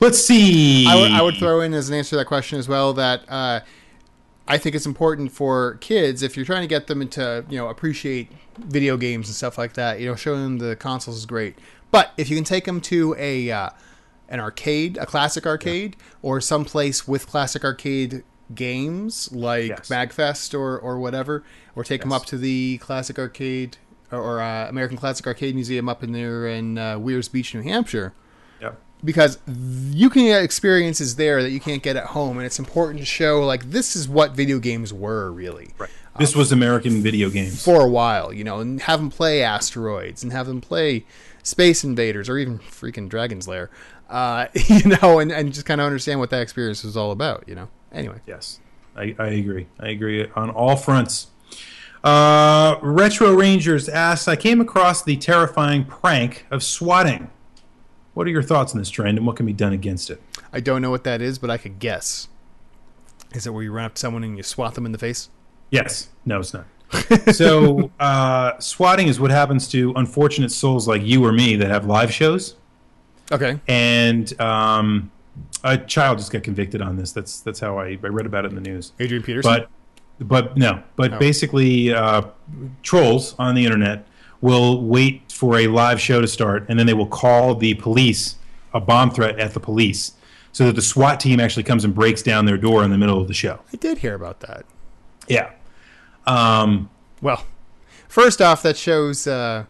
[0.00, 0.86] Let's see.
[0.86, 3.22] I would, I would throw in as an answer to that question as well that
[3.28, 3.60] uh,
[4.48, 7.68] I think it's important for kids if you're trying to get them into you know
[7.68, 10.00] appreciate video games and stuff like that.
[10.00, 11.56] You know, showing them the consoles is great,
[11.90, 13.70] but if you can take them to a uh,
[14.28, 18.22] an arcade, a classic arcade, or someplace with classic arcade
[18.54, 19.88] games like Yes.
[19.88, 21.42] Magfest or or whatever,
[21.74, 23.78] or take them up to the classic arcade
[24.12, 27.62] or, or uh, American Classic Arcade Museum up in there in uh, Weirs Beach, New
[27.62, 28.14] Hampshire.
[29.04, 29.38] Because
[29.90, 33.04] you can get experiences there that you can't get at home and it's important to
[33.06, 35.90] show like this is what video games were really Right.
[36.18, 37.62] This was American video games.
[37.62, 41.04] for a while you know and have them play asteroids and have them play
[41.42, 43.70] space invaders or even freaking dragon's lair
[44.08, 47.44] uh, you know and, and just kind of understand what that experience was all about
[47.46, 48.60] you know anyway Yes,
[48.96, 49.66] I, I agree.
[49.78, 51.28] I agree on all fronts.
[52.02, 57.30] Uh, Retro Rangers asks, I came across the terrifying prank of swatting.
[58.16, 60.22] What are your thoughts on this trend, and what can be done against it?
[60.52, 62.28] i don't know what that is but i could guess
[63.34, 65.28] is it where you to someone and you swat them in the face
[65.70, 66.64] Yes, no, it's not.
[67.34, 71.86] so, uh, swatting is what happens to unfortunate souls like you or me that have
[71.86, 72.54] live shows,
[73.32, 75.10] okay and um,
[75.64, 77.10] a child just got convicted on this.
[77.12, 78.92] That's that's how I, I read about it in the news.
[79.00, 79.66] adrian peterson
[80.18, 81.18] but but no but Oh.
[81.18, 82.22] basically uh,
[82.84, 84.06] trolls on the internet
[84.40, 88.36] will wait for a live show to start and then they will call the police
[88.74, 90.12] a bomb threat at the police
[90.52, 93.20] so that the SWAT team actually comes and breaks down their door in the middle
[93.20, 93.60] of the show.
[93.72, 94.64] i did hear about that
[95.28, 95.50] Yeah.
[96.26, 96.88] Um,
[97.20, 97.44] Well,
[98.08, 99.64] first off, that shows uh,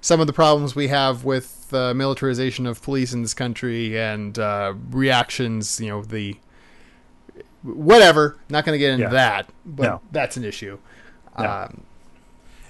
[0.00, 4.38] some of the problems we have with uh, militarization of police in this country and
[4.38, 5.80] uh, reactions.
[5.80, 6.36] You know, the
[7.62, 8.36] whatever.
[8.48, 9.10] Not going to get into Yeah.
[9.10, 10.00] that, but No.
[10.12, 10.78] that's an issue.
[11.38, 11.44] No.
[11.44, 11.80] Um,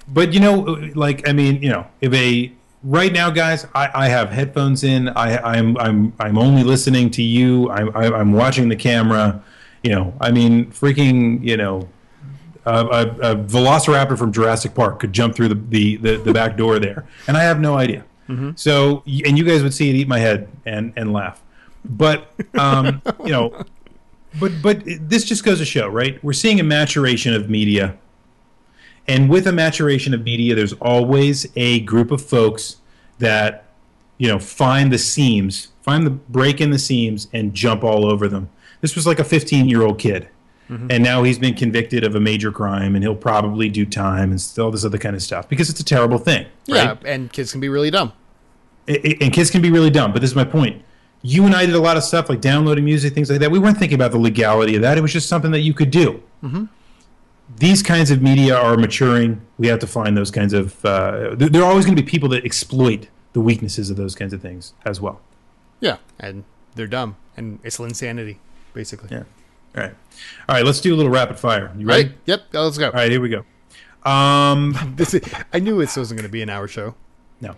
[0.07, 2.51] but you know, like I mean, you know, if a
[2.83, 5.09] right now, guys, I, I have headphones in.
[5.09, 7.69] I, I'm I'm I'm only listening to you.
[7.71, 9.43] I'm I'm I'm watching the camera.
[9.83, 11.87] You know, I mean, freaking, you know,
[12.65, 13.01] a, a,
[13.31, 17.05] a velociraptor from Jurassic Park could jump through the the, the, the back door there,
[17.27, 18.03] and I have no idea.
[18.55, 21.43] So, and you guys would see it eat my head and and laugh,
[21.83, 23.63] but um, you know,
[24.39, 26.23] but but this just goes to show, right?
[26.23, 27.95] We're seeing a maturation of media,
[29.07, 32.77] and with a maturation of media, there's always a group of folks
[33.19, 33.65] that
[34.17, 38.27] you know find the seams, find the break in the seams, and jump all over
[38.27, 38.49] them.
[38.81, 40.27] This was like a 15 year old kid,
[40.69, 40.87] mm-hmm.
[40.89, 44.53] and now he's been convicted of a major crime, and he'll probably do time and
[44.59, 46.47] all this other kind of stuff because it's a terrible thing.
[46.65, 48.13] Yeah, and kids can be really dumb.
[48.87, 50.13] And kids can be really dumb.
[50.13, 50.83] But this is my point.
[51.23, 53.49] You and I did a lot of stuff like downloading music, things like that.
[53.49, 54.95] We weren't thinking about the legality of that.
[54.95, 56.21] It was just something that you could do.
[56.43, 56.65] Mm-hmm.
[57.57, 59.41] These kinds of media are maturing.
[59.57, 60.83] We have to find those kinds of.
[60.83, 64.15] Uh, there there are always going to be people that exploit the weaknesses of those
[64.15, 65.21] kinds of things as well.
[65.79, 66.43] Yeah, and
[66.75, 68.39] they're dumb, and it's insanity,
[68.73, 69.09] basically.
[69.11, 69.23] Yeah.
[69.75, 69.95] All right.
[70.49, 70.65] All right.
[70.65, 71.71] Let's do a little rapid fire.
[71.77, 72.09] You ready?
[72.09, 72.17] Right?
[72.25, 72.41] Yep.
[72.53, 72.87] Let's go.
[72.87, 73.11] All right.
[73.11, 73.45] Here we go.
[74.09, 75.21] Um, This is,
[75.53, 76.95] I knew this wasn't going to be an hour show.
[77.41, 77.55] No.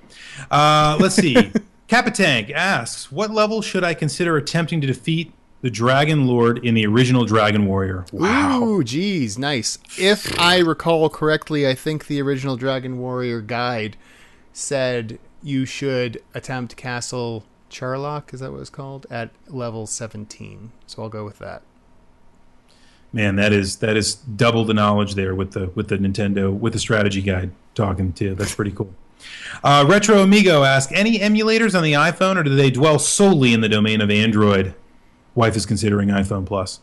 [0.49, 1.35] Uh, let's see.
[1.87, 5.31] Capitank asks, "What level should I consider attempting to defeat
[5.61, 9.79] the Dragon Lord in the original Dragon Warrior?" Ooh, geez, nice.
[9.97, 13.97] If I recall correctly, I think the original Dragon Warrior guide
[14.53, 18.33] said you should attempt Castle Charlock.
[18.33, 19.05] Is that what it's called?
[19.09, 20.71] At level seventeen.
[20.85, 21.61] So I'll go with that.
[23.13, 26.73] Man, that is that is double the knowledge there with the with the Nintendo with
[26.73, 28.25] the strategy guide talking to.
[28.25, 28.35] you.
[28.35, 28.93] That's pretty cool.
[29.63, 33.61] Uh, Retro Amigo asks, "Any emulators on the iPhone, or do they dwell solely in
[33.61, 34.73] the domain of Android?"
[35.37, 36.79] Wife is considering iPhone Plus.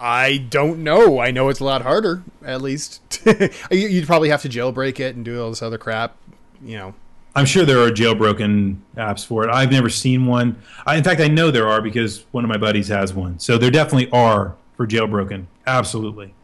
[0.00, 1.18] I don't know.
[1.18, 2.22] I know it's a lot harder.
[2.44, 6.16] At least You- you'd probably have to jailbreak it and do all this other crap.
[6.64, 6.94] You know.
[7.36, 9.50] I'm sure there are jailbroken apps for it.
[9.50, 10.56] I've never seen one.
[10.86, 13.38] I, in fact, I know there are because one of my buddies has one.
[13.38, 15.44] So there definitely are for jailbroken.
[15.66, 16.34] Absolutely,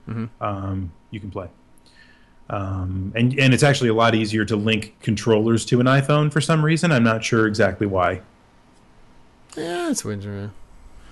[0.40, 1.48] um, you can play.
[2.50, 6.40] Um, and and it's actually a lot easier to link controllers to an iPhone for
[6.42, 6.92] some reason.
[6.92, 8.20] I'm not sure exactly why.
[9.56, 10.50] Yeah, it's winter.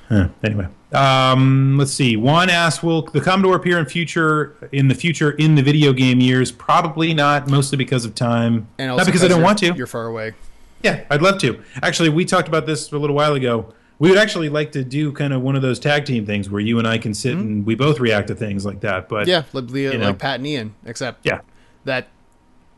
[0.09, 2.17] Huh, anyway, um, let's see.
[2.17, 6.21] Juan asks, "Will the Commodore appear in future in the future in the video game
[6.21, 6.53] years?
[6.53, 7.49] Probably not.
[7.49, 8.69] Mostly because of time.
[8.79, 9.73] And also not because I don't want to.
[9.75, 10.35] You're far away.
[10.83, 11.63] Yeah, I'd love to.
[11.83, 13.73] Actually, we talked about this a little while ago.
[13.99, 16.61] We would actually like to do kind of one of those tag team things where
[16.61, 19.09] you and I can sit and we both react to things like that.
[19.09, 20.13] But Yeah, like, like know.
[20.13, 21.41] Pat and Ian, except yeah,
[21.85, 22.09] that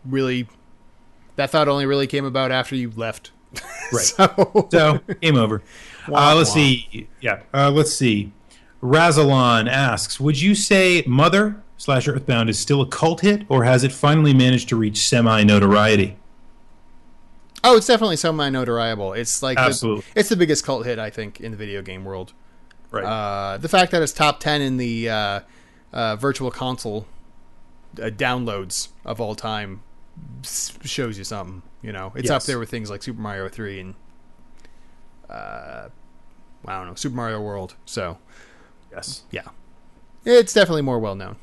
[0.05, 0.47] really
[1.37, 3.31] that thought only really came about after you left.
[3.93, 4.05] Right.
[4.05, 5.63] so, so game over.
[6.09, 6.55] Wah, Uh, let's wah.
[6.55, 7.09] see.
[7.21, 8.33] Yeah, uh, let's see.
[8.83, 13.85] Razalon asks, "Would you say Mother slash Earthbound is still a cult hit, or has
[13.85, 16.17] it finally managed to reach semi notoriety?"
[17.67, 19.17] oh, it's definitely semi notoriable.
[19.17, 20.05] It's like the, Absolutely.
[20.15, 22.33] it's the biggest cult hit I think in the video game world.
[22.91, 23.05] Right.
[23.05, 25.41] Uh, the fact that it's top ten in the uh,
[25.93, 27.07] uh, virtual console
[27.99, 29.83] uh, downloads of all time
[30.43, 31.63] shows you something.
[31.85, 33.95] You know, it's up there with things like Super Mario Three and
[35.29, 35.89] uh,
[36.65, 37.75] I don't know Super Mario World.
[37.85, 38.17] So
[38.91, 39.25] yes.
[39.31, 39.49] yeah,
[40.25, 41.37] it's definitely more well known.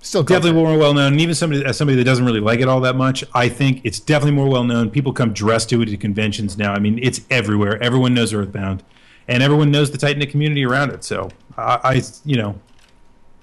[0.00, 0.68] Still definitely hit.
[0.68, 1.14] more well known.
[1.14, 3.80] And even somebody as somebody that doesn't really like it all that much, I think
[3.82, 4.88] it's definitely more well known.
[4.90, 6.72] People come dressed to it at conventions now.
[6.72, 7.82] I mean, it's everywhere.
[7.82, 8.84] Everyone knows Earthbound,
[9.26, 11.02] and everyone knows the tight knit community around it.
[11.02, 12.60] So I, I, you know,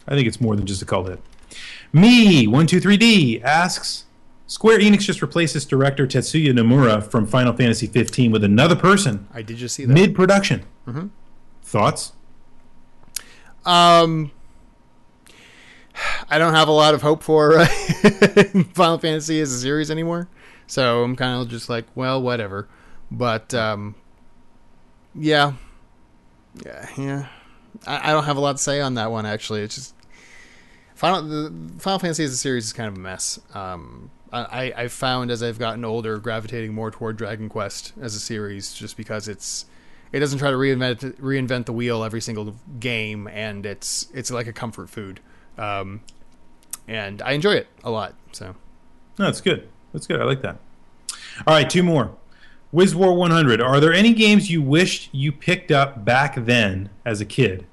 [0.08, 1.20] I think it's more than just a cult hit.
[1.92, 4.05] Me one two three D asks.
[4.48, 9.42] Square Enix just replaces director Tetsuya Nomura from Final Fantasy 15 with another person I
[9.42, 9.94] did just see that.
[9.94, 10.64] mid production.
[11.64, 12.14] Thoughts?
[13.66, 14.32] Um,
[16.30, 17.66] I don't have a lot of hope for uh,
[18.74, 20.28] Final Fantasy as a series anymore,
[20.68, 22.68] so I'm kind of just like, well, whatever.
[23.10, 23.96] But um,
[25.16, 25.54] yeah,
[26.64, 27.28] yeah, yeah.
[27.88, 29.26] I, I don't have a lot to say on that one.
[29.26, 29.96] Actually, it's just
[30.94, 33.40] Final the Final Fantasy as a series is kind of a mess.
[33.56, 38.20] Um, I, I found as I've gotten older, gravitating more toward Dragon Quest as a
[38.20, 39.66] series, just because it's
[40.12, 44.48] it doesn't try to reinvent reinvent the wheel every single game, and it's it's like
[44.48, 45.20] a comfort food,
[45.58, 46.02] um,
[46.88, 48.16] and I enjoy it a lot.
[48.32, 48.56] So
[49.18, 49.68] No, that's good.
[49.94, 50.20] That's good.
[50.22, 50.58] I like that.
[51.48, 52.16] All right, two more.
[52.74, 53.62] WizWar 100.
[53.62, 57.66] Are there any games you wished you picked up back then as a kid,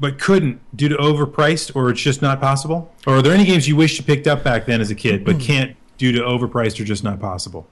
[0.00, 2.92] but couldn't due to overpriced, or it's just not possible?
[3.06, 5.24] Or are there any games you wish you picked up back then as a kid,
[5.24, 7.68] but can't due to overpriced or just not possible?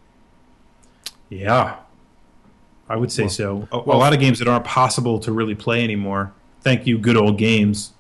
[1.31, 1.77] Yeah,
[2.89, 3.67] I would say so.
[3.73, 6.33] A, a lot of games that aren't possible to really play anymore.
[6.61, 7.93] Thank you, good old games,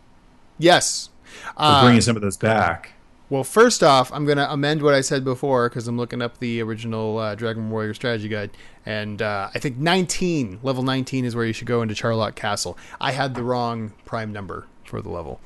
[0.59, 1.09] yes,
[1.55, 2.93] for uh, bringing some of those back.
[3.31, 6.39] Well, first off, I'm going to amend what I said before because I'm looking up
[6.39, 8.51] the original uh, Dragon Warrior strategy guide,
[8.87, 12.79] and uh, I think 19, level 19, is where you should go into Charlock Castle.
[13.01, 15.41] I had the wrong prime number for the level.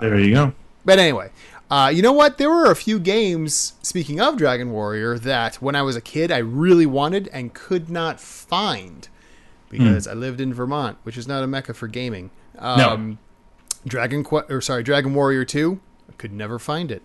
[0.00, 0.52] There you go.
[0.84, 1.30] But anyway,
[1.70, 2.38] uh, you know what?
[2.38, 6.32] There were a few games, speaking of Dragon Warrior, that when I was a kid
[6.32, 9.08] I really wanted and could not find
[9.70, 12.30] because I lived in Vermont, which is not a mecca for gaming.
[12.58, 13.18] Um,
[13.86, 15.78] Dragon Qu- or sorry, Dragon Warrior 2,
[16.08, 17.02] I could never find it.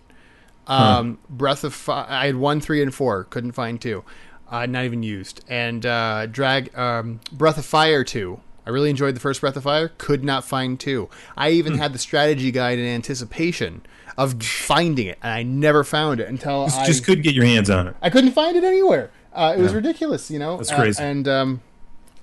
[0.67, 3.25] Um, Breath of Fi- I had one, three, and four.
[3.25, 4.03] Couldn't find two.
[4.49, 5.43] Uh, not even used.
[5.47, 8.39] And uh, drag um, Breath of Fire two.
[8.65, 9.89] I really enjoyed the first Breath of Fire.
[9.97, 11.09] Could not find two.
[11.35, 13.81] I even had the strategy guide in anticipation
[14.17, 17.69] of finding it, and I never found it until I Just couldn't get your hands
[17.69, 17.95] on it.
[18.01, 19.11] I couldn't find it anywhere.
[19.33, 20.57] Uh, it was ridiculous, you know.
[20.57, 21.03] That's Uh, crazy.
[21.03, 21.61] and um,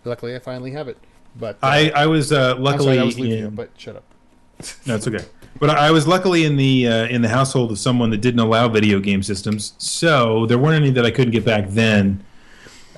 [0.04, 0.96] luckily, I finally have it.
[1.36, 3.96] But uh, I, I was uh, luckily sorry, I was leaving in, you, but shut
[3.96, 4.04] up.
[4.86, 5.24] No, it's okay.
[5.58, 8.68] But I was luckily in the uh, in the household of someone that didn't allow
[8.68, 12.24] video game systems, so there weren't any that I couldn't get back then.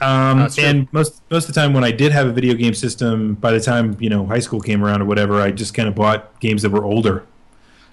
[0.00, 3.34] Um, and most most of the time, when I did have a video game system,
[3.34, 5.94] by the time you know high school came around or whatever, I just kind of
[5.94, 7.24] bought games that were older,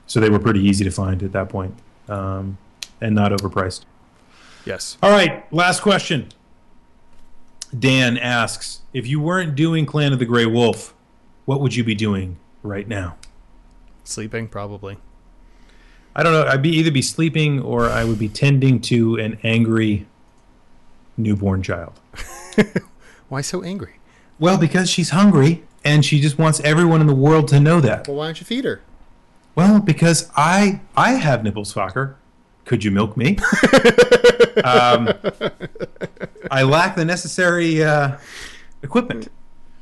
[0.07, 1.75] so they were pretty easy to find at that point,
[2.07, 2.57] um,
[2.99, 3.85] and not overpriced.
[4.65, 4.97] Yes.
[5.01, 6.29] All right, last question.
[7.77, 10.95] Dan asks, if you weren't doing Clan of the Grey Wolf,
[11.45, 13.15] what would you be doing right now?
[14.03, 14.97] Sleeping, probably.
[16.15, 16.45] I don't know.
[16.45, 20.07] I'd be either be sleeping or I would be tending to an angry
[21.17, 21.99] newborn child.
[23.29, 23.99] Why so angry?
[24.39, 28.07] Well, because she's hungry and she just wants everyone in the world to know that.
[28.07, 28.81] Well, why don't you feed her?
[29.55, 32.15] Well, because I I have nipples, Fokker.
[32.65, 33.37] Could you milk me?
[34.63, 35.09] um,
[36.51, 38.17] I lack the necessary uh,
[38.83, 39.29] equipment.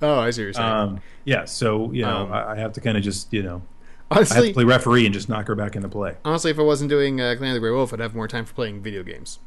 [0.02, 0.68] Oh, I see what you're saying.
[0.68, 3.62] Um, yeah, so you know Um, I, I have to kind of just you know
[4.10, 6.16] I have honestly, to play referee and just knock her back into play.
[6.24, 8.46] honestly, if I wasn't doing uh, Clan of the Grey Wolf, I'd have more time
[8.46, 9.40] for playing video games.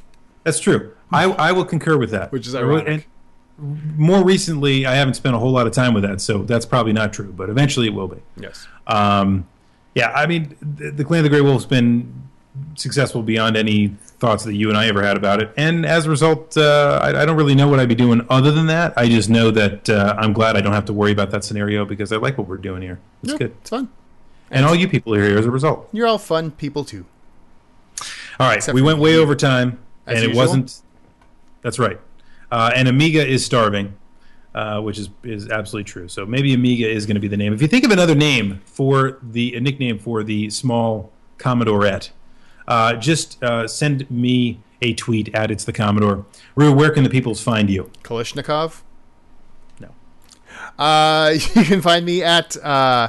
[0.45, 0.95] That's true.
[1.13, 2.33] I I will concur with that.
[2.33, 2.87] Which is ironic.
[2.87, 3.05] And
[3.99, 6.93] more recently, I haven't spent a whole lot of time with that, so that's probably
[6.93, 7.33] not true.
[7.33, 8.19] But eventually, it will be.
[8.37, 8.67] Yes.
[8.87, 9.47] Um,
[9.95, 12.29] yeah, I mean, the, the Clan of the Grey Wolf's been
[12.75, 13.89] successful beyond any
[14.19, 17.23] thoughts that you and I ever had about it, and as a result, uh, I,
[17.23, 18.93] I don't really know what I'd be doing other than that.
[18.97, 21.85] I just know that uh, I'm glad I don't have to worry about that scenario
[21.85, 22.99] because I like what we're doing here.
[23.23, 23.89] It's Yeah, good, It's fun.
[24.51, 25.89] And all you people are here as a result.
[25.93, 27.07] You're all fun people too.
[28.39, 30.81] All right, Except we went way over time, and it wasn't.
[31.63, 32.01] That's right.
[32.51, 33.95] Uh, and Amiga is starving,
[34.55, 36.09] uh, which is is absolutely true.
[36.09, 37.53] So maybe Amiga is going to be the name.
[37.53, 42.11] If you think of another name for the a nickname for the small Commodorette,
[42.67, 46.25] uh, just uh, send me a tweet at it's the Commodore.
[46.55, 47.91] Rue, where can the peoples find you?
[48.03, 48.83] Kalishnikov.
[49.79, 49.91] No.
[50.79, 53.09] Uh, you can find me at uh,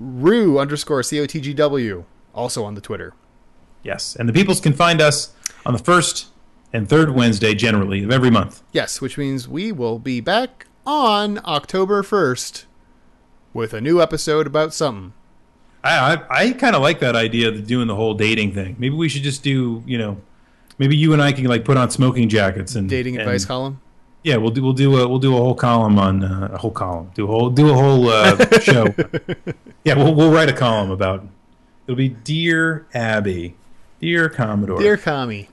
[0.00, 2.04] Rue underscore cotgw,
[2.34, 3.14] also on the Twitter.
[3.82, 5.32] Yes, and the peoples can find us
[5.66, 6.28] on the first
[6.72, 8.62] and third Wednesday generally of every month.
[8.72, 12.66] Yes, which means we will be back on October first
[13.52, 15.12] with a new episode about something.
[15.84, 18.76] I I, I kind of like that idea of doing the whole dating thing.
[18.78, 20.20] Maybe we should just do you know,
[20.78, 23.80] maybe you and I can like put on smoking jackets and Dating and- advice column.
[24.24, 26.70] Yeah, we'll do we'll do a we'll do a whole column on uh, a whole
[26.70, 27.10] column.
[27.14, 28.86] Do a whole do a whole uh, show.
[29.84, 31.26] Yeah, we'll we'll write a column about.
[31.86, 33.54] It'll be dear Abby,
[34.00, 34.78] dear Commodore.
[34.80, 35.50] Dear Kami,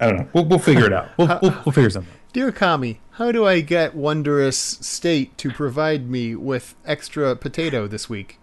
[0.00, 0.28] I don't know.
[0.32, 1.10] We'll we'll figure it out.
[1.18, 2.10] We'll we'll, we'll figure something.
[2.10, 2.32] out.
[2.32, 8.08] dear Kami, how do I get Wondrous State to provide me with extra potato this
[8.08, 8.38] week?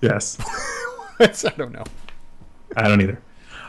[0.00, 0.36] Yes,
[1.20, 1.84] I don't know.
[2.76, 3.22] I don't either.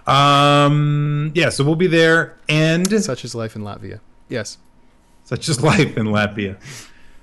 [0.07, 3.99] Um, yeah, so we'll be there, and Such is life in Latvia.
[4.27, 4.57] Yes.
[5.25, 6.57] Such is life in Latvia.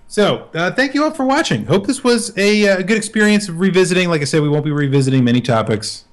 [0.09, 1.65] So, uh, thank you all for watching.
[1.65, 4.11] Hope this was a, uh, good experience of revisiting.
[4.11, 6.05] Like I said, we won't be revisiting many topics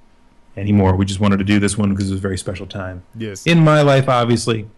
[0.55, 0.95] anymore.
[0.95, 3.45] We just wanted to do this one because it was a very special time Yes.
[3.45, 4.69] in my life, obviously.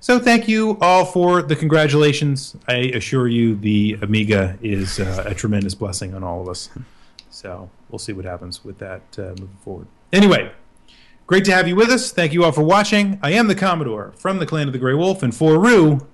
[0.00, 2.54] So, thank you all for the congratulations.
[2.68, 6.68] I assure you, the Amiga is uh, a tremendous blessing on all of us.
[7.30, 9.86] So, we'll see what happens with that uh, moving forward.
[10.12, 10.52] Anyway,
[11.26, 12.12] great to have you with us.
[12.12, 13.18] Thank you all for watching.
[13.22, 16.06] I am the Commodore from the Clan of the Grey Wolf, and for Rue,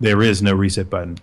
[0.00, 1.18] there is no reset button.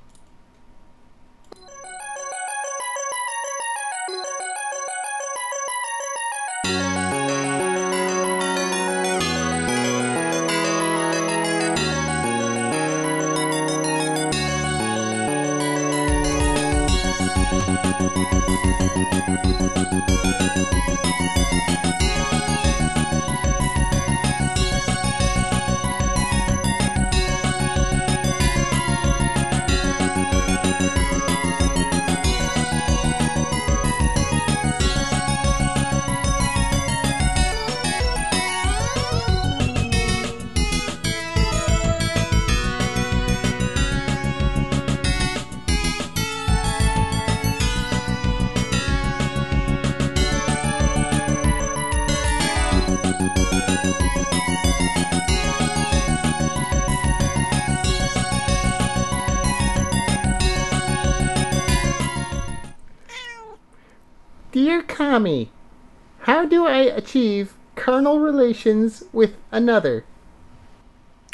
[68.47, 70.05] Relations with another?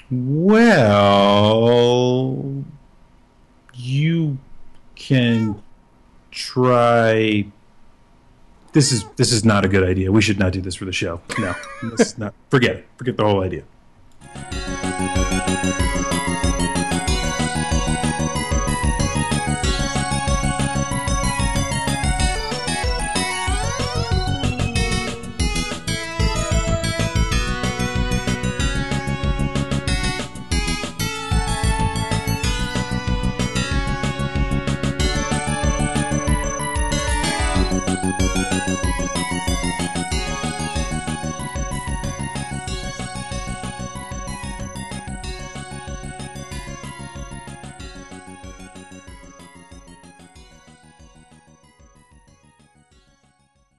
[0.10, 0.73] Well,
[3.73, 4.38] you
[4.95, 5.61] can
[6.31, 7.45] try.
[8.73, 10.11] This is this is not a good idea.
[10.11, 11.22] We should not do this for the show.
[11.38, 11.53] No,
[12.18, 12.34] not.
[12.49, 12.88] Forget it.
[12.98, 13.64] Forget the whole idea.